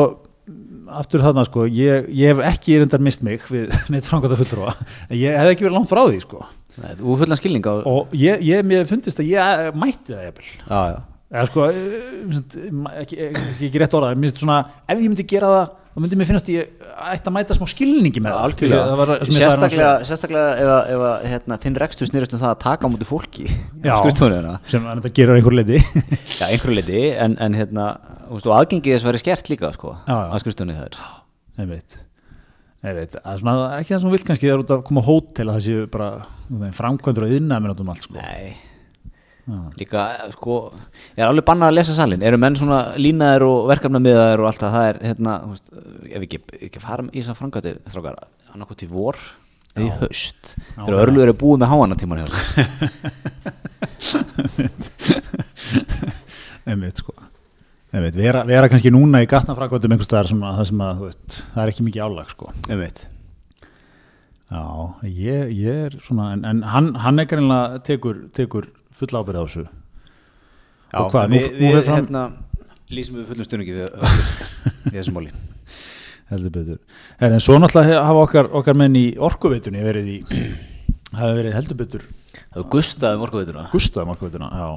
aftur 0.93 1.23
þarna 1.23 1.45
sko, 1.47 1.65
ég, 1.71 2.09
ég 2.13 2.33
hef 2.33 2.41
ekki 2.45 2.75
reyndar 2.81 3.01
mist 3.03 3.23
mig 3.25 3.45
við 3.49 3.71
neitt 3.93 4.05
framkvæmda 4.09 4.37
fulltrúa 4.41 4.73
en 4.75 5.15
ég 5.17 5.39
hef 5.39 5.53
ekki 5.53 5.65
verið 5.65 5.77
langt 5.79 5.91
frá 5.93 6.03
því 6.03 6.19
sko. 6.25 6.43
Nei, 6.83 6.91
Þú 6.99 7.17
fullan 7.21 7.39
skilning 7.39 7.65
á 7.69 7.73
og 7.89 8.13
ég, 8.17 8.43
ég 8.45 8.67
mér 8.67 8.85
fundist 8.89 9.21
að 9.21 9.31
ég 9.33 9.73
mætti 9.79 10.13
það 10.13 11.01
eða 11.33 11.47
sko, 11.49 11.65
eh, 11.69 12.01
minnst, 12.27 12.57
ekki, 13.01 13.17
ekki, 13.31 13.67
ekki 13.69 13.81
rétt 13.81 13.95
orðað, 13.97 14.19
minnst 14.21 14.41
svona 14.41 14.59
ef 14.85 14.99
ég 14.99 15.07
myndi 15.07 15.25
gera 15.29 15.49
það, 15.49 15.71
þá 15.93 15.97
myndi 16.01 16.17
mér 16.19 16.29
finnast 16.29 16.49
ég 16.49 16.85
ætti 17.13 17.29
að 17.29 17.35
mæta 17.35 17.57
smá 17.57 17.67
skilningi 17.69 18.21
með 18.23 18.33
það. 18.33 18.45
Algjörlega, 18.47 18.85
Það 18.89 19.01
var, 19.01 19.11
sérstaklega, 19.29 19.91
sérstaklega 20.09 20.53
ef, 20.57 20.71
að- 20.73 20.93
ef 20.95 21.03
að, 21.09 21.27
hérna, 21.33 21.57
þinn 21.65 21.77
rekstur 21.83 22.09
snýrist 22.09 22.33
um 22.33 22.41
það 22.41 22.53
að 22.55 22.61
taka 22.65 22.89
á 22.89 22.91
múti 22.93 23.09
fólki. 23.09 23.45
Já. 23.83 23.93
skrifstofunina 24.01 24.55
sem 24.73 24.87
að 24.89 25.03
þetta 25.03 25.13
gerur 25.19 25.37
einhver 25.37 25.57
leiti 25.59 25.77
Já, 26.39 26.45
einhverju 26.49 26.77
leiti, 26.79 27.03
en, 27.25 27.37
en 27.45 27.59
hérna 27.59 27.85
og 28.33 28.41
aðgengið 28.57 28.97
þess 28.97 29.07
verið 29.11 29.23
skert 29.25 29.53
líka 29.53 29.73
sko, 29.77 29.93
Já, 30.07 30.15
já. 30.17 30.27
að 30.33 30.43
skrifstofunni 30.45 30.79
það 30.79 30.89
er 30.89 30.99
ég 31.63 31.69
veit 31.69 31.99
er 32.89 32.97
svona 33.39 33.55
ekki 33.77 33.93
það 33.93 33.99
sem 34.01 34.09
þú 34.09 34.13
vilt 34.17 34.25
kannski 34.27 34.47
það 34.49 34.53
er 34.57 34.63
út 34.65 34.71
að 34.75 34.81
koma 34.89 35.03
hótel 35.07 35.45
að 35.47 35.55
það 35.59 35.65
séu 35.67 35.83
bara 35.93 36.07
framkvæmdur 36.75 37.27
og 37.27 37.35
yðnaðum 37.37 37.67
um 37.85 37.91
allt 37.93 38.03
sko. 38.07 38.17
Nei 38.19 38.55
Líka, 39.75 40.05
sko, 40.31 40.71
ég 41.17 41.19
er 41.19 41.27
alveg 41.27 41.43
bannað 41.43 41.73
að 41.73 41.75
lesa 41.75 41.93
salin 41.97 42.21
Eru 42.23 42.37
menn 42.39 42.55
svona 42.55 42.77
línaðir 42.95 43.43
og 43.43 43.65
verkefnamiðaðir 43.73 44.39
og 44.39 44.47
allt 44.47 44.61
það? 44.61 44.75
Það 44.77 44.85
er, 44.87 44.99
hérna, 45.09 45.33
veist, 45.49 45.65
ef 46.07 46.21
ekki, 46.27 46.39
ekki 46.69 46.79
fara 46.83 47.03
í 47.09 47.17
þessar 47.17 47.39
framkvæmdir 47.41 47.81
Þrákar, 47.91 48.15
annarkot 48.53 48.85
í 48.85 48.87
vor 48.87 49.19
eða 49.73 49.83
í 49.83 49.89
haust. 49.99 50.53
Þegar 50.77 51.01
örlugur 51.01 51.31
er 51.33 51.37
búið 51.43 51.59
með 51.63 51.71
háana 51.73 51.95
tíman 51.99 52.21
einmitt 56.69 56.97
sko. 57.01 57.13
Einmitt, 57.93 58.15
vera, 58.17 58.43
vera 58.47 58.69
kannski 58.71 58.91
núna 58.93 59.21
í 59.23 59.27
gatnafrakvæmdum 59.29 59.93
einhvers 59.93 60.07
staðar 60.09 60.29
sem 60.31 60.39
að, 60.43 60.53
það, 60.59 60.67
sem 60.69 60.79
að 60.85 60.93
þú 61.01 61.03
veist, 61.09 61.31
það 61.53 61.63
er 61.63 61.71
ekki 61.73 61.87
mikið 61.87 62.05
álag 62.07 62.31
sko. 62.31 62.45
Einmitt. 62.69 62.99
Já, 64.53 64.63
ég, 65.09 65.51
ég 65.57 65.73
er 65.87 65.93
svona 66.03 66.31
en, 66.35 66.43
en 66.45 66.59
hann, 66.69 66.91
hann 67.01 67.21
er 67.21 67.27
greinlega 67.29 67.81
tekur, 67.87 68.17
tekur 68.37 68.65
full 68.99 69.13
ábyrð 69.19 69.39
á 69.39 69.43
þessu. 69.45 69.65
Já, 70.93 70.99
Og 71.01 71.11
hvað, 71.13 71.29
nú- 71.31 71.39
við, 71.39 71.47
nú 71.57 71.65
við 71.67 71.73
fer 71.79 71.87
fram- 71.87 71.99
hérna, 72.03 72.23
lýsum 72.93 73.17
við 73.19 73.25
fullum 73.31 73.47
stunningi 73.47 73.73
við 73.77 74.93
þessum 74.93 75.17
máli. 75.17 75.33
Heldur 76.33 76.53
betur. 76.55 76.77
En 77.21 77.35
svo 77.43 77.57
náttúrulega 77.61 78.03
hafa 78.07 78.21
okkar, 78.27 78.47
okkar 78.61 78.77
menn 78.79 78.95
í 78.97 79.05
orkuveitunni 79.21 79.81
verið 79.85 80.07
í 80.09 80.17
hafa 81.13 81.33
verið 81.37 81.53
heldur 81.57 81.77
betur 81.77 82.05
Það 82.33 82.55
var 82.63 82.69
Gustaf 82.73 83.17
um 83.17 83.23
orkuveituna 83.27 83.65
Gustaf 83.73 84.09
orkuveituna, 84.15 84.47
já. 84.49 84.69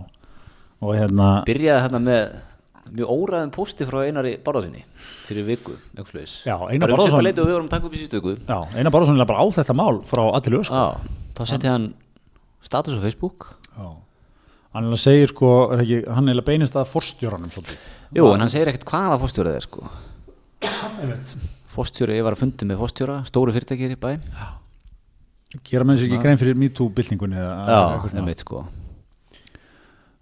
Og 0.85 0.93
hérna, 0.99 1.29
Byrjaði 1.49 1.85
hérna 1.87 2.01
með 2.05 2.35
mjög 2.97 3.13
óræðum 3.15 3.53
pósti 3.55 3.87
frá 3.89 4.03
einari 4.05 4.35
barðasinni 4.45 4.83
fyrir 5.27 5.47
viku, 5.49 5.77
eitthvað 5.95 6.11
sluðis 6.13 6.35
Já, 6.47 6.57
Einar 6.71 6.93
og 6.93 7.01
við 7.09 7.41
vorum 7.57 7.71
taka 7.73 7.89
upp 7.89 7.97
í 7.97 8.03
síðustu 8.03 8.21
viku. 8.21 8.35
Já, 8.47 8.59
eina 8.77 8.93
bara 8.95 9.09
svona 9.09 9.27
bara 9.29 9.41
á 9.43 9.47
þetta 9.57 9.77
mál 9.79 10.03
frá 10.07 10.23
allir 10.29 10.59
lög 10.59 10.67
sko. 10.69 10.83
Já, 10.83 11.17
þá 11.39 11.43
setti 11.55 11.71
hann 11.73 11.87
status 12.63 12.99
á 12.99 13.01
Facebook. 13.07 13.49
Já. 13.73 13.89
Hann 14.77 14.87
er 14.91 14.95
að 14.97 15.03
segja 15.03 15.29
sko 15.33 15.51
er 15.75 15.83
ekki, 15.83 15.99
hann 16.17 16.29
er 16.33 16.41
að 16.41 16.47
beinist 16.51 16.77
að 16.79 16.89
forstjóranum 16.93 17.51
svolítið. 17.55 17.85
Jú, 18.17 18.27
en 18.35 18.45
hann 18.45 18.53
segir 18.53 18.71
ekkert 18.73 18.87
hvaða 18.93 19.19
fórstjóra 19.23 19.53
það 19.55 19.61
er 19.61 19.67
sko. 19.67 19.89
Einmitt. 21.03 21.37
Fórstjóri, 21.77 22.17
ég 22.17 22.25
var 22.25 22.37
að 22.37 22.43
fundi 22.45 22.69
með 22.71 22.81
fórstjóra 22.81 23.19
stóru 23.29 23.53
fyrirtækir 23.57 23.93
í 23.97 23.99
bæ. 24.01 24.11
Gera 25.67 25.85
með 25.89 26.01
sér 26.03 26.11
ekki 26.11 26.21
grein 26.25 26.41
fyrir 26.41 26.57
MeToo-byltingunni 26.61 27.37
eða 27.41 27.53
Já, 27.67 27.77
eitthvað 27.95 28.11
svona. 28.13 28.21
nefnit 28.25 28.43
sko. 28.45 28.63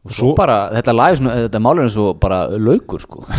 Og 0.04 0.12
svo 0.12 0.28
svo- 0.30 0.34
bara, 0.36 0.56
þetta 0.74 0.92
lag, 0.94 1.14
svona, 1.16 1.34
þetta 1.46 1.60
málur 1.64 1.84
er 1.86 1.92
svo 1.94 2.06
bara 2.20 2.42
laukur 2.60 3.00
sko. 3.02 3.24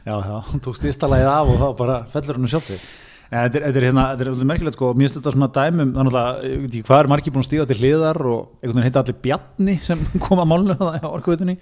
Já, 0.00 0.16
já, 0.16 0.36
hún 0.48 0.60
tók 0.64 0.74
stýrstalagið 0.78 1.28
af 1.28 1.48
og 1.52 1.58
þá 1.60 1.66
bara 1.78 1.96
fellur 2.08 2.38
hann 2.38 2.48
sjálf 2.48 2.64
sig. 2.70 2.80
En 2.80 2.86
þetta 3.30 3.60
er, 3.60 3.84
hérna, 3.86 4.04
þetta 4.10 4.24
er 4.24 4.28
alveg 4.32 4.48
merkilegt 4.50 4.76
sko, 4.76 4.88
mér 4.90 5.06
finnst 5.06 5.18
þetta 5.20 5.32
svona 5.36 5.48
dæmum, 5.54 5.90
þannig 5.94 6.16
að, 6.18 6.46
hvað 6.86 7.02
er 7.02 7.08
margir 7.12 7.34
búin 7.34 7.44
að 7.44 7.46
stíga 7.46 7.66
til 7.70 7.76
hliðar 7.78 8.18
og 8.26 8.38
einhvern 8.58 8.80
veginn 8.80 8.86
heita 8.88 9.02
allir 9.04 9.18
Bjarni 9.22 9.76
sem 9.86 10.00
kom 10.24 10.42
að 10.42 10.48
málnu 10.50 10.74
það 10.80 10.96
á 11.06 11.08
orkuvitunni, 11.10 11.54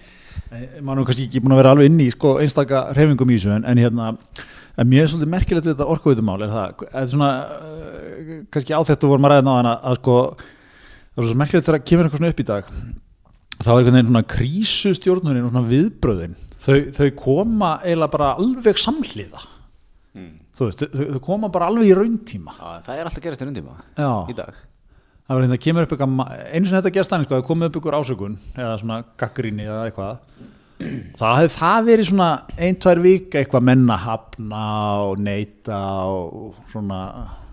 maður 0.81 1.03
er 1.03 1.09
kannski 1.11 1.27
ekki 1.27 1.43
búin 1.45 1.57
að 1.57 1.61
vera 1.61 1.75
alveg 1.77 1.91
inn 1.91 1.99
í 2.01 2.07
sko 2.15 2.39
einstaka 2.41 2.87
hreyfingum 2.95 3.35
í 3.35 3.37
þessu, 3.37 3.51
en, 3.59 3.67
en 3.69 3.83
hérna, 3.85 4.07
en 4.81 4.89
mér 4.89 5.05
er 5.05 5.13
svolítið 5.13 5.33
merkilegt 5.35 5.69
við 5.69 5.75
þetta 5.75 5.91
orkuvitumál, 5.93 6.39
er 6.47 6.55
það, 6.55 6.73
þetta 6.87 7.03
er 7.03 7.13
svona, 7.13 7.29
uh, 7.43 8.33
kannski 8.57 8.73
á 8.73 8.81
þetta 8.89 9.13
vorum 9.13 9.29
að 9.29 9.35
ræða 9.35 9.47
náðan 9.51 9.71
að, 9.75 9.85
að 9.93 10.01
sko, 10.01 10.17
það 11.13 11.23
er 11.27 11.29
svo 11.29 11.43
merkilegt 11.43 11.69
þegar 11.69 11.85
kemur 11.93 12.09
eitthvað 12.09 12.23
svona 12.23 12.33
upp 12.33 12.41
í 12.41 12.49
dag, 12.55 12.73
þá 13.59 13.71
er 13.75 13.77
einhvern 13.77 13.99
veginn 13.99 14.11
svona 14.15 14.27
krísustjórnunin 14.33 15.45
og 15.45 15.53
svona 15.53 15.69
viðbröðin, 15.69 16.41
þau, 16.65 16.75
þau 16.97 17.07
koma 17.21 17.77
eiginlega 17.85 18.13
bara 18.17 18.33
alveg 18.41 18.81
samhliða 18.81 19.58
þú 20.59 20.69
veist, 20.69 20.83
þau, 20.83 21.07
þau 21.15 21.23
koma 21.29 21.53
bara 21.55 21.71
alveg 21.71 21.93
í 21.93 21.95
rauntíma. 21.97 22.57
Já, 22.59 22.83
það 22.89 22.99
er 22.99 23.11
alltaf 23.11 23.25
gerast 23.25 23.45
í 23.45 23.49
rundtíma 23.49 23.79
Já. 23.95 24.13
í 24.29 24.37
dag. 24.39 24.61
Það 25.29 25.37
var 25.37 25.45
hérna, 25.45 25.59
kemur 25.61 25.85
upp 25.85 25.91
eitthvað 25.93 26.21
einu 26.49 26.69
sinni 26.69 26.79
þetta 26.79 26.95
gerst 26.97 27.13
þannig, 27.13 27.29
sko, 27.29 27.37
það 27.37 27.49
komið 27.51 27.69
upp 27.69 27.81
ykkur 27.83 27.97
ásökun 27.99 28.39
eða 28.57 28.77
svona 28.81 29.03
gaggrinni 29.21 29.67
eða 29.69 29.83
eitthvað. 29.91 30.23
Það 31.19 31.41
hefði 31.41 31.51
það 31.57 31.89
verið 31.89 32.09
svona 32.09 32.29
ein, 32.57 32.79
tvær 32.79 33.01
vika 33.03 33.41
eitthvað 33.43 33.67
menna 33.67 33.99
hafna 33.99 34.63
og 35.09 35.21
neita 35.21 35.81
og 36.09 36.63
svona 36.71 37.01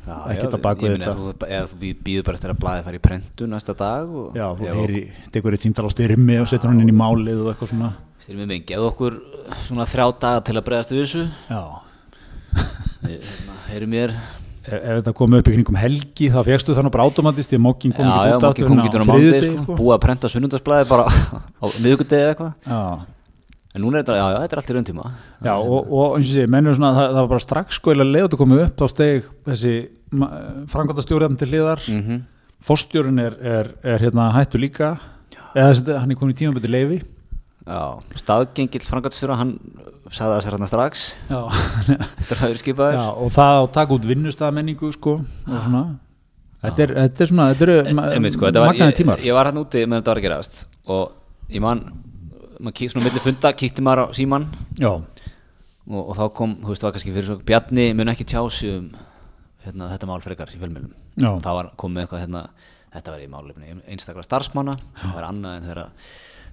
ekkert 0.06 0.56
að 0.56 0.62
baka 0.62 0.86
við 0.86 0.96
þetta. 1.02 1.48
eða 1.50 1.70
þú 1.72 1.92
býður 2.06 2.26
bara 2.28 2.40
eftir 2.40 2.54
að 2.54 2.60
blaðið 2.62 2.88
fara 2.88 3.00
í 3.00 3.04
prentu 3.08 3.48
næsta 3.50 3.76
dag 3.78 4.12
og, 4.22 4.38
já, 4.38 4.46
þú 4.60 4.70
heyri, 4.80 5.02
tekur 5.34 5.58
eitt 5.58 5.66
símtal 5.66 5.88
á 5.90 5.92
styrmi 5.92 6.38
og 6.42 6.50
setur 6.52 6.72
hann 6.72 6.84
inn 6.84 6.94
í 6.94 6.96
málið 6.96 7.42
og 7.42 7.52
eitthvað 7.52 7.74
svona. 7.74 7.92
Styrir 8.22 8.40
mig 8.44 8.52
mig, 8.54 8.64
geðu 8.70 8.88
okkur 8.92 9.18
svona 9.66 9.90
þrjá 9.90 10.06
daga 10.22 10.46
til 10.46 10.56
að 10.56 10.66
bregðast 10.70 10.94
við 10.94 11.04
þessu. 11.04 11.26
Já, 11.50 11.62
Hérna, 13.10 13.56
Heyri 13.70 13.88
mér. 13.92 14.14
Ef, 14.66 14.80
þetta 14.82 15.12
komið 15.14 15.42
upp 15.44 15.50
í 15.50 15.56
kringum 15.56 15.76
helgi? 15.78 16.30
Þá 16.34 16.40
fegstu 16.48 16.74
það 16.74 16.88
nú 16.88 16.92
bara 16.96 17.04
automatist 17.06 17.52
því 17.52 17.58
að 17.60 17.64
mokkin 17.68 17.94
kom 17.94 18.08
ekki 18.10 18.32
út 18.34 18.70
kom 18.70 18.80
ekki 18.82 18.98
á 18.98 19.06
mándi 19.06 19.26
þriðjudegi, 19.30 19.58
sko, 19.62 19.76
búið 19.78 19.94
að 19.96 20.00
prenta 20.08 20.32
sunnundarsblæði 20.34 20.88
bara 20.90 21.06
á 21.62 21.66
miðugudegi 21.84 22.22
eða 22.24 22.32
eitthvað. 22.34 23.04
En 23.76 23.84
núna 23.84 24.00
er 24.00 24.06
þetta, 24.06 24.16
já, 24.18 24.26
já, 24.32 24.38
þetta 24.42 24.56
er 24.56 24.60
allt 24.62 24.70
í 24.72 24.76
rauntíma 24.78 25.06
Já, 25.44 25.54
og, 25.60 25.90
og 25.92 26.14
eins 26.16 26.30
og 26.30 26.34
sé, 26.38 26.46
mennur 26.48 26.78
svona, 26.78 26.94
það, 26.96 27.08
það 27.12 27.20
var 27.20 27.32
bara 27.34 27.44
strax 27.44 27.76
sko 27.82 27.92
eða 27.92 28.06
leiðut 28.08 28.36
að 28.38 28.42
koma 28.42 28.60
upp, 28.64 28.76
þá 28.80 28.86
steg 28.94 29.26
þessi 29.50 29.74
frangandastjóriðan 30.72 31.38
til 31.42 31.50
hliðar, 31.52 31.84
mm 31.92 32.00
Mhm. 32.06 32.22
forstjórin 32.66 33.20
er, 33.20 33.34
er, 33.46 33.68
er 33.84 34.00
hérna 34.02 34.30
hættu 34.34 34.58
líka, 34.64 34.94
eða 35.54 36.00
hann 36.00 36.12
er 36.14 36.18
komin 36.18 36.34
í 36.34 36.40
tímaböndi 36.40 36.72
leifi. 36.72 37.02
Já, 37.68 38.00
staðgengill 38.16 38.86
frangatstjóra, 38.88 39.36
hann 39.38 39.52
sagði 40.14 40.36
það 40.36 40.42
sér 40.46 40.56
hann 40.58 40.70
strax. 40.70 41.04
Eftir 42.20 42.36
að 42.36 42.42
hafa 42.42 42.50
verið 42.52 42.62
skipaður. 42.62 42.98
Já, 43.00 43.06
og 43.26 43.32
það 43.36 43.60
að 43.62 43.70
taka 43.80 43.96
út 43.98 44.08
vinnustafamenningu 44.10 44.92
sko, 44.94 45.16
og 45.24 45.64
svona. 45.66 45.84
Þetta 46.66 46.84
er, 46.86 46.94
þetta 47.04 47.24
er 47.26 47.30
svona, 47.32 47.48
þetta 47.54 47.66
eru 47.68 47.96
ma- 47.98 48.06
sko, 48.34 48.50
magnaði 48.56 48.90
ég, 48.92 48.98
tímar. 49.00 49.20
ég 49.26 49.36
var 49.38 49.50
hann 49.52 49.60
úti 49.62 49.84
með 49.86 50.00
þetta 50.02 50.12
var 50.14 50.22
að 50.22 50.26
gerast 50.26 50.62
og 50.90 51.52
ég 51.54 51.62
man 51.62 51.82
maður 52.58 52.76
kík 52.80 52.94
svona 52.94 53.06
milli 53.06 53.22
funda, 53.22 53.52
kíkti 53.54 53.84
maður 53.86 54.10
á 54.10 54.18
síman 54.18 54.48
og, 55.86 56.00
og 56.10 56.14
þá 56.18 56.24
kom, 56.40 56.56
þú 56.64 56.72
veist, 56.72 56.82
það 56.82 56.88
var 56.88 56.96
kannski 56.96 57.14
fyrir 57.14 57.28
svo 57.30 57.36
Bjarni 57.46 57.86
mun 58.00 58.10
ekki 58.16 58.26
tjási 58.32 58.72
um 58.80 58.88
hérna, 59.66 59.92
þetta 59.94 60.10
mál 60.10 60.24
frekar 60.26 60.54
í 60.56 60.58
fjölmjölum 60.62 60.96
og 61.36 61.44
það 61.46 61.60
var 61.60 61.70
komið 61.84 62.06
eitthvað 62.06 62.24
hérna 62.26 62.42
þetta 62.96 63.14
var 63.14 63.22
í 63.26 63.30
málefni 63.36 63.76
einstaklega 63.92 64.26
starfsmanna 64.26 64.74
það 65.04 65.14
var 65.20 65.28
annað 65.30 65.60
en 65.60 65.68
þegar 65.70 65.84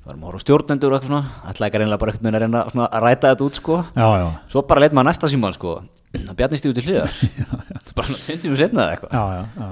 við 0.02 0.10
varum 0.10 0.22
að 0.24 0.28
horfa 0.32 0.42
stjórnendur 0.42 0.92
og 0.92 0.98
eitthvað 0.98 1.10
svona. 1.12 1.48
Ætlaði 1.52 1.68
ekki 1.70 1.80
reynilega 1.82 2.00
bara 2.02 2.12
eitthvað 2.12 2.34
að 2.34 2.42
reyna 2.42 2.62
að 2.88 3.02
ræta 3.06 3.30
þetta 3.32 3.46
út 3.48 3.58
sko. 3.60 3.76
Já, 3.94 4.06
já, 4.22 4.26
svo 4.52 4.62
bara 4.66 4.82
leit 4.82 4.96
maður 4.98 5.08
næsta 5.12 5.30
síman 5.30 5.54
sko. 5.56 5.74
Að 6.18 6.32
Bjarni 6.38 6.58
stíðu 6.60 6.74
til 6.78 6.86
hliðar. 6.88 7.14
Bara 7.96 8.16
20 8.16 8.48
mjög 8.50 8.58
setna 8.60 8.82
eða 8.86 8.96
eitthvað. 8.96 9.12
Já, 9.12 9.22
já, 9.32 9.42
já. 9.62 9.68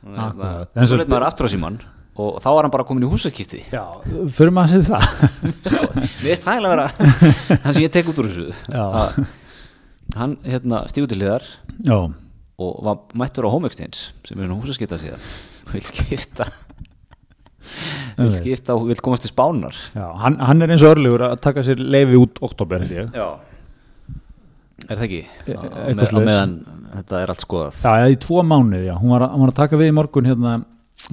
Og 0.00 0.14
hérna. 0.20 0.50
En 0.74 0.84
svo 0.84 0.90
svo- 0.92 0.98
leit 1.00 1.10
maður 1.12 1.26
aftur 1.30 1.48
á 1.48 1.50
síman 1.54 1.80
og 2.20 2.36
þá 2.42 2.48
var 2.52 2.66
hann 2.66 2.72
bara 2.74 2.84
komin 2.84 3.04
í 3.06 3.08
húsakisti. 3.08 3.60
Já, 3.72 3.82
fyrir 4.34 4.52
maður 4.52 4.76
að 4.76 4.84
segja 4.84 4.98
það 5.64 5.84
Mér 5.96 6.26
veist 6.26 6.48
hægilega 6.48 6.72
vera 6.74 6.86
það 7.62 7.68
sem 7.70 7.82
ég 7.84 7.92
tek 7.94 8.10
út 8.12 8.18
úr 8.20 8.28
þessu. 8.28 9.26
Hann 10.18 10.34
hérna 10.44 10.82
stígur 10.90 11.08
til 11.12 11.20
hliðar 11.20 11.46
Já, 11.86 11.96
og 12.60 12.80
var 12.84 12.98
mættur 13.22 13.46
á 13.46 13.50
Home 13.54 13.70
Exchange 13.70 14.10
sem 14.26 14.36
er 14.42 14.48
svona 14.50 14.58
húsaskipta 14.58 14.98
síðan 15.00 15.22
vil 15.70 15.84
skipta 15.86 16.48
vil 18.26 18.36
skipta 18.38 18.74
og 18.76 18.86
vil 18.88 19.00
komast 19.04 19.22
til 19.26 19.32
spánar. 19.32 19.76
Já 19.94 20.06
hann, 20.24 20.36
hann 20.40 20.62
er 20.62 20.72
eins 20.74 20.82
og 20.86 20.94
örlegur 20.96 21.24
að 21.30 21.40
taka 21.44 21.64
sér 21.66 21.80
leifi 21.80 22.18
út 22.20 22.40
oktober 22.42 22.84
Já. 23.14 23.28
Er 24.90 24.96
það 24.96 25.06
ekki? 25.06 25.22
E- 25.46 25.54
Á, 25.54 25.62
með, 25.94 26.10
á 26.10 26.20
meðan 26.24 26.54
þetta 26.96 27.22
er 27.22 27.30
allt 27.34 27.44
skoðað. 27.44 27.80
Já, 27.84 27.90
eða 28.00 28.10
í 28.14 28.18
tvo 28.24 28.42
mánuði, 28.42 28.84
já, 28.88 28.94
hún 28.98 29.12
var, 29.14 29.22
að- 29.26 29.34
hún 29.36 29.44
var 29.44 29.52
að 29.52 29.58
taka 29.60 29.76
við 29.80 29.90
í 29.92 29.96
morgun 30.00 30.26
hérna 30.30 30.54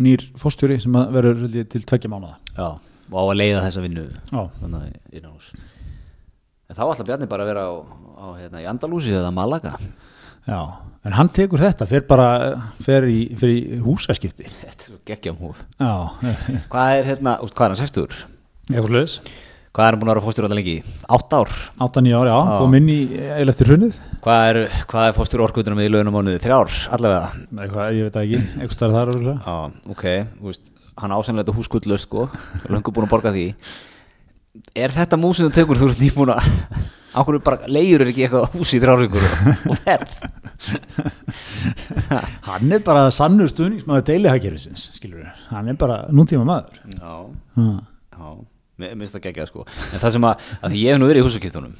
nýr 0.02 0.24
fórstjóri 0.38 0.80
sem 0.82 0.93
verður 0.93 1.43
til 1.70 1.82
tveggja 1.84 2.10
mánuða 2.12 2.36
Já, 2.58 2.67
og 3.12 3.15
á 3.17 3.24
að 3.28 3.38
leiða 3.39 3.63
þessa 3.67 3.84
vinnu 3.86 4.06
þannig 4.32 4.88
að 5.24 5.52
En 6.67 6.76
þá 6.76 6.84
ætla 6.91 7.06
Bjarni 7.08 7.28
bara 7.32 7.46
að 7.46 7.48
vera 7.54 7.62
á, 7.63 7.74
á 8.20 8.26
hérna, 8.36 8.60
í 8.60 8.67
Andalúsi 8.67 9.13
eða 9.15 9.30
Malaga 9.32 9.78
já, 10.48 10.60
en 11.08 11.15
hann 11.17 11.30
tekur 11.34 11.62
þetta 11.63 11.88
fer 11.89 12.04
bara, 12.08 12.28
fer 12.84 13.08
í, 13.10 13.20
fer 13.39 13.52
í 13.54 13.60
húsaskipti. 13.84 14.48
Þetta 14.62 14.76
er 14.76 14.88
svo 14.91 14.98
geggjum 15.08 15.38
húf 15.41 15.62
Hvað 15.80 16.96
er 17.00 17.12
hérna, 17.13 17.38
úst, 17.46 17.56
hvað 17.58 17.70
er 17.70 17.76
hann, 17.76 17.84
60? 17.88 18.24
eitthvað 18.72 18.89
sluðis 18.91 19.20
Hvað 19.78 19.86
er 19.86 19.93
hann 19.93 20.00
búin 20.02 20.10
að 20.10 20.15
vera 20.15 20.24
fórstur 20.26 20.46
alltaf 20.48 20.58
lengi? 20.58 20.76
8 21.13 21.38
ár? 21.38 21.52
8-9 21.86 22.13
ári, 22.17 22.30
já, 22.32 22.38
Já. 22.38 22.54
kom 22.58 22.78
inn 22.80 22.88
í 22.89 23.00
eil 23.38 23.52
eftir 23.52 23.70
hrunnið 23.70 23.98
Hvað 24.26 24.46
er, 24.50 24.60
hvað 24.89 25.10
er 25.12 25.15
fórstur 25.20 25.43
orkuðuna 25.46 25.78
með 25.78 25.89
í 25.89 25.91
launamánuði? 25.93 26.39
3 26.41 26.56
ár, 26.58 26.78
allavega? 26.98 27.43
Eitthvað, 27.62 27.91
ég 27.93 28.08
veit 28.08 28.17
ekki, 28.24 28.39
eitthvað 28.58 28.74
stærð 28.74 28.98
þar. 28.98 29.12
Já, 29.28 29.58
ok, 29.93 30.06
veist, 30.48 30.63
hann 30.98 31.13
ásennlega 31.13 31.46
þetta 31.46 31.58
húskullust 31.60 32.08
sko, 32.08 32.26
löngu 32.74 32.96
búin 32.96 33.06
að 33.06 33.13
borga 33.13 33.36
því. 33.38 33.46
Er 34.74 34.96
þetta 34.98 35.22
músið 35.22 35.52
þú 35.52 35.54
tekur 35.60 35.84
þú 35.84 35.91
Ákveður 37.15 37.43
bara 37.46 37.70
leiður 37.72 38.04
er 38.04 38.10
ekki 38.12 38.26
eitthvað 38.26 38.52
hús 38.58 38.74
í 38.76 38.80
þrjárvíkur 38.84 39.26
og 39.72 39.80
ferð? 39.86 40.17
Hann 42.48 42.74
er 42.76 42.84
bara 42.86 43.08
sannur 43.13 43.50
stuðningsmaður 43.52 44.06
deilihagkerfisins, 44.10 44.89
skilur 44.98 45.24
við 45.24 45.48
Hann 45.54 45.72
er 45.72 45.80
bara 45.80 46.02
nútíma 46.12 46.46
maður 46.48 46.80
Já, 46.98 47.13
Já, 48.17 48.30
finnst 48.78 49.15
það 49.15 49.24
geggjað 49.24 49.50
sko. 49.50 49.65
En 49.93 50.02
það 50.04 50.15
sem 50.17 50.28
að, 50.30 50.48
að 50.62 50.74
því 50.76 50.82
ég 50.84 50.93
hef 50.93 51.02
nú 51.02 51.10
verið 51.10 51.24
í 51.24 51.28
húsakiptunum 51.28 51.78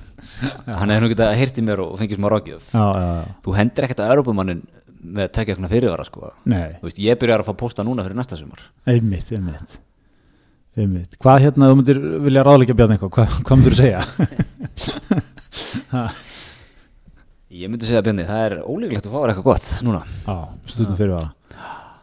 Hann 0.68 0.94
hefur 0.94 1.06
nú 1.06 1.12
getað 1.14 1.36
heyrt 1.42 1.60
í 1.60 1.66
mér 1.68 1.84
og 1.84 1.98
fengið 2.02 2.22
smá 2.22 2.30
rákjöf 2.34 2.70
já, 2.72 2.86
já, 2.86 3.10
já. 3.20 3.34
Þú 3.46 3.58
hendir 3.60 3.88
ekkert 3.88 4.04
að 4.06 4.14
Europamannin 4.16 4.64
með 5.08 5.28
að 5.28 5.34
tekja 5.38 5.54
eitthvað 5.54 5.74
fyrirvara 5.76 6.06
sko. 6.08 6.32
Veist, 6.82 6.98
ég 7.00 7.20
byrjar 7.22 7.44
að 7.44 7.52
fá 7.52 7.54
posta 7.60 7.84
núna 7.86 8.04
fyrir 8.04 8.18
næsta 8.18 8.40
sumar. 8.40 8.64
Einmitt, 8.90 9.30
einmitt 9.32 9.78
Einmitt. 10.78 11.12
Hvað 11.22 11.38
hérna, 11.46 11.70
þú 11.72 11.76
myndir 11.80 11.98
vilja 12.28 12.42
ráðleika 12.46 12.76
bjarni 12.78 12.94
eitthvað, 12.98 13.14
hvað, 13.18 13.30
hvað 13.48 13.56
myndir 13.62 13.74
þú 13.74 13.80
segja? 13.82 14.02
Ég 17.58 17.66
myndi 17.72 17.88
segja 17.88 18.04
Bjarni, 18.06 18.26
það 18.28 18.42
er 18.44 18.54
ólíklegt 18.62 19.08
að 19.08 19.14
fá 19.16 19.20
eitthvað 19.24 19.48
gott 19.48 19.68
núna. 19.88 20.02
Já, 20.28 20.38
stundum 20.70 20.98
fyrir 21.00 21.16
vara 21.16 21.30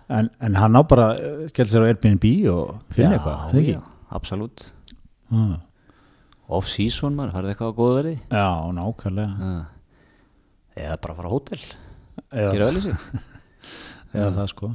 en, 0.08 0.30
en 0.40 0.54
hann 0.58 0.76
á 0.76 0.82
bara, 0.86 1.06
skell 1.50 1.68
sér 1.70 1.84
á 1.84 1.88
Airbnb 1.90 2.24
og 2.52 2.74
finna 2.94 3.16
eitthvað, 3.16 3.44
eða 3.50 3.60
ekki? 3.62 3.76
já, 3.76 3.80
absolutt. 4.18 4.66
Já, 5.30 5.44
Off-season 6.54 7.14
maður, 7.16 7.32
farið 7.38 7.52
eitthvað 7.54 7.72
á 7.72 7.78
góðu 7.78 7.94
verði? 7.98 8.16
Já 8.28 8.48
nákvæmlega. 8.76 9.52
Eða 10.74 10.98
bara 11.06 11.16
fara 11.16 11.30
á 11.30 11.32
hótel 11.32 11.62
Gera 12.34 12.66
vel 12.68 12.80
í 12.80 12.82
sig 12.84 12.96
eða 14.14 14.30
það 14.36 14.48
sko. 14.52 14.68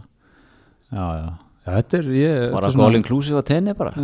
Já, 0.90 1.04
já, 1.04 1.28
já 1.28 1.32
þetta 1.78 2.00
er 2.00 2.12
ég, 2.18 2.52
Bara 2.56 2.72
sko 2.74 2.86
all 2.88 3.00
inclusive 3.00 3.42
á 3.42 3.44
tenni 3.46 3.74
bara. 3.78 3.94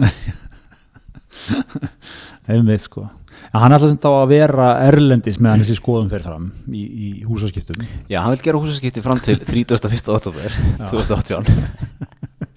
Einmitt 2.49 2.86
sko. 2.86 3.08
En 3.51 3.62
hann 3.63 3.75
ætla 3.75 3.89
sem 3.89 3.99
þá 4.01 4.10
að 4.12 4.30
vera 4.32 4.67
erlendis 4.86 5.39
meðan 5.43 5.63
þessi 5.63 5.78
skoðum 5.80 6.10
fer 6.12 6.23
fram 6.25 6.47
í, 6.69 6.84
í 6.86 7.10
húsaskiptum. 7.28 7.84
Já, 8.12 8.19
hann 8.23 8.34
vil 8.36 8.43
gera 8.45 8.62
húsaskipti 8.62 9.04
fram 9.06 9.19
til 9.23 9.38
31. 9.41 10.10
oktober 10.15 10.58
2018 10.86 11.36
og 11.39 11.45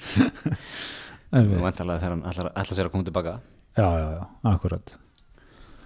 einmitt. 1.35 1.61
væntalega 1.63 2.01
þegar 2.03 2.15
hann 2.15 2.25
ætlar 2.29 2.75
sér 2.75 2.89
að 2.89 2.95
koma 2.95 3.09
tilbaka. 3.09 3.37
Já, 3.79 3.87
já, 3.87 4.09
já, 4.17 4.25
akkurat. 4.53 4.97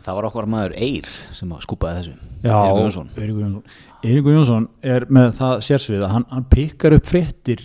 Það 0.02 0.16
var 0.18 0.26
okkar 0.26 0.48
maður 0.50 0.72
Eir 0.82 1.08
sem 1.36 1.50
að 1.54 1.62
skúpaði 1.66 2.00
þessu. 2.00 2.14
Já, 2.42 2.54
Eiríkur 2.56 2.82
Jónsson. 2.82 3.62
Eiríkur 4.02 4.34
Jónsson 4.34 4.64
er 4.94 5.06
með 5.14 5.28
það 5.38 5.54
sérsvið 5.68 6.06
að 6.08 6.14
hann, 6.16 6.26
hann 6.32 6.46
pikkar 6.50 6.96
upp 6.96 7.06
fréttir 7.06 7.62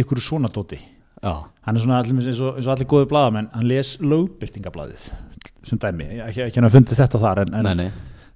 ykkur 0.00 0.20
svona 0.24 0.48
dóti 0.52 0.78
Já, 1.22 1.34
hann 1.62 1.76
er 1.78 1.82
svona 1.84 2.00
allir, 2.02 2.16
eins, 2.18 2.40
og, 2.42 2.56
eins 2.58 2.66
og 2.66 2.72
allir 2.74 2.88
góði 2.90 3.06
blaðamenn 3.12 3.50
hann 3.52 3.68
les 3.70 3.92
lögbyrtingablaðið 4.02 5.04
sem 5.68 5.78
dæmi, 5.78 6.08
Ég- 6.16 6.24
ekki, 6.26 6.40
ekki 6.48 6.58
hann 6.58 6.66
að 6.66 6.74
fundi 6.78 6.96
þetta 6.98 7.20
þar 7.22 7.40
en, 7.44 7.52
en 7.60 7.68
nei, 7.68 7.74
nei. 7.84 7.90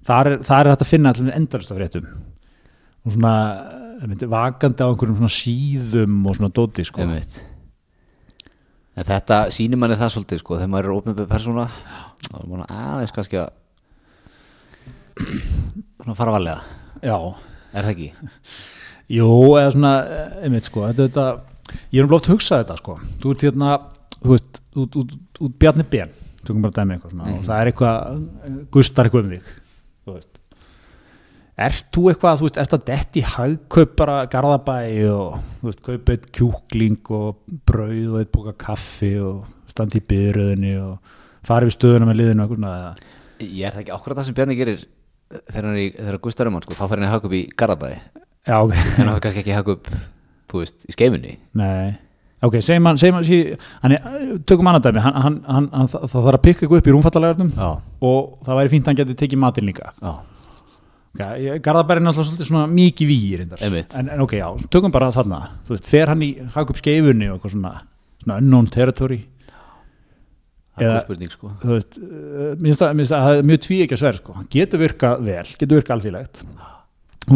þar 0.07 0.29
er, 0.31 0.37
þar 0.47 0.61
er 0.61 0.71
hægt 0.71 0.85
að 0.85 0.91
finna 0.93 1.11
allir 1.11 1.35
endalist 1.35 1.73
af 1.73 1.77
fréttum. 1.81 2.05
Og 3.03 3.11
svona 3.17 3.33
myndi, 4.07 4.29
vakandi 4.31 4.85
á 4.85 4.87
einhverjum 4.87 5.17
svona 5.19 5.33
síðum 5.35 6.15
og 6.31 6.37
svona 6.37 6.51
dóti 6.55 6.85
sko. 6.87 7.03
En 8.97 9.05
þetta 9.05 9.41
sýnir 9.53 9.77
manni 9.81 9.97
það 9.99 10.13
svolítið 10.15 10.39
sko, 10.41 10.55
þegar 10.61 10.71
maður 10.73 10.87
er 10.87 10.95
ofnbyrð 10.95 11.27
persóna 11.29 11.67
þá 12.31 12.37
er 12.39 12.47
maður 12.49 12.71
aðeins 12.77 13.13
kannski 13.17 13.37
að 13.43 13.51
svona 16.01 16.15
fara 16.17 16.33
valega 16.37 16.59
já, 17.03 17.17
er 17.73 17.83
það 17.85 17.91
ekki? 17.93 18.09
Jú, 19.11 19.27
eða 19.59 19.73
svona 19.75 19.93
eh, 20.03 20.39
einmitt 20.47 20.67
sko, 20.69 20.87
þetta, 20.89 21.07
þetta 21.07 21.83
ég 21.93 22.01
er 22.01 22.07
um 22.07 22.13
loft 22.13 22.29
að 22.29 22.37
hugsa 22.37 22.61
þetta 22.61 22.79
sko. 22.81 22.97
Þú 23.21 23.33
ert 23.33 23.45
hérna, 23.47 23.75
þú 24.17 24.33
veist, 24.33 24.59
út, 24.75 24.97
út, 25.01 25.13
út, 25.17 25.43
út 25.47 25.59
Bjarni 25.61 25.85
Ben, 25.91 26.11
tökum 26.43 26.65
bara 26.65 26.75
dæmi 26.79 26.97
eitthvað 26.97 27.13
svona, 27.13 27.35
og 27.35 27.45
það 27.47 27.61
er 27.61 27.71
eitthvað, 27.71 28.25
eh, 28.47 28.57
gustar 28.75 29.09
eitthvað 29.09 29.27
um 29.27 29.35
þig 29.35 29.53
þú 30.07 30.17
veist. 30.17 30.33
Ert 31.67 31.87
þú 31.95 32.03
eitthvað, 32.11 32.39
þú 32.39 32.47
veist, 32.47 32.59
ert 32.61 32.75
að 32.77 32.83
detti 32.91 33.23
hagkaup 33.25 33.95
bara 33.97 34.17
garðabæ 34.29 34.79
og 35.09 35.39
þú 35.61 35.69
veist, 35.71 35.83
kaupa 35.87 36.13
eitt 36.13 36.27
kjúkling 36.37 37.13
og 37.17 37.55
brauð 37.65 38.11
og 38.11 38.19
eitt 38.21 38.33
bóka 38.35 38.53
kaffi 38.67 39.15
og 39.23 39.47
standi 39.71 40.01
í 40.01 40.05
byröðinni 40.11 40.75
og 40.83 41.15
fara 41.47 41.65
við 41.65 41.77
stöðuna 41.79 42.09
með 42.11 42.21
liðinu 42.21 42.45
eitthvað 42.45 42.61
svona, 42.61 42.75
eða? 42.77 43.15
Ég 43.47 43.65
er 43.65 43.73
það 43.73 43.83
ekki 43.83 43.95
akkurat 43.97 44.19
það 44.19 44.29
sem 44.29 44.37
Bjarni 44.37 44.57
gerir 44.57 44.85
þegar 45.27 45.65
hann 45.67 45.75
er 45.75 45.81
í, 45.81 45.89
þegar 45.97 46.21
Gustar 46.23 46.49
um 46.49 46.57
hann 46.57 46.65
sko, 46.65 46.77
þá 46.77 46.85
fer 46.85 46.99
hann 46.99 47.07
í 47.07 47.11
hag 47.11 47.27
upp 47.27 47.35
í 47.35 47.43
Garðabæði 47.57 47.99
Já, 48.47 48.57
ok, 48.63 48.73
en 48.73 49.07
hann 49.09 49.15
fer 49.17 49.23
kannski 49.27 49.41
ekki 49.43 49.55
hag 49.57 49.71
upp, 49.75 49.89
þú 50.51 50.61
veist, 50.63 50.85
í 50.87 50.95
skeifunni. 50.95 51.33
Nei. 51.59 51.97
Ok, 52.45 52.59
segjum 52.61 52.85
hann, 52.85 52.99
segjum 53.01 53.17
hann, 53.17 53.25
sí, 53.27 53.37
hann 53.81 53.95
er, 53.97 54.07
tökum 54.47 54.67
annað 54.69 54.87
dæmi, 54.91 55.01
hann, 55.03 55.15
hann, 55.23 55.37
hann, 55.49 55.67
hann, 55.73 55.87
það 55.91 56.03
það 56.13 56.25
þarf 56.27 56.37
að 56.37 56.43
pikka 56.45 56.63
eitthvað 56.65 56.81
upp 56.83 56.87
í 56.87 56.93
rúmfattalegardum 56.93 57.47
Já, 57.57 57.69
og 58.07 58.27
það 58.45 58.59
væri 58.59 58.71
fínt 58.75 58.85
að 58.85 58.91
hann 58.91 58.99
geti 59.01 59.15
tekið 59.23 59.41
matinn 59.41 59.67
líka. 59.71 59.89
Já, 59.97 60.11
okay, 61.17 61.57
Garðabæri 61.65 62.03
er 62.03 62.05
náttúrulega 62.05 62.27
svolítið 62.29 62.49
svona 62.51 62.67
mikið 62.69 63.09
vígir 63.09 63.43
Einmitt. 63.57 63.97
en, 63.97 64.11
en 64.13 64.21
ok, 64.27 64.35
já, 64.37 64.47
tökum 64.69 64.93
bara 64.93 65.09
þarna. 65.15 65.41
Þú 65.65 65.73
veist, 65.75 65.89
fer 65.89 66.13
hann 66.13 66.21
í 66.21 66.29
hagkaup 66.53 66.77
skeifunni 66.77 67.31
og 67.31 67.39
eitthvað 67.39 67.55
svona, 67.57 67.73
svona 68.21 68.37
unknown 68.43 68.69
territory? 68.77 69.23
Það 70.77 70.85
er 70.85 70.91
Eða- 70.91 70.97
góð 71.01 71.05
spurning 71.07 71.31
sko. 71.33 71.51
þú 71.63 71.73
veist, 71.73 71.97
uh, 71.97 72.55
minnst 72.61 72.81
að, 72.85 72.93
minnst 73.01 73.17
að 73.17 73.23
það 73.25 73.39
er 73.41 73.47
mjög 73.49 73.61
tví 73.65 73.81
ekki 73.81 73.97
að 73.97 74.01
sverð 74.03 74.21
sko, 74.21 74.37
hann 74.37 74.49
getur 74.53 74.83
virkað 74.85 75.23
vel 75.25 75.45
getur 75.57 75.79
virkað 75.81 75.95
alþýlegt 75.97 76.43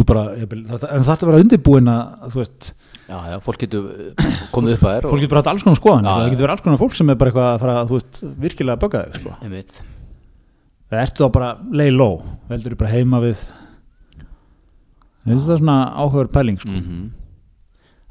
bara, 0.08 0.22
ég, 0.40 0.52
en 0.56 1.06
þetta 1.06 1.28
vera 1.28 1.40
undirbúin 1.44 1.90
að 1.92 2.28
þú 2.32 2.40
veist, 2.40 2.72
Já, 3.12 3.16
já, 3.28 3.36
fólk 3.44 3.58
getur 3.60 3.88
uh, 3.92 4.28
komið 4.54 4.76
upp 4.78 4.84
að 4.88 4.94
þér 4.96 5.08
fólk 5.10 5.20
getur 5.20 5.32
bara 5.34 5.42
hatt 5.42 5.50
alls 5.52 5.64
konar 5.66 5.80
skoðan 5.80 6.06
Já, 6.08 6.12
það 6.12 6.28
getur 6.32 6.46
verið 6.46 6.54
alls 6.54 6.64
konar 6.64 6.80
fólk 6.80 6.94
sem 6.96 7.12
er 7.12 7.18
bara 7.20 7.32
eitthvað 7.32 7.48
að 7.50 7.64
fara 7.64 7.74
þú 7.90 7.98
veist, 7.98 8.20
virkilega 8.44 8.76
að 8.78 8.84
bögga 8.86 9.02
þig 9.04 9.18
sko. 9.20 9.34
Það 10.92 11.02
ertu 11.02 11.24
þá 11.24 11.34
bara 11.36 11.50
lay 11.80 11.90
low 11.92 12.14
veldur 12.48 12.78
bara 12.80 12.92
heima 12.94 13.20
við 13.24 13.42
þetta 15.26 15.36
er 15.36 15.60
svona 15.60 15.76
áhugaður 15.92 16.32
pæling 16.32 16.62
sko. 16.62 16.72
Mm 16.72 17.10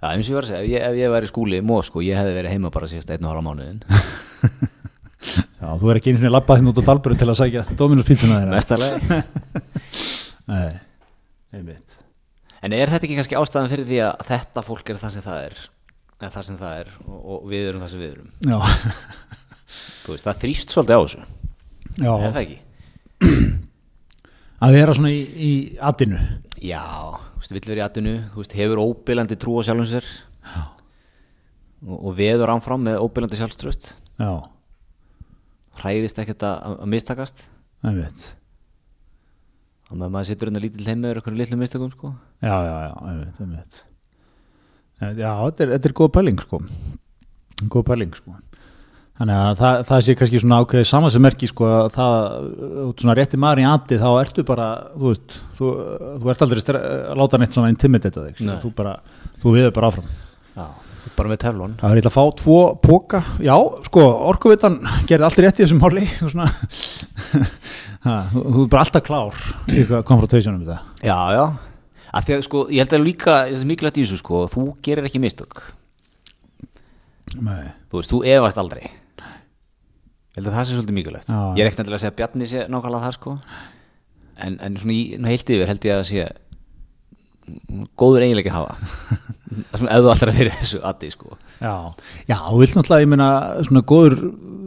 Já, 0.02 0.16
eins 0.16 0.26
og 0.26 0.32
ég 0.32 0.38
var 0.40 0.46
að 0.48 0.50
segja, 0.50 0.62
ef 0.66 0.70
ég, 0.72 0.82
ef 0.82 0.96
ég 0.98 1.12
væri 1.14 1.28
í 1.28 1.30
skúli 1.30 1.58
í 1.62 1.66
Mó 1.66 1.76
sko, 1.86 2.02
ég 2.02 2.18
hefði 2.18 2.32
verið 2.34 2.54
heima 2.56 2.72
bara 2.74 2.88
síðast 2.90 3.12
einn 3.14 3.26
og 3.28 3.36
halva 3.36 3.44
mánuðin 3.46 3.84
já, 5.62 5.68
þú 5.78 5.92
er 5.92 6.00
ekki 6.00 6.10
einu 6.10 6.22
sinni 6.24 6.32
labbað 6.34 6.58
hérna 6.58 6.72
út 6.74 6.82
á 6.82 6.88
dalburu 6.88 7.18
til 7.20 7.28
að 7.30 7.38
sækja 7.38 7.66
Dominus 7.78 8.08
pizzuna 8.08 8.40
þeirra 8.40 8.56
Mestarlega 8.56 9.20
Nei, 10.50 10.72
einmitt. 11.56 11.98
En 12.62 12.74
er 12.78 12.92
þetta 12.92 13.08
ekki 13.08 13.18
kannski 13.18 13.38
ástæðan 13.40 13.72
fyrir 13.72 13.88
því 13.90 14.00
að 14.06 14.26
þetta 14.28 14.64
fólk 14.68 14.90
er 14.94 15.00
það 15.02 15.14
sem 15.16 15.24
það 15.26 15.46
er? 15.48 15.56
Það 16.22 16.44
sem 16.46 16.58
það 16.60 16.74
er 16.84 16.90
og, 17.08 17.22
og 17.34 17.46
við 17.50 17.64
erum 17.72 17.82
það 17.82 17.94
sem 17.96 18.02
við 18.04 18.12
erum? 18.12 18.28
Já, 18.46 18.60
Þú 20.02 20.14
veist, 20.14 20.26
það 20.28 20.40
þrýst 20.44 20.74
svolítið 20.76 20.98
á 20.98 21.02
þessu. 21.02 21.24
Já, 22.02 22.12
Er 22.12 22.34
það 22.36 22.42
ekki? 22.42 22.60
að 24.62 24.76
vera 24.78 24.94
svona 24.98 25.12
í, 25.14 25.22
í 25.22 25.52
atinu. 25.90 26.20
Já, 26.62 26.84
þú 27.34 27.42
veist, 27.42 27.54
vill 27.56 27.64
verið 27.66 27.82
í 27.82 27.86
atinu 27.88 28.14
þú 28.36 28.44
veist, 28.44 28.56
hefur 28.60 28.82
óbylandi 28.84 29.38
trú 29.42 29.56
á 29.58 29.62
sjálfum 29.66 29.90
sér. 29.90 30.10
Já, 30.46 30.62
og, 31.88 31.96
og 31.98 32.14
veður 32.20 32.54
ánfram 32.54 32.86
með 32.86 33.00
óbylandi 33.02 33.40
sjálfströst 33.40 33.90
já, 34.22 34.32
hræðist 35.82 36.20
ekkert 36.22 36.46
að, 36.46 36.76
að 36.86 36.92
mistakast. 36.94 37.44
Einmitt 37.82 38.30
og 39.92 39.98
með 40.00 40.14
maður 40.14 40.30
situr 40.32 40.52
undir 40.52 40.64
lítill 40.66 40.88
heim 40.88 41.02
með 41.04 41.18
eitthvað 41.18 41.40
litlum 41.42 41.62
mistökum 41.62 41.92
sko. 41.92 42.14
já, 42.42 42.56
já, 42.56 42.76
já, 42.88 42.94
einmitt, 43.12 43.42
einmitt 43.44 43.84
já, 45.20 45.32
þetta 45.44 45.66
er, 45.66 45.74
þetta 45.76 45.92
er 45.92 45.98
góð 46.00 46.14
pæling 46.18 46.42
sko 46.46 46.62
góð 47.72 47.86
pæling 47.92 48.16
sko 48.18 48.38
þannig 49.22 49.38
að 49.38 49.60
það, 49.60 49.82
það 49.90 50.04
sé 50.06 50.16
kannski 50.18 50.40
svona 50.42 50.60
ákveðið 50.64 50.88
saman 50.90 51.14
sem 51.14 51.22
merki 51.26 51.50
sko 51.50 51.68
að 51.70 51.90
það 51.98 52.16
svona 53.02 53.16
rétti 53.20 53.40
maður 53.42 53.62
í 53.62 53.66
andi 53.70 54.00
þá 54.02 54.08
ertu 54.22 54.46
bara 54.48 54.70
þú 54.96 55.12
veist, 55.12 55.36
þú, 55.60 55.74
þú 56.24 56.32
ert 56.34 56.46
aldrei 56.48 56.64
að 56.80 57.20
láta 57.22 57.42
neitt 57.42 57.58
svona 57.58 57.70
intimidata 57.74 58.24
þig 58.30 58.40
sko. 58.40 58.48
Nei. 58.48 58.56
þú 58.64 58.72
bara, 58.80 58.96
þú 59.44 59.54
viður 59.58 59.76
bara 59.78 59.92
áfram 59.92 60.10
Já, 60.52 60.66
bara 61.18 61.32
með 61.32 61.42
teflon. 61.44 61.74
Það 61.80 61.94
er 61.94 62.00
eitthvað 62.02 62.12
að 62.12 62.18
fá 62.18 62.38
tvo 62.42 62.60
póka 62.84 63.22
já, 63.44 63.56
sko, 63.88 64.06
orkuvitan 64.32 64.78
gerði 65.10 65.28
allt 65.28 65.42
rétt 65.46 65.60
í 65.60 65.66
þessum 65.66 65.84
og 65.88 65.98
svona. 66.34 66.48
Ha, 68.02 68.16
þú, 68.34 68.64
er 68.64 68.72
bara 68.72 68.86
alltaf 68.86 69.04
klár 69.06 69.44
í 69.70 69.84
konfrontationum 69.90 70.64
það. 70.66 70.88
Já, 71.06 71.20
já. 71.38 71.44
Að 72.12 72.26
Því 72.28 72.36
að 72.36 72.42
sko, 72.48 72.64
ég 72.74 72.84
held 72.84 72.96
að 72.98 73.06
líka, 73.06 73.36
það 73.48 73.60
er 73.62 73.70
mikilvægt 73.70 74.00
í 74.02 74.04
þessu 74.04 74.18
sko 74.20 74.42
Þú 74.52 74.64
gerir 74.84 75.08
ekki 75.08 75.22
mistök. 75.24 75.62
Nei. 77.40 77.70
Þú 77.92 78.02
veist, 78.02 78.12
þú 78.12 78.22
efast 78.34 78.60
aldrei. 78.60 78.84
Ég 78.90 80.40
held 80.40 80.50
að 80.50 80.58
það 80.58 80.66
sé 80.68 80.76
svolítið 80.76 80.98
mikilvægt. 80.98 81.30
Já. 81.32 81.40
Ég 81.56 81.64
er 81.64 81.70
ekkert 81.70 81.86
að 81.86 82.02
segja 82.02 82.12
að 82.12 82.18
Bjarni 82.20 82.48
sé 82.50 82.66
nákvæmlega 82.72 83.06
það 83.06 83.16
sko. 83.18 83.36
En, 84.42 84.58
en 84.64 84.78
svona 84.82 84.96
í 84.96 85.02
heilt 85.30 85.54
yfir 85.54 85.70
held 85.70 85.88
ég 85.88 85.98
að 86.02 86.06
sé 86.10 86.26
mm, 86.26 86.51
góður 88.00 88.26
eiginleiki 88.26 88.52
að 88.52 88.58
hafa. 88.60 89.20
Ef 89.52 89.82
þú 89.84 90.10
alltaf 90.14 90.32
verið 90.32 90.56
þessu 90.62 90.80
addi 90.88 91.10
sko. 91.12 91.36
Já, 91.60 91.74
já, 92.30 92.36
þú 92.48 92.60
vilt 92.62 92.76
náttúrulega, 92.78 93.04
ég 93.04 93.10
meina, 93.12 93.28
svona 93.68 93.84
góður, 93.92 94.16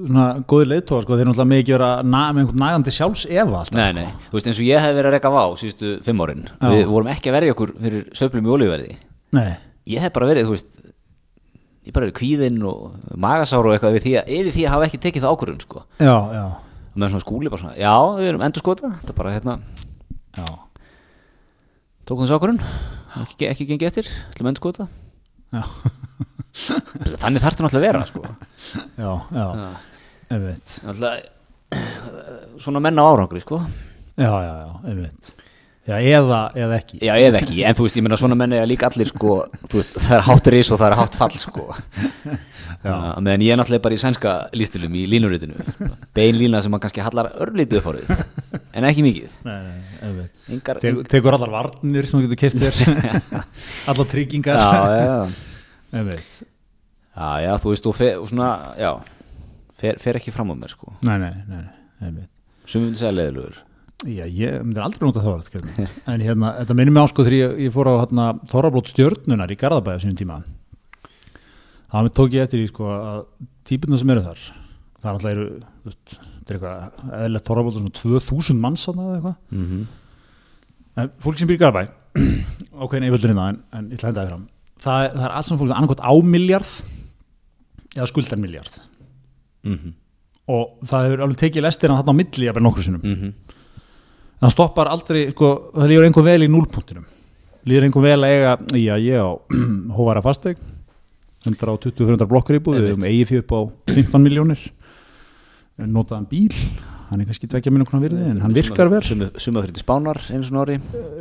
svona 0.04 0.26
góður 0.50 0.70
leiðtóa, 0.74 1.02
sko, 1.06 1.16
þeir 1.18 1.30
náttúrulega 1.30 1.60
ekki 1.62 1.74
vera 1.74 1.88
með 2.04 2.40
einhvern 2.42 2.60
nægandi 2.62 2.94
sjálfs 2.94 3.24
efa 3.30 3.62
alltaf, 3.62 3.78
Nei, 3.78 3.94
nei, 3.96 4.10
þú 4.28 4.36
veist 4.38 4.50
eins 4.50 4.60
og 4.60 4.68
ég 4.68 4.84
hef 4.84 4.96
verið 4.98 5.08
að 5.10 5.16
reka 5.16 5.32
vá 5.32 5.42
síðustu 5.62 5.94
fimm 6.04 6.20
árin 6.26 6.44
Já. 6.52 6.68
Við 6.74 6.84
vorum 6.92 7.10
ekki 7.14 7.32
að 7.32 7.36
verja 7.38 7.54
okkur 7.56 7.72
fyrir 7.80 8.04
söflum 8.20 8.50
í 8.50 8.52
olíuverði. 8.58 8.98
Sko. 8.98 9.10
Nei, 9.40 9.54
Ég 9.94 10.00
hef 10.04 10.14
bara 10.14 10.28
verið, 10.30 10.46
þú 10.48 10.54
veist 10.54 10.84
Ég 11.84 11.92
bara 11.92 12.06
verið 12.06 12.16
kvíðinn 12.16 12.62
og 12.64 13.16
magasár 13.20 13.66
og 13.68 13.74
eitthvað 13.74 13.98
því 14.00 14.12
að, 14.16 14.30
yfir 14.32 14.54
því 14.56 14.62
að 14.64 14.72
hafa 14.72 14.86
ekki 14.88 15.00
tekið 15.02 15.24
það 15.26 15.34
ákvörðun 15.34 15.64
sko. 15.64 15.82
Já, 16.00 16.14
já, 16.32 16.44
tókum 22.04 22.24
þessu 22.24 22.36
ákvörðun 22.38 22.60
ekki, 23.22 23.48
ekki 23.50 23.66
gengið 23.70 23.88
eftir, 23.90 24.10
ætlum 24.32 24.50
endur 24.50 24.62
skota 24.62 24.88
já, 25.54 25.62
þannig 27.22 27.42
þarf 27.42 27.56
þetta 27.56 27.66
náttúrulega 27.66 27.80
að 27.80 27.86
vera 27.86 28.02
sko. 28.08 28.22
Já, 28.98 29.10
já, 29.34 29.46
einmitt, 30.34 30.68
svona 32.62 32.82
menn 32.84 33.00
á 33.00 33.04
árangri 33.04 33.40
sko. 33.42 33.58
Já, 34.14 34.30
já, 34.30 34.52
já, 34.62 34.68
einmitt, 34.90 35.32
já, 35.84 35.96
eða, 36.00 36.40
eða 36.56 36.78
ekki, 36.80 36.98
já, 37.04 37.12
eða 37.20 37.40
ekki, 37.42 37.58
en 37.68 37.76
þú 37.76 37.86
veist, 37.86 37.98
ég 37.98 38.04
meina 38.06 38.18
svona 38.20 38.36
menn 38.38 38.54
er 38.56 38.66
líka 38.68 38.88
allir 38.88 39.10
sko, 39.10 39.36
veist, 39.72 39.96
það 40.00 40.14
er 40.16 40.24
hátt 40.28 40.50
ris 40.54 40.70
og 40.72 40.80
það 40.80 40.86
er 40.88 40.96
hátt 41.00 41.18
fall 41.20 41.38
sko. 41.40 41.66
Já. 42.84 42.94
Meðan 43.24 43.44
ég 43.44 43.54
er 43.54 43.60
náttúrulega 43.60 43.84
bara 43.86 43.96
í 43.96 44.00
sænska 44.00 44.32
lístilum 44.56 44.96
í 45.00 45.04
línuritinu, 45.08 45.56
bein 46.16 46.36
lína 46.36 46.60
sem 46.64 46.72
maður 46.72 46.86
kannski 46.86 47.04
hallar 47.04 47.30
örlítið 47.44 47.80
upp 47.80 47.90
árið 47.92 48.10
en 48.76 48.88
ekki 48.90 49.04
mikið. 49.06 49.36
Nei, 49.48 49.58
nei, 50.04 50.26
Engar, 50.52 50.80
Tek, 50.82 50.98
tekur 51.08 51.36
allar 51.38 51.52
varnir 51.54 52.08
sem 52.08 52.20
þú 52.20 52.28
getur 52.28 52.40
keftir, 52.42 52.80
allar 53.92 54.08
tryggingar, 54.12 54.60
já, 54.60 54.98
já, 55.00 56.00
einmitt, 56.00 56.40
já, 57.16 57.28
já, 57.46 57.52
þú 57.62 57.72
veist, 57.72 57.88
og, 57.88 57.96
fer, 57.96 58.18
og 58.20 58.28
svona, 58.28 58.50
já 58.76 58.90
fer, 59.80 60.00
fer 60.02 60.20
ekki 60.20 60.34
fram 60.34 60.52
á 60.52 60.54
mér 60.58 60.74
sko. 60.76 60.92
Nei, 61.08 61.16
nei, 61.22 61.32
nei, 61.48 61.62
nei, 61.62 62.08
einmitt. 62.08 62.32
sem 62.68 62.84
við 62.84 63.00
segja 63.00 63.14
leðilegur 63.16 63.62
Já, 64.04 64.26
ég 64.26 64.58
myndir 64.64 64.82
aldrei 64.84 65.06
nota 65.06 65.22
það 65.24 65.46
Kjörn. 65.52 65.70
en 66.12 66.20
hérna, 66.20 66.50
þetta 66.58 66.76
minnir 66.76 66.92
mig 66.92 67.06
á 67.06 67.08
sko 67.08 67.24
þegar 67.24 67.38
ég, 67.38 67.54
ég 67.64 67.72
fór 67.72 67.88
á 67.88 67.94
hérna, 68.02 68.26
Þorrablót 68.50 68.90
stjörnunar 68.90 69.52
í 69.54 69.56
Garðabæða 69.60 70.02
sínum 70.02 70.18
tíma. 70.18 70.42
Það 71.94 72.10
tók 72.18 72.34
ég 72.34 72.44
eftir 72.44 72.64
í 72.64 72.68
sko 72.68 72.90
að 72.90 73.24
típuna 73.64 74.00
sem 74.00 74.12
eru 74.12 74.26
þar 74.26 74.44
það 75.04 75.10
er 75.10 75.14
alltaf 75.14 75.30
eru, 75.30 75.46
þetta 75.84 76.54
er 76.54 76.56
eitthvað 76.56 77.18
eðlilegt 77.20 77.48
Þorrablót 77.48 77.78
svona 77.78 77.94
2000 78.00 78.60
manns 78.60 78.86
þarna 78.88 79.04
eða 79.04 79.16
eitthvað, 79.18 79.36
mm 79.54 79.66
-hmm. 79.70 79.82
en 81.02 81.10
fólk 81.24 81.40
sem 81.40 81.52
í 81.52 81.58
Garðabæ 81.60 81.82
ákveðin 82.80 83.08
yfirlurinn 83.08 83.40
það 83.40 83.50
en, 83.52 83.60
en 83.72 83.90
ég 83.90 83.98
ætla 83.98 84.08
að 84.08 84.10
henda 84.10 84.22
það 84.22 84.30
fram. 84.32 84.46
Það, 84.84 85.08
það 85.14 85.26
er 85.26 85.34
allt 85.38 85.48
sem 85.48 85.60
fólk 85.60 85.74
annarkot 85.74 86.04
á 86.04 86.12
miljard 86.34 86.72
eða 87.94 88.10
skuldar 88.10 88.40
miljard 88.40 88.80
Mm 89.64 89.94
og 90.44 90.74
það 90.84 91.04
hefur 91.06 91.20
alveg 91.24 91.38
tekið 91.40 91.62
lestina 91.64 91.94
á 94.38 94.44
það 94.44 94.54
stoppar 94.56 94.90
aldrei, 94.92 95.26
sko, 95.32 95.50
það 95.74 95.92
líður 95.92 96.08
einhver 96.08 96.26
vel 96.28 96.46
í 96.46 96.50
núlpunktinum 96.52 97.10
líður 97.68 97.88
einhver 97.88 98.06
vel 98.06 98.20
að 98.20 98.32
eiga 98.32 98.56
já, 98.80 98.94
ég 99.00 99.20
á 99.20 99.30
hóvara 99.98 100.24
fasteg 100.24 100.60
120-100 101.44 102.28
blokkar 102.30 102.58
íbúð 102.58 102.80
við 102.80 102.90
höfum 102.94 103.06
eigi 103.10 103.28
fyrir 103.28 103.44
upp 103.44 103.54
á 103.54 103.60
15 103.92 104.24
miljónir 104.24 104.66
notaðan 105.84 106.28
bíl 106.30 106.52
hann 107.10 107.22
er 107.22 107.28
kannski 107.28 107.48
tvekja 107.50 107.72
minn 107.72 107.84
okkur 107.84 108.02
virði 108.02 108.28
en 108.30 108.40
hann 108.42 108.54
virkar 108.56 108.88
vel. 108.90 109.02
Suma 109.04 109.62
fyrir 109.62 109.74
til 109.76 109.82
Spánar 109.82 110.18
einu 110.32 110.46
svona 110.46 110.64
ári. 110.64 110.78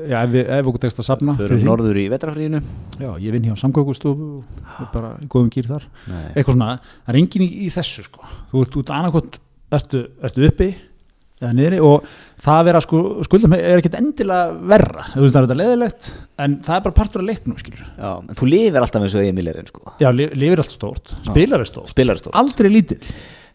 Já, 0.09 0.21
ef, 0.23 0.37
ef 0.41 0.69
okkur 0.69 0.81
tekst 0.85 1.01
að 1.03 1.07
safna 1.09 1.35
fyrir 1.37 1.65
norður 1.67 1.99
í 1.99 2.05
vetrafríinu 2.13 2.61
já, 3.01 3.09
ég 3.21 3.35
vinn 3.35 3.49
hjá 3.49 3.57
samkvækustofu 3.59 4.29
og 4.39 4.87
bara 4.93 5.13
í 5.21 5.27
góðum 5.31 5.51
gýr 5.53 5.69
þar. 5.69 5.87
Nei. 6.07 6.23
eitthvað 6.33 6.55
svona, 6.55 6.71
það 7.03 7.13
er 7.13 7.19
engin 7.21 7.45
í, 7.45 7.49
í 7.67 7.69
þessu 7.73 8.07
sko. 8.07 8.31
þú 8.51 8.65
ert 8.65 8.79
út 8.81 8.93
annarkot 8.97 9.39
ertu, 9.73 10.03
ertu 10.23 10.47
uppi 10.47 10.69
eða 11.43 11.53
niðri 11.57 11.79
og 11.83 12.07
það 12.43 12.57
að 12.61 12.67
vera 12.69 12.81
sko, 12.85 13.01
skuldum 13.27 13.55
er 13.57 13.77
ekkert 13.81 13.97
endilega 13.99 14.57
verra, 14.73 15.05
þú 15.13 15.23
veist 15.25 15.35
það 15.35 15.39
er 15.41 15.47
þetta 15.49 15.59
leðilegt 15.61 16.09
en 16.45 16.55
það 16.65 16.75
er 16.79 16.85
bara 16.87 16.97
partur 16.99 17.23
af 17.23 17.27
leiknum 17.29 17.57
skilur. 17.61 17.83
Já, 17.99 18.09
en 18.23 18.39
þú 18.39 18.49
lifir 18.51 18.79
alltaf 18.81 19.05
eins 19.07 19.15
og 19.17 19.23
eigin 19.23 19.37
millerinn 19.39 19.69
sko. 19.71 19.83
Já, 20.03 20.09
li- 20.15 20.29
lifir 20.39 20.63
allt 20.63 20.75
stórt, 20.75 21.13
spilar 21.27 21.63
er 21.63 21.69
stórt. 21.69 21.91
Spilar 21.93 22.19
stór 22.21 22.35
aldrei 22.41 22.71
lítill. 22.73 23.01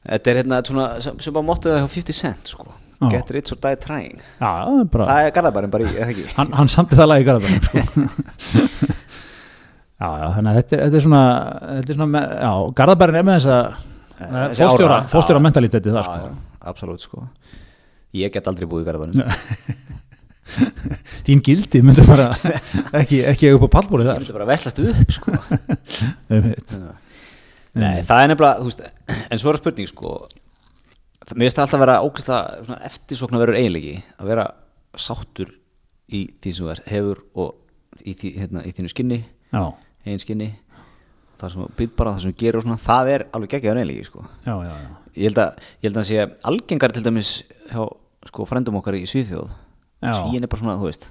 Þetta 0.09 0.31
er 0.35 0.41
hérna 0.43 0.61
svona 0.65 0.87
sem, 1.05 1.17
bara 1.35 1.45
móttu 1.49 1.73
það 1.73 1.83
hjá 1.83 1.91
50 1.99 2.19
cent 2.23 2.53
sko. 2.55 2.69
Já. 2.99 3.09
Get 3.13 3.29
rich 3.31 3.53
or 3.55 3.59
die 3.63 3.77
trying. 3.79 4.17
Já, 4.41 4.49
það 4.67 4.79
er 4.83 4.87
bara, 4.95 5.05
Það 5.07 5.27
er 5.29 5.35
garðabærin 5.37 5.71
bara 5.75 5.85
í, 5.87 5.91
eða 5.95 6.09
ekki? 6.11 6.25
Hann, 6.35 6.49
hann 6.59 6.71
samti 6.73 6.97
það 6.99 7.11
lagi 7.13 7.23
í 7.23 7.29
garðabænum 7.29 7.67
sko. 7.69 8.07
já, 10.03 10.09
já, 10.09 10.27
þannig 10.35 10.51
að 10.51 10.59
þetta 10.59 10.77
er, 10.79 10.83
þetta 10.87 10.99
er 11.01 11.05
svona, 11.05 11.21
þetta 11.79 11.93
er 11.95 11.99
svona 11.99 12.11
með, 12.15 12.27
já, 12.43 12.51
garðabærin 12.81 13.21
er 13.21 13.29
með 13.29 13.39
þessa 13.41 13.59
Þessi 14.19 14.65
fóstjóra, 14.67 14.95
ára, 14.99 15.09
fóstjóra 15.13 15.39
já. 15.39 15.45
mentaliteti 15.47 15.93
það 15.95 16.07
sko. 16.09 16.31
Absolutt 16.73 17.05
sko 17.07 17.21
Ég 18.17 18.33
get 18.33 18.47
aldrei 18.49 18.65
búið 18.71 18.83
í 18.85 18.87
garðabærin 18.89 19.25
þín 21.29 21.43
gildi 21.45 21.83
myndi 21.85 22.03
bara 22.09 22.27
ekki, 23.03 23.19
ekki 23.29 23.51
upp 23.53 23.67
á 23.69 23.75
pallbúrið 23.77 24.07
Ég 24.07 24.11
þar. 24.15 24.21
myndi 24.23 24.37
bara 24.39 24.49
veslast 24.49 24.79
upp 24.81 25.11
sko. 25.13 25.29
Nei, 27.79 28.01
það 28.09 28.19
er 28.23 28.29
nefnilega, 28.33 28.65
veist 28.65 28.81
En 29.29 29.39
svo 29.41 29.49
er 29.53 29.59
spurning 29.61 29.89
sko 29.91 30.09
Mér 31.29 31.45
finnst 31.51 31.59
það 31.59 31.65
alltaf 31.67 31.77
að 31.77 31.83
vera 31.85 31.97
ógæslega 32.07 32.77
eftirsokna 32.89 33.41
verður 33.43 33.59
eiginleiki 33.61 33.97
að 34.17 34.27
vera 34.31 34.47
sáttur 34.99 35.51
í 36.17 36.19
því 36.41 36.51
sem 36.57 36.65
þú 36.65 36.71
er 36.73 36.81
hefur 36.89 37.19
og 37.45 37.51
í, 38.09 38.11
hérna, 38.39 38.61
í 38.65 38.73
þínu 38.73 38.89
skinni 38.95 39.19
eigin 39.53 40.23
skinni 40.25 40.49
það 41.39 41.55
sem 41.55 41.77
býð 41.79 41.93
bara, 41.99 42.15
það 42.17 42.25
sem 42.25 42.35
og 42.59 42.65
svona 42.65 42.81
það 42.83 43.11
er 43.15 43.25
alveg 43.37 43.55
geggjaður 43.55 43.81
eiginleiki 43.83 44.09
sko. 44.09 44.25
Já, 44.45 44.55
já, 44.67 44.73
já. 44.73 44.89
ég 45.19 45.29
held 45.29 45.43
að, 45.43 45.69
ég 45.79 45.89
held 45.89 46.01
að 46.01 46.09
sé 46.09 46.27
algengar 46.51 46.95
til 46.95 47.05
dæmis 47.05 47.31
hjá 47.71 47.83
sko 48.29 48.47
frændum 48.49 48.79
okkar 48.81 48.99
í 48.99 49.05
Svíþjóð. 49.09 49.53
Já. 50.03 50.13
Svíin 50.23 50.47
er 50.47 50.51
bara 50.51 50.63
svona, 50.63 50.79
þú 50.81 50.91
veist 50.91 51.07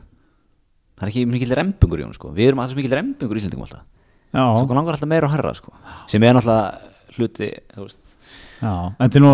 það 0.97 1.05
er 1.05 1.13
ekki 1.13 1.29
mikil 1.29 1.55
rembingur 1.59 2.01
í 2.01 2.07
hún 2.07 2.17
sko. 2.17 2.33
Við 2.35 2.51
erum 2.51 2.63
alltaf 2.63 2.79
mikil 2.79 2.97
rembingur 2.97 3.37
í 3.37 3.41
Íslandingum 3.41 3.67
alltaf. 3.67 3.85
Já, 4.33 4.43
sko 4.43 4.77
langar 4.77 4.97
alltaf 4.97 5.11
meira 5.11 5.29
og 5.29 5.33
herra 5.35 5.55
sko 5.55 5.73
sem 6.11 6.23
er 6.23 6.35
náttúrulega 6.35 6.93
hluti, 7.17 7.49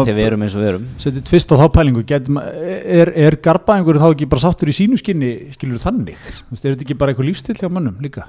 þegar 0.03 0.17
við 0.17 0.25
erum 0.27 0.41
eins 0.43 0.55
og 0.55 0.63
við 0.63 0.69
erum. 0.73 0.87
Setið 0.99 1.25
tvist 1.29 1.51
á 1.51 1.55
þá 1.61 1.65
pælingu 1.71 2.03
get, 2.07 2.27
er, 2.27 3.11
er 3.25 3.37
garbaðingur 3.43 3.99
þá 4.01 4.07
ekki 4.09 4.27
bara 4.31 4.43
sáttur 4.43 4.71
í 4.71 4.75
sínu 4.75 4.99
skinni 4.99 5.31
skilur 5.55 5.79
þannig, 5.83 6.19
er 6.19 6.73
þetta 6.75 6.83
ekki 6.85 6.97
bara 6.99 7.13
eitthvað 7.13 7.29
lífstill 7.29 7.55
hjá 7.55 7.69
mönnum 7.71 8.01
líka 8.03 8.27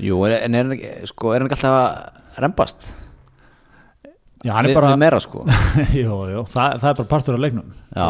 Jú, 0.00 0.22
en 0.24 0.54
er 0.56 0.64
hann 0.64 0.74
ekki, 0.76 0.92
sko, 1.10 1.32
er 1.34 1.42
hann 1.42 1.50
ekki 1.50 1.58
alltaf 1.60 1.78
að 1.78 2.44
rembast? 2.44 2.92
Já, 4.42 4.54
hann 4.56 4.66
er 4.66 4.74
bara, 4.74 4.94
við 4.94 5.02
meira 5.04 5.18
sko. 5.22 5.44
Jú, 6.02 6.14
jú, 6.32 6.44
það, 6.50 6.78
það 6.82 6.88
er 6.88 6.96
bara 7.00 7.10
partur 7.12 7.36
af 7.36 7.42
leiknum. 7.44 7.74
Já, 7.94 8.06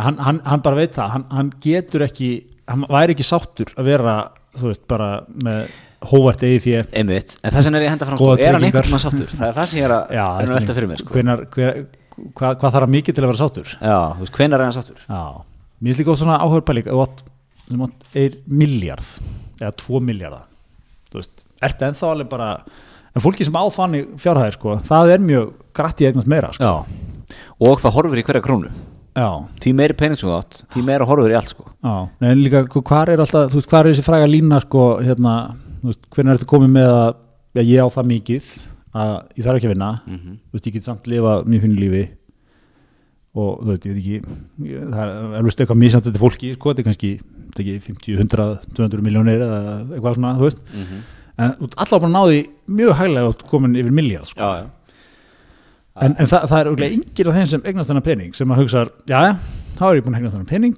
hann, 0.00 0.22
hann, 0.26 0.40
hann 0.48 0.64
bara 0.64 0.80
veit 0.80 0.96
það, 0.96 1.12
hann, 1.14 1.26
hann 1.36 1.52
getur 1.62 2.06
ekki 2.08 2.30
hann 2.68 2.86
væri 2.90 3.14
ekki 3.16 3.26
sáttur 3.26 3.70
að 3.78 3.88
vera 3.92 4.16
þú 4.58 4.70
veist, 4.70 4.82
bara 4.90 5.08
með 5.44 5.68
hóvart 6.08 6.42
eigi 6.46 6.58
því 6.64 6.74
einmitt, 6.98 7.36
en 7.42 7.54
þess 7.54 7.68
vegna 7.68 7.78
er 7.80 7.84
ég 7.84 7.88
að 7.88 7.94
henda 7.94 8.08
fram 8.08 8.20
sko, 8.20 8.28
er 8.36 8.56
hann 8.56 8.66
einhvern 8.68 8.86
veginn 8.88 9.02
sáttur? 9.02 9.30
Það 9.32 9.46
er 9.48 9.56
það 9.56 9.70
sem 9.70 9.78
ég 9.80 9.86
er 9.88 9.94
að, 9.94 10.12
já, 10.14 10.24
er 10.26 10.50
að 10.52 10.58
velta 10.58 10.76
fyrir 10.76 10.90
mér 10.90 11.02
sko. 11.02 11.14
hvenar, 11.14 11.44
hver, 11.54 11.80
hvað, 12.38 12.58
hvað 12.60 12.76
þarf 12.76 12.88
að 12.88 12.94
mikið 12.94 13.16
til 13.16 13.24
að 13.24 13.30
vera 13.32 13.40
sáttur? 13.40 13.72
Já, 13.74 13.96
þú 14.14 14.24
veist, 14.24 14.34
hvenær 14.38 14.58
er 14.58 14.66
hann 14.68 14.76
sáttur? 14.76 15.00
Já, 15.08 15.22
mér 15.78 15.90
finnst 15.90 16.02
líka 16.04 16.16
svona 16.22 16.38
sem 16.46 18.38
miljard 18.46 19.10
eða 19.58 19.72
tvo 19.82 20.02
miljardar 20.04 20.46
þú 21.12 21.20
veist, 21.20 21.46
ertu 21.64 21.88
ennþá 21.88 22.10
alveg 22.12 22.28
bara 22.30 22.50
en 23.14 23.24
fólki 23.24 23.46
sem 23.46 23.56
á 23.58 23.64
þannig 23.74 24.12
fjárhæðir 24.20 24.56
sko 24.58 24.76
það 24.88 25.12
er 25.14 25.24
mjög 25.24 25.52
grætt 25.76 26.02
í 26.04 26.08
eignast 26.10 26.30
meira 26.30 26.52
sko. 26.54 26.72
Og 27.58 27.80
það 27.82 27.94
horfur 27.96 28.20
í 28.20 28.24
hverja 28.26 28.44
krónu. 28.44 28.70
Já, 29.18 29.28
því 29.58 29.72
meiri 29.74 29.96
pening 29.98 30.18
sem 30.20 30.28
þú 30.28 30.34
átt, 30.36 30.60
því 30.70 30.82
meira 30.86 31.06
horfur 31.08 31.32
í 31.32 31.36
allt 31.38 31.50
sko. 31.50 31.64
Nei, 31.82 32.28
en 32.30 32.42
líka 32.44 32.62
hvar 32.70 33.10
er 33.10 33.18
alltaf, 33.24 33.48
þú 33.50 33.58
veist, 33.58 33.70
hvar 33.72 33.86
er 33.88 33.96
þessi 33.96 34.04
fræga 34.06 34.28
lína 34.30 34.60
sko, 34.62 34.84
hérna, 35.02 35.32
þú 35.80 35.90
veist, 35.90 36.04
hvernig 36.14 36.36
ertu 36.36 36.48
komið 36.52 36.70
með 36.76 36.90
að 36.92 37.08
já, 37.58 37.62
ég 37.64 37.82
á 37.82 37.88
það 37.96 38.08
mikið 38.12 38.52
að 38.98 39.12
ég 39.34 39.48
þarf 39.48 39.58
ekki 39.58 39.68
að 39.68 39.74
vinna. 39.74 39.90
Mhm. 40.06 40.38
þú 40.38 40.58
veist, 40.58 40.68
ég 40.70 40.76
get 40.78 40.86
samt 40.86 41.10
lifa 41.10 41.34
mjög 41.48 41.64
fínu 41.66 41.80
lífi 41.82 42.04
og 43.34 43.60
þú 43.60 43.68
veit, 43.68 43.84
ég 43.84 43.92
veit 43.92 44.00
ekki 44.00 44.14
ég, 44.72 44.86
það 44.88 45.02
er 45.02 45.36
alveg 45.38 45.52
eitthvað 45.60 45.80
misjant 45.82 46.04
þetta 46.08 46.22
fólki 46.22 46.54
sko, 46.56 46.72
þetta 46.72 46.80
er 46.80 46.88
kannski 46.88 47.10
þetta 47.20 47.60
er 47.60 47.68
ekki 47.68 47.92
50, 47.92 48.16
100, 48.24 48.48
200 48.78 49.04
miljónir 49.04 49.44
eða 49.44 49.60
eitthvað 49.92 50.14
svona, 50.18 50.32
þú 50.38 50.46
veist 50.48 50.62
Mhm. 50.72 51.02
en 51.38 51.52
þú 51.58 51.68
ert 51.68 51.76
allavega 51.84 52.02
búin 52.02 52.10
að 52.10 52.16
ná 52.16 52.22
því 52.28 52.40
mjög 52.80 52.96
hæglega 53.02 53.28
og 53.28 53.44
komin 53.50 53.76
yfir 53.78 53.92
miljard 53.92 54.26
sko. 54.26 54.40
Já, 54.40 54.62
já 54.62 54.66
en, 56.00 56.14
en 56.18 56.26
það, 56.30 56.42
það 56.48 56.58
er 56.60 56.68
auðvitað 56.70 56.96
yngir 56.96 57.28
af 57.30 57.34
þeim 57.38 57.46
sem 57.52 57.62
eignast 57.66 57.90
þennan 57.90 58.04
pening 58.06 58.34
sem 58.38 58.52
að 58.54 58.60
hugsa, 58.62 58.82
já, 59.10 59.22
þá 59.78 59.82
er 59.90 59.96
ég 59.98 60.04
búin 60.06 60.14
að 60.14 60.20
eignast 60.22 60.36
þennan 60.38 60.50
pening 60.52 60.76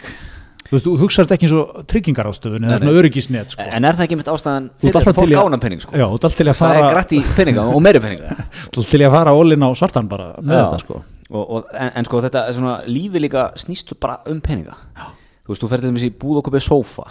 þú 0.70 0.76
veist, 0.76 0.86
þú 0.86 1.08
þetta 1.16 1.34
ekki 1.36 1.46
eins 1.48 1.54
og 1.58 1.80
tryggingarástöfun 1.90 2.64
eða 2.68 2.78
svona 2.78 2.92
öryggisnet 3.00 3.50
sko. 3.56 3.64
En 3.66 3.84
er 3.84 3.96
það 3.98 4.04
ekki 4.06 4.16
mitt 4.20 4.28
ástæðan 4.30 4.68
Þú 4.80 4.86
fyrir 4.86 5.00
að 5.00 5.06
fólk 5.10 5.18
til 5.20 5.32
í 5.32 5.36
að- 5.36 5.46
ána 5.50 5.58
penning 5.60 5.80
sko? 5.82 5.92
já, 5.98 6.04
þú 6.06 6.14
alltaf 6.18 6.36
til 6.38 6.46
að 6.46 6.58
Það 6.60 6.70
er 6.70 6.80
fara 6.80 6.92
grætt 6.94 7.12
í 7.12 7.20
peninga 7.36 7.64
og 7.74 7.80
meiri 7.82 8.00
peninga 8.04 8.28
alltaf 8.70 8.90
til 8.90 9.00
í 9.00 9.06
að 9.08 9.16
fara 9.16 9.34
ólinn 9.34 9.66
á 9.66 9.70
svartan 9.74 10.08
bara 10.08 10.28
með 10.40 10.54
Já. 10.56 10.62
þetta 10.70 10.80
sko 10.84 11.02
og, 11.30 11.42
og, 11.44 11.66
en, 11.74 11.90
en 12.00 12.06
sko 12.08 12.20
þetta 12.24 12.44
er 12.48 12.56
svona 12.56 12.76
lífi 12.90 13.22
líka 13.22 13.48
snýst 13.60 13.92
bara 14.02 14.20
um 14.30 14.40
peninga. 14.44 14.76
Já. 14.98 15.10
Þú 15.44 15.52
veist, 15.52 15.64
þú 15.64 15.70
ferðið 15.72 15.94
með 15.94 16.04
sér 16.04 16.16
búð 16.22 16.40
og 16.40 16.46
kopið 16.48 16.64
sófa. 16.66 17.06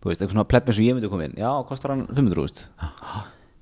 Þú 0.00 0.10
veist, 0.10 0.20
eitthvað 0.20 0.34
svona 0.36 0.48
plepp 0.50 0.70
eins 0.70 0.80
og 0.80 0.86
ég 0.86 0.96
myndi 0.96 1.10
koma 1.12 1.26
inn. 1.28 1.36
Já, 1.38 1.50
kostar 1.68 1.94
hann 1.94 2.06
500 2.10 2.42
úrst 2.44 2.64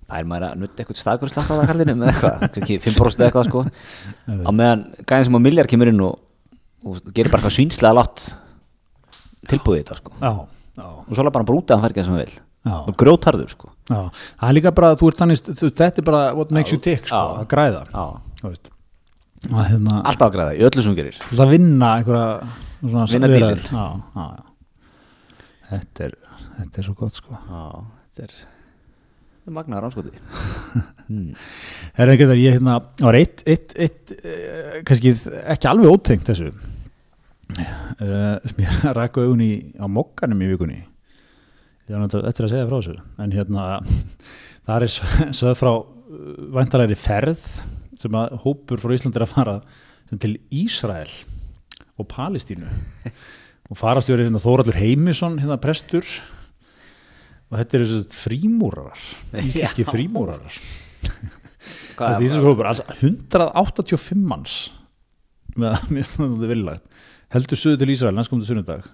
Það 0.08 0.20
er 0.22 0.28
maður 0.28 0.44
að 0.46 0.60
nutta 0.62 0.80
eitthvað 0.80 0.98
staðgurðslátt 1.02 1.50
á 1.52 1.54
það 1.58 1.66
kallinu 1.68 1.94
með 1.98 2.10
eitthvað, 2.14 2.44
kannski 2.54 2.76
5% 2.80 3.18
eða 3.18 3.26
eitthvað 3.26 3.48
sko. 3.50 3.64
Á 4.48 4.50
meðan 4.56 4.84
gæðin 5.02 5.26
sem 5.28 5.36
á 5.36 5.40
milljar 5.44 5.68
kemur 5.68 5.90
inn 5.90 6.00
og, 6.06 6.14
og 6.88 7.02
gerir 7.12 7.28
bara 7.28 7.42
eitthvað 7.42 7.56
svínslega 7.58 7.98
látt 7.98 8.24
tilbúið 9.52 9.76
í 9.76 9.82
þetta 9.82 9.98
sko. 9.98 10.14
Já, 10.22 10.32
já, 10.80 10.86
og 10.88 11.12
svo 11.12 11.26
er 11.26 11.34
bara 11.36 11.48
brútið 11.50 11.74
að 11.74 11.76
hann 11.76 11.84
fær 11.84 11.92
ekki 11.92 12.00
það 12.00 12.08
sem 12.08 12.16
hann 12.16 12.24
vil 12.24 12.44
og 12.88 12.96
grjótharður 13.00 13.52
sko. 13.52 13.70
Já. 13.88 14.00
Það 14.40 14.48
er 14.48 14.56
líka 14.56 14.72
bara, 14.80 14.94
þú 14.96 15.12
ert 15.12 15.20
þannig, 15.20 15.44
þetta 15.68 15.92
er 15.92 16.08
bara 16.08 16.24
what 16.40 16.56
makes 16.56 16.72
you 16.72 16.80
tick, 16.80 17.04
sko, 17.04 17.20
Já. 17.20 17.44
að 17.44 17.52
græða 17.52 17.84
Já. 17.92 18.04
þú 18.40 18.48
veist 18.48 18.72
og 18.72 18.74
hérna, 19.46 20.02
Alltaf 20.02 20.28
að 20.28 20.36
græða, 20.36 20.58
í 20.58 20.64
öllu 20.66 20.82
sem 20.82 20.92
hún 20.92 20.98
gerir. 20.98 21.18
Til 21.28 21.42
að 21.44 21.54
vinna 21.54 21.94
einhverja 21.98 22.30
Vinna 22.78 23.26
já 23.26 24.48
þetta 25.68 26.06
er, 26.06 26.14
þetta 26.58 26.80
er 26.80 26.86
svo 26.86 26.94
gott 26.98 27.18
sko. 27.18 27.34
Já, 27.34 27.64
þetta 28.14 28.28
er 28.28 28.38
er 29.48 29.54
magnaðar 29.56 29.88
ánskoti 29.88 30.12
hmm. 31.08 31.28
er 31.96 32.12
ekki 32.12 32.26
þetta, 32.26 32.36
ég 32.36 32.58
hérna, 32.58 32.74
það 32.98 33.08
var 33.08 33.18
eitt, 33.18 33.42
eitt, 33.48 33.72
eitt 33.80 34.12
eh, 34.18 34.74
kannski 34.88 35.14
ekki 35.54 35.70
alveg 35.70 35.94
ótengt 35.94 36.28
þessu. 36.28 36.52
Uh, 37.48 38.36
sem 38.44 38.60
ég 38.60 38.82
rækku 38.98 39.24
augun 39.24 39.40
í 39.44 39.52
á 39.80 39.88
mokkanum 39.88 40.44
í 40.44 40.50
vikunni. 40.50 40.82
Ég 41.88 41.94
var 41.94 42.04
náttúrulega 42.04 42.34
eftir 42.34 42.44
að 42.44 42.52
segja 42.52 42.68
frá 42.68 42.76
þessu. 42.76 42.98
En 43.24 43.32
hérna 43.32 43.66
það 44.68 44.84
er 44.84 45.32
sögð 45.40 45.58
frá 45.62 45.72
uh, 45.72 45.82
væntalegri 46.58 46.98
ferð 47.00 47.48
sem 47.98 48.16
að 48.18 48.38
hópur 48.44 48.82
frá 48.82 48.94
Íslandi 48.94 49.20
er 49.20 49.26
að 49.26 49.34
fara 49.34 49.56
til 50.22 50.36
Ísrael 50.54 51.10
og 51.98 52.08
Palestínu. 52.10 52.70
Og 53.68 53.76
farastjóri 53.76 54.24
hérna 54.24 54.40
Þóraldur 54.40 54.78
Heimisson 54.80 55.36
hérna 55.42 55.58
prestur. 55.60 56.06
Og 57.48 57.58
þetta 57.60 57.78
þessi 57.84 58.16
frímúrarar 58.22 59.02
íslenski 59.42 59.84
frímúrarar. 59.88 60.56
Þessi 61.98 62.28
íslensku 62.28 62.48
hópur, 62.52 62.68
alls 62.70 62.82
185 63.00 64.24
manns 64.24 64.56
með 65.58 65.74
að 65.74 65.94
mista 65.96 66.22
þetta 66.22 66.50
viljagt 66.52 66.98
heldur 67.34 67.60
suðu 67.60 67.80
til 67.80 67.92
Ísrael 67.92 68.16
næstkomandi 68.16 68.48
sunnudag 68.48 68.86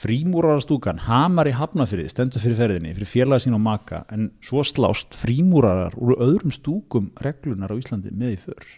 frímúrarastúkan 0.00 1.02
hamar 1.04 1.50
í 1.50 1.56
hafnafyrði 1.56 2.08
stendur 2.12 2.42
fyrir 2.42 2.58
ferðinni 2.58 2.94
fyrir 2.96 3.10
félagi 3.10 3.46
sín 3.46 3.56
og 3.56 3.64
maka 3.64 4.04
en 4.14 4.30
svo 4.44 4.64
slást 4.64 5.16
frímúrarar 5.18 5.96
úr 6.00 6.16
öðrum 6.16 6.54
stúkum 6.54 7.10
reglunar 7.20 7.72
á 7.72 7.76
Íslandi 7.76 8.12
með 8.14 8.36
í 8.36 8.38
för. 8.40 8.70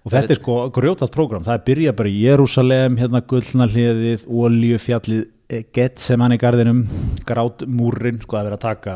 Og 0.00 0.14
þetta 0.14 0.32
er 0.32 0.40
sko 0.40 0.56
grjótað 0.74 1.12
prógram, 1.12 1.44
það 1.44 1.58
er 1.58 1.66
byrja 1.66 1.92
bara 1.96 2.10
í 2.10 2.22
Jérúsalem, 2.22 2.96
hérna 2.96 3.20
gullna 3.20 3.68
hliðið 3.68 4.24
oljufjallið, 4.26 5.26
Getsemann 5.74 6.36
í 6.36 6.38
garðinum, 6.38 6.84
grátmúrin 7.26 8.20
sko 8.22 8.38
að 8.38 8.46
vera 8.46 8.58
að 8.58 8.64
taka 8.68 8.94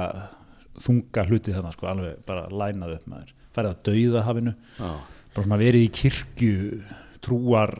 þunga 0.85 1.25
hluti 1.27 1.55
þannig 1.55 1.75
sko, 1.75 1.89
alveg 1.91 2.21
bara 2.29 2.45
lænað 2.51 2.95
upp 2.95 3.09
maður, 3.11 3.33
færið 3.55 3.73
að 3.73 3.81
dauða 3.89 4.23
hafinu 4.29 4.53
Já. 4.55 4.93
bara 5.35 5.47
svona 5.47 5.59
verið 5.61 5.87
í 5.87 5.91
kirkju 5.99 6.79
trúar 7.25 7.75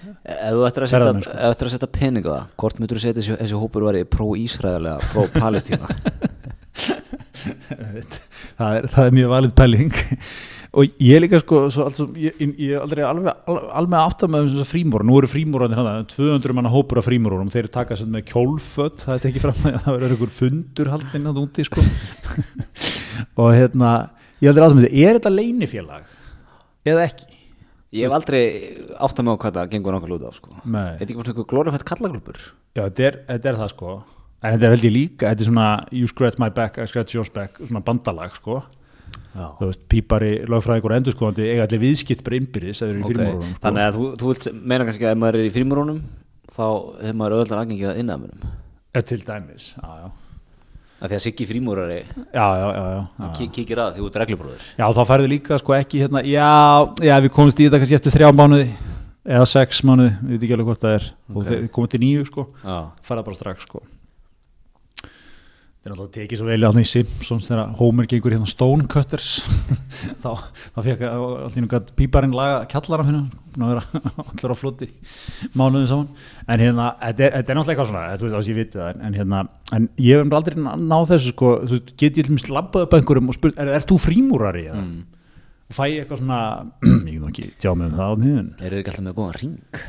Ef 0.00 0.54
þú 0.54 0.66
ættir 0.66 0.84
að 0.84 0.88
setja, 0.88 0.96
Ferðamenn, 0.96 1.26
ef 1.28 1.40
þú 1.40 1.50
ættir 1.54 1.68
að 1.68 1.74
setja 1.74 1.90
pening 1.96 2.24
á 2.24 2.32
það 2.32 2.44
hvort 2.62 2.80
myndur 2.80 2.98
þú 2.98 3.02
setja 3.04 3.18
þessi, 3.20 3.38
þessi 3.42 3.60
hópur 3.60 3.86
væri 3.88 4.06
pró-Ísraelega, 4.08 5.10
pró-Palestína 5.12 5.88
það 8.58 8.78
er, 8.78 8.88
það 8.92 9.04
er 9.04 9.14
mjög 9.16 9.34
valið 9.34 9.54
pæling. 9.58 10.00
Og 10.70 11.00
ég 11.02 11.18
líka 11.18 11.40
sko 11.42 11.64
altså, 11.66 12.04
ég, 12.14 12.36
ég, 12.38 12.76
er 12.76 12.84
aldrei 12.84 13.02
alveg, 13.02 13.40
alveg, 13.50 13.96
átt 13.98 14.22
með 14.30 14.52
þessar 14.52 14.68
frímúra, 14.70 15.06
nú 15.06 15.16
eru 15.18 15.30
frímúrarnir 15.30 15.80
hann 15.80 16.06
200 16.12 16.54
manna 16.54 16.70
hópur 16.70 17.00
af 17.00 17.08
frímúrarum 17.08 17.50
þeir 17.50 17.70
taka 17.74 17.98
sem 17.98 18.12
með 18.14 18.28
kjólföt, 18.30 19.02
það 19.02 19.16
er 19.16 19.24
tekið 19.24 19.46
fram 19.46 19.64
að 19.66 19.80
það 19.80 19.96
verður 19.96 20.14
einhver 20.14 20.34
fundur 20.36 20.92
haldinn 20.92 21.26
að 21.32 21.42
úti 21.42 21.66
sko. 21.66 21.82
Og 23.42 23.50
hérna 23.56 23.90
ég 24.38 24.52
aldrei 24.52 24.68
með 24.68 24.86
þetta, 24.86 25.02
er 25.02 25.18
þetta 25.18 25.34
leinifélag 25.34 26.16
eða 26.86 27.08
ekki? 27.08 27.39
Ég 27.90 28.06
hef 28.06 28.12
aldrei 28.14 28.40
átt 29.02 29.18
að 29.18 29.24
með 29.26 29.34
á 29.34 29.40
hvað 29.42 29.56
það 29.58 29.70
gengur 29.72 29.96
nákvæmlega 29.96 30.18
út 30.20 30.26
á 30.30 30.32
sko. 30.36 30.50
Nei. 30.64 30.90
Þetta 31.00 31.02
er 31.02 31.08
ekki 31.10 31.16
bara 31.20 31.30
svona 31.32 31.48
glórifætt 31.52 31.84
kallaglúpur 31.90 32.36
Já, 32.76 32.82
þetta 32.86 33.06
er, 33.08 33.16
þetta 33.32 33.50
er 33.50 33.56
það 33.64 33.70
sko 33.74 33.94
en 34.40 34.52
þetta 34.54 34.66
er 34.68 34.74
held 34.76 34.84
ég 34.86 34.94
líka, 34.94 35.30
þetta 35.32 35.42
er 35.42 35.48
svona 35.50 35.64
you 35.92 36.06
scratch 36.08 36.38
my 36.40 36.48
back, 36.54 36.78
I 36.78 36.86
scratch 36.88 37.16
yours 37.16 37.32
back 37.34 37.58
svona 37.60 37.82
bandalag 37.84 38.36
sko 38.38 38.60
Já. 39.34 39.46
þú 39.58 39.66
veist, 39.68 39.82
pípari, 39.90 40.30
lögfræðingur 40.50 40.94
og 40.94 40.96
endurskóðandi 41.00 41.48
eiga 41.50 41.66
allir 41.66 41.82
viðskipt 41.82 42.22
bara 42.26 42.38
innbyrðis 42.38 42.80
eða 42.82 42.94
eru 42.94 43.00
í 43.00 43.04
Okay. 43.04 43.14
frímúrunum 43.18 43.50
sko. 43.50 43.60
Þannig 43.66 43.84
að 43.88 43.98
þú, 43.98 44.06
þú 44.22 44.30
vilt 44.30 44.48
meina 44.70 44.86
kannski 44.88 45.06
að 45.06 45.12
ef 45.16 45.20
maður 45.24 45.38
er 45.40 45.46
í 45.50 45.52
frímurunum 45.58 46.00
þá 46.50 46.64
hefur 47.02 47.18
maður 47.20 47.36
auðvitað 47.36 47.60
aðgengið 47.64 47.90
að 47.92 48.00
innæðmunum 48.04 48.48
Eh, 48.90 49.02
til 49.06 49.20
dæmis, 49.22 49.68
já, 49.78 49.90
já 50.02 50.08
að 51.00 51.08
því 51.12 51.16
að 51.18 51.22
Siggi 51.24 51.46
frímúrari 51.48 51.98
já, 52.00 52.44
já, 52.44 52.66
já, 52.76 52.84
já, 52.92 53.00
já. 53.20 53.28
ki 53.38 53.48
kíkir 53.56 53.80
að 53.82 53.94
því 53.96 54.06
út 54.06 54.18
reglubróður 54.22 54.64
já 54.78 54.86
þá 54.96 55.02
færðu 55.12 55.30
líka 55.32 55.58
sko 55.62 55.76
ekki 55.78 56.02
hérna, 56.04 56.22
já, 56.28 56.50
já, 57.08 57.14
við 57.24 57.32
komumst 57.36 57.60
í 57.60 57.68
þetta 57.68 57.80
kannski 57.82 57.98
eftir 58.00 58.16
þrjá 58.18 58.32
mánuði 58.36 58.68
eða 59.30 59.46
sex 59.48 59.82
mánuði, 59.86 60.12
við 60.24 60.34
veit 60.36 60.44
ekki 60.46 60.54
alveg 60.56 60.68
hvort 60.70 60.84
það 60.84 60.94
er. 60.96 61.06
Og 61.30 61.40
Ok. 61.42 61.48
þeir 61.50 61.66
komum 61.76 61.88
til 61.92 61.98
nýju 62.00 62.22
sko. 62.26 62.46
Já, 62.64 62.76
fara 63.04 63.22
bara 63.22 63.36
strax 63.36 63.66
sko 63.68 63.82
þetta 65.80 65.88
er 65.88 65.92
náttúrulega 65.94 66.12
tekið 66.12 66.40
svo 66.40 66.46
vel 66.50 66.80
í 66.82 66.88
Simpsons 66.88 67.46
þegar 67.48 67.70
Homer 67.78 68.06
gengur 68.08 68.34
hérna 68.34 68.48
Stonecutters 68.50 69.28
þá, 70.22 70.34
þá 70.74 70.80
fekk 70.84 71.04
allir 71.08 71.86
píparinn 71.96 72.34
laga 72.36 72.66
kjallaran 72.68 73.08
hérna 73.08 73.70
allir 74.26 74.52
á 74.52 74.56
floti 74.60 74.90
mánuðin 75.56 75.88
saman 75.88 76.10
en 76.44 76.60
hérna, 76.60 76.90
þetta 77.00 77.24
er, 77.24 77.32
þetta 77.38 77.54
er 77.54 77.58
náttúrulega 77.58 77.72
eitthvað 77.72 77.88
svona 77.94 78.02
þú 78.12 78.26
veist, 78.26 78.34
þess 78.34 78.42
að 78.42 78.50
ég 78.52 78.58
viti 78.60 78.80
það, 78.82 79.00
en, 79.08 79.16
hérna 79.16 79.40
en 79.78 79.86
ég 80.04 80.20
hef 80.20 80.36
aldrei 80.40 80.58
ná- 80.60 80.76
náð 80.92 81.06
þessu 81.14 81.32
sko 81.32 81.52
þú 81.70 81.78
get 81.94 82.20
ég 82.20 82.28
til 82.28 82.34
mér 82.36 82.52
labbað 82.58 82.84
upp 82.84 82.98
einhverjum 82.98 83.32
og 83.32 83.38
spurt, 83.38 83.56
er, 83.64 83.72
er 83.78 83.88
þú 83.88 83.98
frímúrari 84.04 84.66
eða? 84.68 84.82
Mm. 84.84 85.00
og 85.64 85.78
fæ 85.78 85.82
ég 85.88 86.02
eitthvað 86.04 86.20
svona 86.20 86.42
ég 87.08 87.16
get 87.16 87.32
ekki 87.32 87.48
tjá 87.56 87.72
mig 87.72 87.88
um 87.88 87.96
það 87.96 88.12
á 88.12 88.14
nýðun 88.26 88.52
þeir 88.60 88.68
eru 88.68 88.84
ekki 88.84 88.92
alltaf 88.92 89.08
með 89.08 89.18
góðan 89.22 89.40
ring 89.40 89.82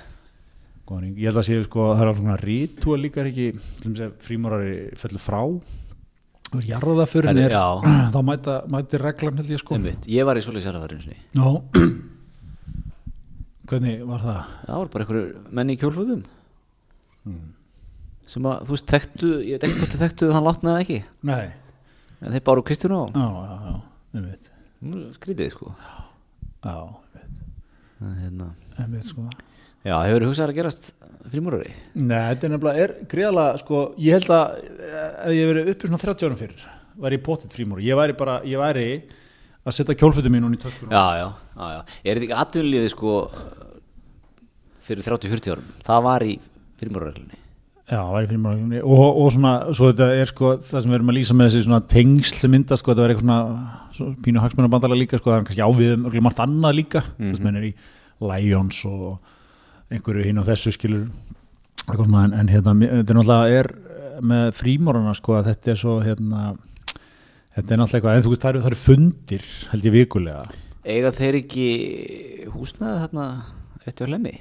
Góðan 0.92 1.06
hring. 1.06 1.14
Ég 1.22 1.30
held 1.32 1.39
að 1.39 1.46
sé 1.48 1.58
sko 1.64 1.86
það 1.94 2.02
er 2.04 2.10
alveg 2.12 2.20
svona 2.22 2.39
rítúa 2.42 2.98
líka 3.00 3.22
er 3.24 3.30
ekki 3.32 3.46
að 3.56 4.18
frímúrari 4.26 4.74
fellur 5.00 5.24
frá 5.24 5.39
og 6.52 6.66
jarða 6.68 7.06
fyrir 7.08 7.30
Herri, 7.32 7.46
mér 7.46 7.54
já. 7.56 7.64
þá 8.14 8.18
mæta, 8.28 8.56
mæti 8.76 9.00
reglan 9.00 9.38
held 9.39 9.54
ég 9.56 9.62
sko. 9.62 9.78
Einmitt, 9.80 10.04
Ég 10.12 10.28
var 10.28 10.36
í 10.36 10.44
sérhæðarinn 10.44 11.06
Já 11.39 11.48
Hvernig 13.72 14.02
var 14.10 14.20
það? 14.26 14.39
Það 14.68 14.80
var 14.82 14.89
bara 14.92 15.06
einhverju 15.06 15.42
menni 15.60 15.78
í 15.78 15.82
kjólfötum 15.82 16.24
Hmm. 17.22 17.52
sem 18.26 18.46
að, 18.50 18.64
þú 18.66 18.74
veist, 18.74 18.88
þekktu 18.89 19.28
ég 19.46 19.60
veit 19.60 19.66
ekki 19.68 19.78
hvort 19.78 19.92
þið 19.94 20.00
þekktu 20.02 20.30
hann 20.34 20.46
látnaði 20.48 20.80
ekki. 20.82 20.96
Nei. 21.30 21.52
En 22.18 22.34
þeir 22.34 22.44
báru 22.48 22.64
Kristján 22.66 22.96
á 22.98 23.04
Já, 23.14 23.28
já, 23.30 23.54
já, 23.62 23.76
ég 24.18 24.26
veit 24.26 24.50
skrítið 25.20 25.52
sko. 25.54 25.70
Já, 26.66 26.74
ég 26.82 27.20
veit, 27.20 27.44
En 28.02 28.16
hérna, 28.24 28.48
ég 28.80 28.89
veit 28.96 29.06
sko 29.12 29.28
Já, 29.82 29.95
hefur 30.05 30.27
hugsað 30.27 30.51
að 30.51 30.57
gerast 30.59 30.91
frímúrari? 31.32 31.71
Nei, 31.97 32.19
þetta 32.32 32.45
er 32.47 32.51
nefnilega, 32.53 32.84
er 32.86 32.91
greiðalega 33.09 33.61
sko, 33.63 33.79
ég 34.01 34.17
held 34.17 34.29
að 34.36 34.59
eh, 34.61 35.09
ef 35.25 35.34
ég 35.34 35.49
verið 35.49 35.71
uppi 35.73 35.89
svona 35.89 36.01
30 36.03 36.27
árum 36.27 36.38
fyrir 36.38 36.65
væri 37.01 37.17
ég 37.17 37.23
potið 37.25 37.55
frímúri, 37.55 37.88
ég 37.88 37.97
væri 37.97 38.15
bara 38.19 38.36
ég 38.45 38.61
væri 38.61 38.86
að 39.61 39.75
setja 39.77 39.95
kjólfötum 39.97 40.34
mín 40.34 40.45
hún 40.45 40.57
í 40.57 40.61
töskunum 40.61 40.93
já, 40.93 41.05
já, 41.17 41.27
já, 41.55 41.65
já. 41.73 41.82
Er 42.03 42.19
þetta 42.19 42.27
ekki 42.27 42.39
atvinnliðið 42.43 42.93
sko 42.93 43.15
fyrir 44.86 45.07
30-40 45.07 45.55
árum? 45.55 45.67
Það 45.86 46.05
var 46.07 46.25
í 46.25 46.38
frímúrarreglunni. 46.82 47.38
Já, 47.91 48.01
væri 48.13 48.29
frímúri 48.29 48.79
og, 48.86 49.03
og 49.09 49.34
svona, 49.34 49.55
svo 49.73 49.89
þetta 49.91 50.07
er 50.21 50.29
sko 50.29 50.53
það 50.61 50.77
sem 50.77 50.93
við 50.93 50.99
erum 50.99 51.11
að 51.11 51.17
lýsa 51.17 51.38
með 51.38 51.49
þessi 51.49 51.65
svona 51.65 51.82
tengsl 51.91 52.38
sem 52.38 52.53
mynda 52.53 52.77
sko, 52.79 52.93
þetta 52.93 53.03
var 53.03 53.13
eitthvað 53.15 53.27
svona 53.27 53.39
svo, 53.97 54.05
pínu 54.21 54.39
sko, 55.17 55.27
það 55.34 55.38
er 57.57 57.69
í 57.71 57.73
Lions 58.21 58.84
og 58.86 59.17
einhverju 59.92 60.26
hinn 60.26 60.42
á 60.42 60.48
þessu 60.48 60.74
skilur 60.76 61.08
svona, 61.86 62.26
en, 62.26 62.36
en 62.39 62.52
hérna, 62.52 62.76
þetta 62.80 63.14
er 63.14 63.18
náttúrulega 63.20 63.62
er 63.62 63.72
með 64.32 64.52
frímúrana 64.58 65.16
sko 65.18 65.38
að 65.39 65.50
þetta 65.52 65.72
er 65.74 65.80
svo 65.82 65.96
hérna 66.04 66.44
þetta 67.56 67.74
er 67.74 67.82
náttúrulega 67.82 67.98
eitthvað, 67.98 68.18
en 68.18 68.26
þú 68.26 68.34
veist, 68.34 68.44
það 68.44 68.52
eru, 68.52 68.62
það 68.66 68.72
eru 68.72 68.82
fundir 68.82 69.48
held 69.72 69.88
ég 69.88 69.96
vikulega. 69.98 70.44
Eiga 70.82 71.14
þeir 71.16 71.39
ekki 71.42 71.66
húsnaði 72.54 73.02
þarna 73.04 73.26
rétti 73.86 74.06
á 74.06 74.10
hlemmi? 74.10 74.36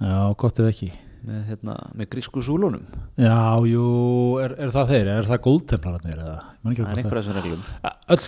Já, 0.00 0.18
gott 0.40 0.60
ef 0.62 0.68
ekki. 0.70 0.90
Með, 1.20 1.40
hérna, 1.50 1.74
með 1.98 2.08
grísku 2.14 2.40
súlunum? 2.44 2.84
Já, 3.20 3.60
jú, 3.68 3.88
er, 4.40 4.54
er 4.56 4.70
það 4.72 4.94
þeir 4.94 5.10
er 5.12 5.26
það 5.28 5.42
góldtemplararnir 5.44 6.22
eða? 6.22 6.38
Það 6.60 6.80
er 6.86 7.02
einhverja 7.02 7.24
sem 7.26 7.36
reglum. 7.36 7.66
Öll, 7.84 8.22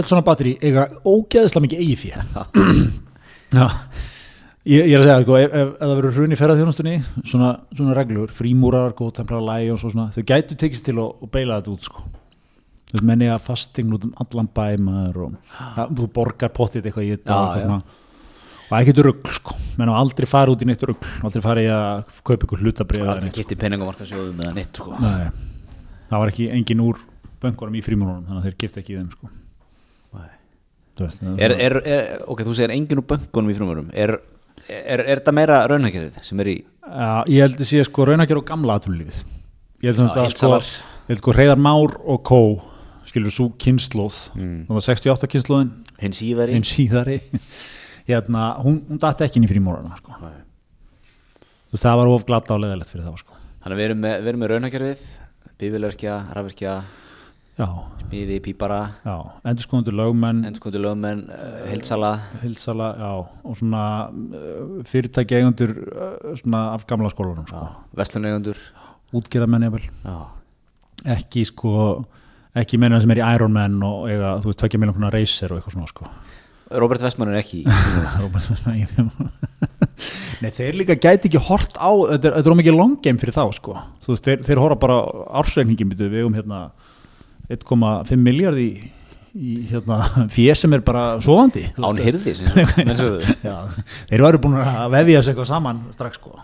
öll 0.00 0.06
svona 0.06 0.24
batteri 0.24 0.54
eiga 0.64 0.86
ógeðslega 1.04 1.66
mikið 1.66 1.84
eigi 1.84 1.98
fjö 2.00 2.24
já 3.50 3.66
Ég, 4.70 4.84
ég 4.86 4.94
er 4.94 5.00
að 5.02 5.06
segja, 5.08 5.22
sko, 5.24 5.36
ef, 5.40 5.50
ef, 5.50 5.70
ef 5.74 5.80
það 5.82 5.92
verður 5.98 6.12
hrun 6.16 6.34
í 6.34 6.36
ferðarþjónustunni, 6.38 6.92
svona, 7.26 7.48
svona 7.74 7.94
reglur, 7.96 8.30
frímúrar, 8.36 8.92
góðtemplar, 8.98 9.40
lægi 9.48 9.72
og 9.74 9.80
svo 9.82 9.90
svona, 9.90 10.10
þau 10.14 10.22
gætu 10.30 10.58
tekist 10.60 10.84
til 10.86 10.94
að, 11.02 11.24
beila 11.34 11.56
þetta 11.58 11.72
út, 11.74 11.88
sko. 11.88 12.04
Veist, 12.92 13.06
menni 13.06 13.26
að 13.30 13.42
fasting 13.48 13.90
út 13.96 14.06
um 14.06 14.12
allan 14.22 14.50
bæmaður 14.54 15.18
og 15.24 15.34
það, 15.56 15.90
þú 15.98 16.06
borgar 16.20 16.52
pottið 16.54 16.86
eitthvað 16.90 17.08
í 17.08 17.10
þetta 17.16 17.40
og 17.40 17.58
svona. 17.64 17.80
Og 18.70 18.76
ekkert 18.78 19.02
rugl, 19.08 19.34
sko. 19.40 19.58
Menn 19.80 19.90
á 19.90 19.94
aldrei 19.98 20.28
fara 20.30 20.54
út 20.54 20.62
í 20.62 20.70
neitt 20.70 20.86
rugl, 20.86 21.10
aldrei 21.26 21.42
fara 21.42 21.66
í 21.66 21.68
að 21.74 22.14
kaupa 22.22 22.46
ykkur 22.46 22.62
hlutabrið 22.62 23.02
eða 23.02 23.16
Það 23.16 23.26
neitt. 23.26 23.38
geti 23.42 23.58
penningamarkasjóðum 23.64 24.42
eða 24.44 24.54
neitt 24.60 24.78
sko. 24.82 24.94
Nei, 25.02 25.30
það 26.12 26.22
var 26.22 26.32
ekki 26.34 26.50
engin 26.54 26.82
úr 26.86 27.02
böngunum 27.42 27.78
í 27.78 27.82
frímúrunum, 27.82 28.26
þannig 28.28 28.42
að 28.44 28.46
þeir 28.50 28.58
gifta 28.62 28.82
ekki 28.84 28.94
í 28.94 29.00
þeim, 29.00 29.10
sko. 29.18 29.32
Veist, 31.00 31.22
er, 31.40 31.54
er, 31.56 31.76
er, 31.88 32.08
Ok, 32.28 32.42
þú 32.44 32.52
segir 32.58 32.74
engin 32.74 32.98
úr 33.00 33.06
bönkunum 33.08 33.48
í 33.48 33.54
frumvörum 33.56 33.86
Er, 33.96 34.10
er, 34.70 35.02
er 35.04 35.20
þetta 35.20 35.34
meira 35.36 35.60
raunhækjarið 35.70 36.20
sem 36.26 36.40
er 36.44 36.50
í 36.52 36.56
Já, 36.90 37.10
ég 37.30 37.44
held 37.44 37.60
að 37.60 37.68
sé 37.70 37.82
sko 37.86 38.06
raunagjör 38.08 38.40
og 38.40 38.46
gamla 38.48 38.78
aðtunlífið 38.78 39.20
ég 39.84 39.90
held 39.90 40.00
þetta 40.00 40.14
sko, 40.14 40.24
heildsalar. 40.26 40.70
ég 41.04 41.12
held 41.14 41.22
sko 41.22 41.34
Reyðar 41.36 41.60
Már 41.66 41.96
og 42.00 42.22
Kó 42.26 42.40
skilur 43.10 43.34
svo 43.34 43.48
kynnslóð 43.58 44.18
Mm. 44.36 44.64
það 44.68 44.76
var 44.78 44.86
68 44.86 45.30
kynnslóðin 45.34 45.70
hinn 46.00 46.14
síðari 46.16 46.54
einn 46.58 46.66
síðari 46.68 47.18
hérna, 48.10 48.44
hún, 48.62 48.80
hún 48.88 48.98
datt 49.02 49.20
ekki 49.26 49.38
inn 49.40 49.46
í 49.46 49.50
frímórana 49.50 49.96
sko. 49.98 50.14
Veist, 51.70 51.84
það 51.84 51.98
var 52.00 52.10
of 52.10 52.24
glata 52.26 52.54
og 52.56 52.62
leðalegt 52.64 52.90
fyrir 52.90 53.06
þá 53.06 53.20
sko. 53.20 53.36
Þannig 53.62 53.74
að 53.76 53.80
við 53.80 53.86
erum 53.90 54.00
með, 54.02 54.30
með 54.40 54.50
raunhækjarið 54.54 55.02
Bífilverkja, 55.60 56.14
rafverkja, 56.34 56.74
smíði, 58.10 58.40
pípara. 58.42 58.80
Já, 59.06 59.14
endur 59.46 59.66
skoðundur 59.66 59.96
lögmenn 59.98 60.40
lögmenn, 60.82 61.22
uh, 61.30 61.60
hildsala 61.70 62.12
hilsala, 62.42 62.88
já, 62.98 63.10
og 63.44 63.58
svona 63.58 63.82
uh, 64.10 64.80
fyrirtæki 64.90 65.38
eigundur 65.38 65.74
uh, 65.92 66.34
svona 66.40 66.64
af 66.74 66.86
gamla 66.90 67.10
skólanum 67.12 67.46
sko. 67.48 67.66
Vestlunegundur 68.00 68.58
útgerðamenn 69.14 69.68
jafnvel. 69.68 69.86
Já, 70.04 70.18
ekki 71.16 71.46
sko 71.48 71.74
ekki 72.58 72.80
meina 72.82 72.98
sem 73.00 73.10
er 73.14 73.20
í 73.22 73.26
Iron 73.36 73.54
Man 73.54 73.78
og 73.86 74.08
eiga, 74.10 74.36
þú 74.42 74.50
veist, 74.50 74.60
tvekja 74.62 74.80
miljónkuna 74.82 75.12
racer 75.14 75.52
og 75.54 75.60
eitthvað 75.60 75.76
svona 75.76 75.90
sko. 75.90 76.10
Robert 76.70 77.02
Westman 77.02 77.32
er 77.32 77.40
ekki 77.40 77.64
Róbert 78.22 78.46
Westman, 78.52 78.78
ég- 78.78 78.94
Nei, 80.42 80.50
þeir 80.54 80.78
líka 80.78 80.94
gæti 80.96 81.28
ekki 81.28 81.40
hort 81.50 81.74
á 81.76 81.90
þetta 82.14 82.30
er, 82.30 82.36
er 82.40 82.54
ómikið 82.54 82.76
long 82.78 82.94
game 83.04 83.20
fyrir 83.20 83.34
þá 83.36 83.42
sko. 83.56 83.74
Veist, 84.06 84.24
þeir, 84.26 84.44
þeir 84.46 84.60
horfa 84.62 84.78
bara 84.82 84.98
ársreikningin 85.42 85.90
við 85.98 86.22
um 86.28 86.36
hérna 86.38 86.60
1,5 87.56 88.16
miljard 88.22 88.58
í, 88.62 88.68
í 89.34 89.54
hérna 89.70 90.00
fjö 90.32 90.54
sem 90.58 90.76
er 90.78 90.84
bara 90.86 91.04
sofandi 91.24 91.64
þú 91.76 91.86
Án 91.90 92.02
hirði 92.06 92.34
þeir 94.10 94.24
væru 94.26 94.42
búin 94.42 94.58
að 94.62 94.90
vefja 94.96 95.22
sig 95.24 95.34
eitthvað 95.34 95.50
saman 95.54 95.82
strax 95.94 96.20
sko 96.20 96.36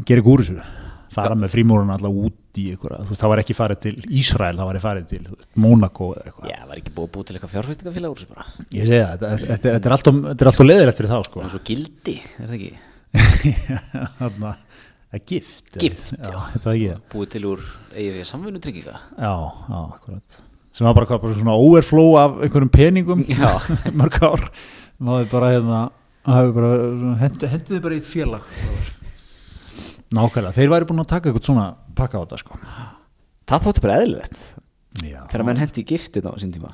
ekki 0.00 0.16
úr 0.34 0.42
þessu 0.44 0.64
fara 1.14 1.36
með 1.38 1.52
frímúrun 1.52 1.92
alltaf 1.94 2.10
út 2.26 2.58
í 2.58 2.64
þú 3.04 3.12
veist, 3.12 3.20
það 3.22 3.30
var 3.30 3.40
ekki 3.44 3.54
farið 3.54 3.78
til 3.84 3.92
Ísrael 4.18 4.56
það 4.58 4.66
var 4.70 4.78
farið 4.82 5.04
til 5.12 5.20
veist, 5.28 5.48
Monaco 5.62 6.08
eða 6.16 6.24
eitthvað. 6.30 6.48
Já, 6.50 6.56
var 6.70 6.80
ekki 6.80 6.92
búið 6.96 7.10
búið 7.14 7.26
til 7.28 7.36
eitthvað 7.36 7.52
fjárfæstingafélag 7.52 8.14
úr 8.14 8.18
þessu 8.18 8.30
bara. 8.32 8.46
Ég 8.74 8.88
segi 8.88 8.98
það, 9.04 9.22
þetta, 9.44 9.54
er- 9.54 9.76
er 9.90 9.94
alltaf 9.98 10.18
er 10.42 10.50
leðilegt 10.66 10.98
fyrir 11.00 11.12
þá 11.12 11.28
sko. 11.28 11.44
Og 11.44 11.52
svo 11.54 11.60
gildi, 11.70 12.16
er 12.42 12.50
það 12.50 12.56
ekki? 12.58 12.72
er 15.16 15.22
gift 15.28 15.78
Gift, 15.80 16.14
já, 16.18 16.74
já. 16.78 16.96
Búið 17.12 17.30
til 17.34 17.44
úr 17.50 17.62
eigið 17.94 18.24
samvinnutrygginga 18.28 18.94
já, 18.94 19.34
já, 19.34 19.78
akkurat. 19.82 20.38
Sem 20.74 20.88
var 20.88 20.96
bara, 20.96 21.06
hvað, 21.06 21.20
bara 21.22 21.36
svona 21.38 21.54
overflow 21.62 22.16
af 22.18 22.40
einhverjum 22.42 22.72
peningum 22.74 23.22
mörg 24.00 24.18
ár. 24.26 24.42
Maður 24.98 25.30
bara 25.30 25.52
hérna 25.54 25.82
svona, 26.24 27.14
hendu, 27.20 27.80
bara 27.84 27.94
í 27.94 28.00
eitt 28.00 28.08
félag 28.10 28.46
nákvæmlega, 30.14 30.54
þeir 30.54 30.70
væri 30.70 30.86
búin 30.88 31.02
að 31.02 31.10
taka 31.10 31.30
eitthvað 31.30 31.48
svona 31.48 31.64
pakka 31.98 32.20
á 32.20 32.22
þetta 32.22 32.38
sko. 32.38 32.58
Það 33.50 33.64
þótti 33.66 33.82
bara 33.84 33.96
eðlilegt. 34.00 34.42
Já, 35.02 35.20
Þegar 35.30 35.46
menn 35.48 35.58
hendi 35.62 35.82
í 35.82 35.86
giftin 35.88 36.28
á 36.30 36.32
sín 36.38 36.52
tíma. 36.54 36.70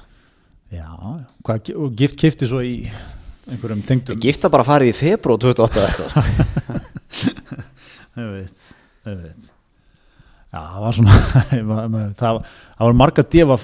Já, 0.71 0.85
já. 0.85 1.29
Hvað, 1.47 1.71
og 1.81 1.95
gift 1.99 2.19
kifti 2.21 2.49
svo 2.49 2.61
í 2.63 2.75
einhverjum 3.51 3.81
tengdum? 3.89 4.21
Gifta 4.23 4.51
bara 4.53 4.67
farið 4.67 4.93
í 4.93 4.97
februar 4.99 5.41
28 5.41 6.27
ég 8.21 8.35
veit 8.37 9.49
já, 10.51 10.61
það 10.61 10.85
var 10.85 10.97
svona 10.99 11.17
það, 12.21 12.39
það 12.77 12.85
var 12.89 12.97
marga 13.01 13.25
defa 13.37 13.57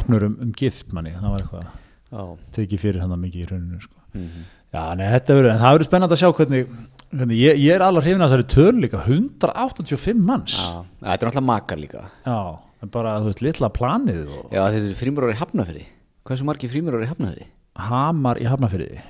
opnur 0.00 0.26
um, 0.28 0.38
um 0.46 0.54
gift 0.56 0.94
manni, 0.96 1.12
það 1.16 1.34
var 1.34 1.44
eitthvað 1.44 1.68
Já. 2.10 2.22
tekið 2.56 2.80
fyrir 2.82 3.04
hann 3.04 3.12
mikið 3.22 3.42
í 3.44 3.48
rauninu 3.52 3.76
sko. 3.84 4.00
Mhm. 4.18 4.46
Já, 4.74 4.80
nei, 4.98 5.04
þetta 5.12 5.34
verður, 5.36 5.50
en 5.52 5.60
það 5.62 5.76
verður 5.76 5.86
spennandi 5.86 6.16
að 6.16 6.20
sjá 6.24 6.30
hvernig, 6.40 6.72
hvernig 7.12 7.38
ég, 7.38 7.60
ég 7.62 7.74
er 7.76 7.84
alveg 7.86 8.04
hrifin 8.06 8.24
að 8.24 8.32
þessari 8.32 8.46
töl 8.50 8.80
líka, 8.82 9.02
185 9.06 10.24
manns. 10.26 10.56
Já, 10.58 10.80
þetta 10.98 11.12
er 11.14 11.30
náttúrulega 11.30 11.44
makar 11.46 11.78
líka. 11.78 12.02
Já, 12.26 12.38
en 12.82 12.92
bara, 12.96 13.14
þú 13.22 13.30
veist, 13.30 13.42
litla 13.46 13.70
planið 13.78 14.20
og 14.26 14.50
Já, 14.56 14.60
þetta 14.74 14.90
er 14.90 14.98
frímurur 14.98 15.30
í 15.34 15.38
Hafnafyrði 15.38 15.86
Hversu 16.26 16.46
margir 16.50 16.70
frímurur 16.74 17.06
í 17.06 17.10
Hafnafyrði? 17.10 17.46
hamar 17.80 18.40
í 18.42 18.46
hafnafyrði 18.50 19.00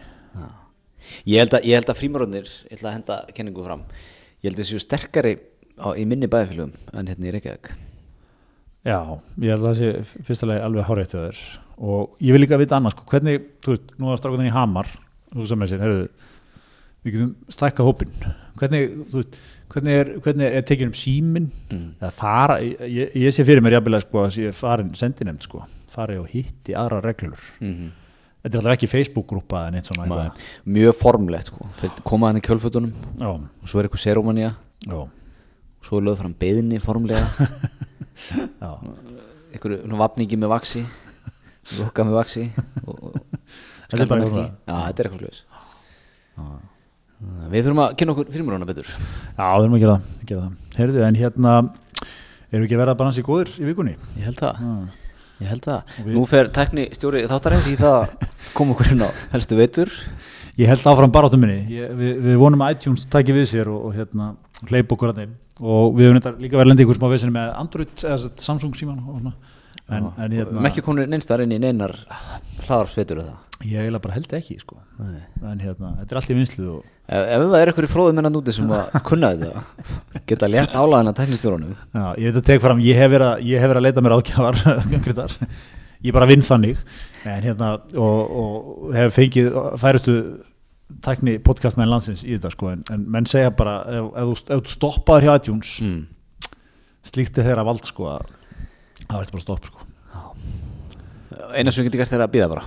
Ég 1.27 1.41
held 1.41 1.55
að, 1.57 1.65
held 1.73 1.89
að 1.91 1.99
frímurarnir 1.99 2.51
Ég 2.69 2.77
ætla 2.77 2.91
að 2.93 2.97
henda 2.99 3.17
kenningu 3.35 3.65
fram 3.65 3.87
Ég 4.41 4.49
held 4.51 4.59
að 4.59 4.65
þessu 4.65 4.81
sterkari 4.81 5.35
á, 5.77 5.89
í 6.01 6.05
minni 6.09 6.29
bæðafélugum 6.31 6.73
en 6.97 7.11
hérna 7.13 7.29
í 7.29 7.33
Reykjavík. 7.37 7.71
Já, 8.89 8.97
ég 9.45 9.53
held 9.53 9.61
að 9.61 9.67
það 9.67 9.79
sé 9.81 10.23
fyrsta 10.25 10.49
lagi 10.49 10.63
alveg 10.65 10.87
hárétt 10.89 11.13
hjá 11.15 11.21
þér. 11.27 11.41
Og 11.81 12.15
ég 12.25 12.33
vil 12.37 12.41
líka 12.45 12.59
vita 12.61 12.77
annars, 12.79 12.97
sko, 12.97 13.05
hvernig, 13.13 13.45
þú 13.65 13.75
veist, 13.75 13.93
nú 14.01 14.09
að 14.13 14.21
stráka 14.21 14.39
þenni 14.41 14.51
í 14.53 14.57
hamar, 14.57 14.89
þú 15.35 15.47
sem 15.49 15.61
með 15.61 15.71
sér, 15.73 15.85
heyrðu, 15.85 16.09
við 17.05 17.15
getum 17.17 17.31
stækka 17.57 17.87
hópin, 17.87 18.11
hvernig, 18.61 18.91
þú 19.13 19.21
veist, 19.21 19.39
hvernig 19.73 20.01
er, 20.01 20.11
hvernig 20.25 20.49
er, 20.49 20.57
er 20.61 20.67
tekið 20.69 20.89
um 20.91 20.97
símin, 21.01 21.51
Mm. 21.71 21.87
eða 22.01 22.13
fara, 22.17 22.57
ég, 22.61 23.15
ég 23.17 23.33
sé 23.37 23.45
fyrir 23.49 23.65
mér 23.65 23.77
jafnilega, 23.79 24.05
sko, 24.09 24.25
að 24.25 24.35
sé 24.37 24.53
farin 24.57 24.93
sendinemnd, 24.97 25.45
sko, 25.45 25.63
fari 25.93 26.17
og 26.21 26.29
hitti 26.33 26.77
aðra 26.77 27.01
reglur. 27.05 27.41
mm 27.61 27.91
Þetta 28.41 28.55
er 28.57 28.61
alltaf 28.63 28.73
ekki 28.79 28.89
Facebook-grúpa 28.89 29.67
en 29.69 29.75
eitt 29.81 29.89
svona 29.91 30.07
eitthvað. 30.07 30.45
Mjög 30.77 30.95
formlegt 30.97 31.51
sko. 31.51 31.67
Þeir 31.83 31.91
koma 32.09 32.31
hann 32.31 32.39
í 32.41 32.45
kjölfötunum. 32.47 32.93
Já, 33.21 33.29
og 33.37 33.69
svo 33.69 33.81
er 33.83 33.89
eitthvað 33.89 34.05
serómanía 34.07 34.55
já, 34.87 34.97
og 34.97 35.85
svo 35.85 36.01
er 36.01 36.07
lögð 36.09 36.23
fram 36.23 36.35
beðinni 36.41 36.81
formlega. 36.81 37.27
Einhverju 39.51 39.99
vapningi 40.01 40.37
með 40.39 40.53
vaksi 40.55 40.83
lukka 41.79 42.05
með 42.07 42.17
vaksi 42.19 42.43
og, 42.87 42.95
og, 43.11 43.17
Þetta 43.91 44.05
er 44.05 44.11
bara 44.11 44.25
eitthvað- 44.25 44.51
Já, 44.71 44.77
þetta 44.87 45.03
er 45.03 45.09
eitthvað 45.09 45.23
sluðis 45.25 45.41
Við 47.51 47.67
þurfum 47.67 47.83
að 47.85 47.95
kynna 48.01 48.13
okkur 48.15 48.29
fyrirmurana 48.33 48.65
betur. 48.69 48.87
Já, 48.89 49.45
við 49.45 49.65
erum 49.67 49.75
að 49.77 49.83
gera 49.83 49.97
gera 50.31 50.41
það. 50.47 50.53
Heyrðu, 50.79 51.01
en 51.05 51.19
hérna, 51.21 51.51
erum 52.49 52.63
við 52.63 52.65
ekki 52.65 52.77
að 52.79 52.81
vera 52.81 52.95
bara 52.97 53.11
hans 53.11 53.19
í 53.21 53.25
góðir 53.27 53.51
í 53.61 53.67
vikunni? 53.69 53.93
Ég 54.17 54.25
held 54.31 54.41
það 54.41 54.63
Ég 55.41 55.49
held 55.49 55.65
það. 55.65 55.95
Við- 56.05 56.15
Nú 56.19 56.25
fer 56.29 56.51
tækni 56.53 56.85
stjóri 56.97 57.23
þáttarins 57.31 57.69
í 57.71 57.77
það 57.81 57.97
að 58.03 58.29
koma 58.57 58.75
okkur 58.77 58.91
inn 58.93 59.05
á 59.07 59.09
helstu 59.33 59.57
veitur. 59.59 59.93
Ég 60.61 60.69
held 60.69 60.83
áfram 60.91 61.13
bara 61.15 61.31
áttum 61.31 61.41
minni. 61.41 61.63
Ég, 61.73 61.95
við, 61.97 62.19
við 62.27 62.37
vonum 62.43 62.61
að 62.67 62.75
iTunes 62.77 63.07
taki 63.09 63.33
við 63.33 63.47
sér 63.49 63.71
og, 63.73 63.87
og 63.89 63.95
hérna, 63.97 64.35
hleyp 64.69 64.93
okkur 64.93 65.15
að 65.15 65.23
þeim 65.23 65.37
og 65.61 65.95
við 65.97 66.09
höfum 66.11 66.39
líka 66.41 66.57
verið 66.57 66.71
lendi 66.73 66.85
ykkur 66.87 66.97
smá 67.01 67.09
vesinni 67.13 67.35
með 67.37 67.51
Android 67.61 68.05
eða 68.05 68.31
Samsung 68.41 68.77
síman 68.77 69.01
og 69.01 69.19
svona. 69.21 69.33
En, 69.91 70.07
en 70.23 70.35
hérna, 70.37 70.63
ekki 70.69 70.85
komin 70.87 71.09
neinstar 71.11 71.43
inn 71.43 71.53
í 71.57 71.59
neinar 71.61 71.97
hlaðarsveitur 72.67 73.23
eða? 73.25 73.37
Ég 73.67 73.83
eiginlega 73.83 74.01
bara 74.07 74.15
held 74.17 74.33
ekki 74.39 74.57
sko. 74.63 74.79
Nei. 75.01 75.21
en 75.51 75.61
hérna, 75.61 75.91
þetta 76.01 76.15
er 76.15 76.21
allt 76.21 76.33
í 76.33 76.37
vinslu 76.39 76.71
og 76.79 76.89
Ef, 77.11 77.25
ef 77.27 77.41
það 77.43 77.55
er 77.59 77.71
einhverju 77.73 77.89
fróðum 77.91 78.15
minna 78.21 78.31
núti 78.31 78.53
sem 78.55 78.69
að 78.71 78.93
kunna 79.09 79.33
þetta 79.35 79.63
geta 80.31 80.49
létt 80.51 80.77
álæðina 80.77 81.13
tæknistjórunum 81.17 81.75
já, 81.75 82.05
ég 82.21 82.31
veit 82.31 82.39
að 82.41 82.47
tek 82.49 82.63
fram, 82.63 82.81
ég 82.85 82.99
hef 82.99 83.13
verið 83.13 83.29
að, 83.29 83.45
ég 83.51 83.63
hef 83.63 83.73
verið 83.73 83.81
að 83.81 83.87
leita 83.89 84.05
mér 84.07 85.03
Grétar. 85.05 85.37
ég 86.01 86.17
bara 86.17 86.29
vinn 86.31 86.45
þannig. 86.45 86.81
En 87.29 87.45
hérna 87.45 87.75
og, 88.01 88.37
og 88.43 88.95
hef 88.97 89.17
fengið 89.19 89.53
færustu 89.81 90.17
tækni 91.05 91.37
podcastmenn 91.45 91.91
landsins 91.91 92.25
í 92.25 92.35
þetta 92.35 92.53
sko, 92.55 92.73
en, 92.75 92.83
en 92.93 93.05
menn 93.11 93.29
segja 93.29 93.53
bara 93.55 93.81
ef, 93.87 94.09
ef, 94.11 94.31
þú, 94.31 94.37
ef 94.57 94.65
þú 94.65 94.75
stoppaður 94.75 95.27
hjá 95.27 95.35
iTunes 95.37 95.75
mm. 95.85 96.01
slíkt 97.13 97.39
er 97.39 97.51
þeirra 97.51 97.67
vald 97.69 97.87
sko 97.89 98.09
að 98.11 98.33
það 99.05 99.19
verður 99.19 99.37
bara 99.37 99.45
stopp 99.47 99.71
sko. 99.71 99.87
Eina 101.51 101.73
sem 101.73 101.83
við 101.83 101.91
getum 101.91 102.03
gert 102.03 102.17
er 102.17 102.25
að 102.25 102.33
býða 102.35 102.51
bara, 102.53 102.65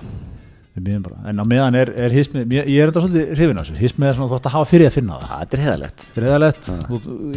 en 1.30 1.38
á 1.38 1.44
meðan 1.46 1.78
er, 1.78 1.92
er 2.06 2.14
hismið, 2.14 2.54
ég, 2.56 2.70
er 2.82 2.90
þetta 2.90 3.04
svolítið 3.04 3.34
hrifin 3.38 3.60
af 3.60 3.68
þessu, 3.68 3.78
hismið 3.78 4.08
er 4.10 4.16
svona 4.18 4.30
þú 4.32 4.38
ætti 4.40 4.50
að 4.50 4.56
hafa 4.56 4.70
fyrir 4.72 4.90
að 4.90 4.96
finna 4.98 5.18
það. 5.20 5.26
Það 5.30 5.42
þetta 5.44 5.58
er 5.58 5.64
þetta 6.48 6.78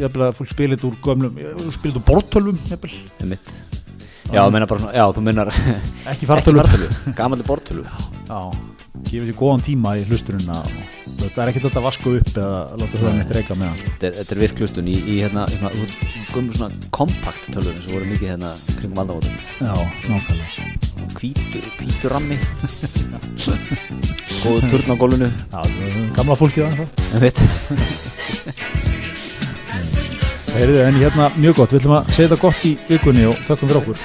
ég 0.02 0.16
vil 0.18 0.28
að 0.28 0.38
fólk 0.40 0.54
spilit 0.56 0.88
úr 0.90 1.02
gömlum, 1.06 1.42
þú 1.62 1.74
spilit 1.78 2.00
úr 2.02 2.08
bortölvum. 2.10 2.64
Já, 4.28 4.44
bara 4.52 4.92
já, 4.92 5.06
þú 5.16 5.22
meinar 5.24 5.52
ekki 6.12 6.28
fartölu 6.28 6.64
Gamalli 7.18 7.46
bortölu 7.48 7.84
Já, 8.28 8.40
gefið 9.08 9.30
sér 9.30 9.38
góðan 9.40 9.64
tíma 9.64 9.94
í 10.00 10.04
hlusturinn 10.10 10.50
að 10.52 10.68
þetta 11.22 11.44
er 11.44 11.52
ekki 11.52 11.64
þetta 11.64 11.80
að 11.80 11.88
vasku 11.88 12.16
upp 12.20 12.32
eða 12.34 12.60
láta 12.82 13.02
það 13.02 13.16
neitt 13.18 13.36
reyka 13.38 13.58
með 13.58 13.68
Þetta 13.86 14.08
er, 14.10 14.14
er 14.36 14.42
virklustun 14.44 14.90
í, 14.92 14.98
í 15.00 15.16
hérna, 15.24 15.44
svona 16.34 16.70
kompakt 16.96 17.48
tölvunum 17.54 17.82
sem 17.86 17.94
voru 17.96 18.10
mikið 18.12 18.34
hérna 18.34 18.52
kringum 18.76 19.02
aldamótum 19.06 19.36
Já, 19.62 19.76
nákvæmlega. 20.12 20.68
Hvítu, 21.18 21.60
hvítu 21.80 22.10
rammi. 22.12 22.38
Góðu 24.44 24.70
turn 24.70 24.94
á 24.94 24.96
gólfinu. 25.00 25.30
Já, 25.54 25.62
gamla 26.18 26.36
fólkið 26.38 26.68
að 26.68 26.74
það 26.78 26.90
En 27.16 27.22
veit 27.24 27.40
Heyrðu, 30.58 30.80
en 30.82 30.96
hérna 30.98 31.28
mjög 31.38 31.60
gott, 31.60 31.74
við 31.76 31.84
ætlum 31.84 31.92
að 32.00 32.08
segja 32.16 32.32
þetta 32.32 32.42
gott 32.42 32.64
í 32.66 32.72
vikunni 32.88 33.28
og 33.30 33.38
takkum 33.46 33.70
fyrir 33.70 33.84
okkur. 33.84 34.00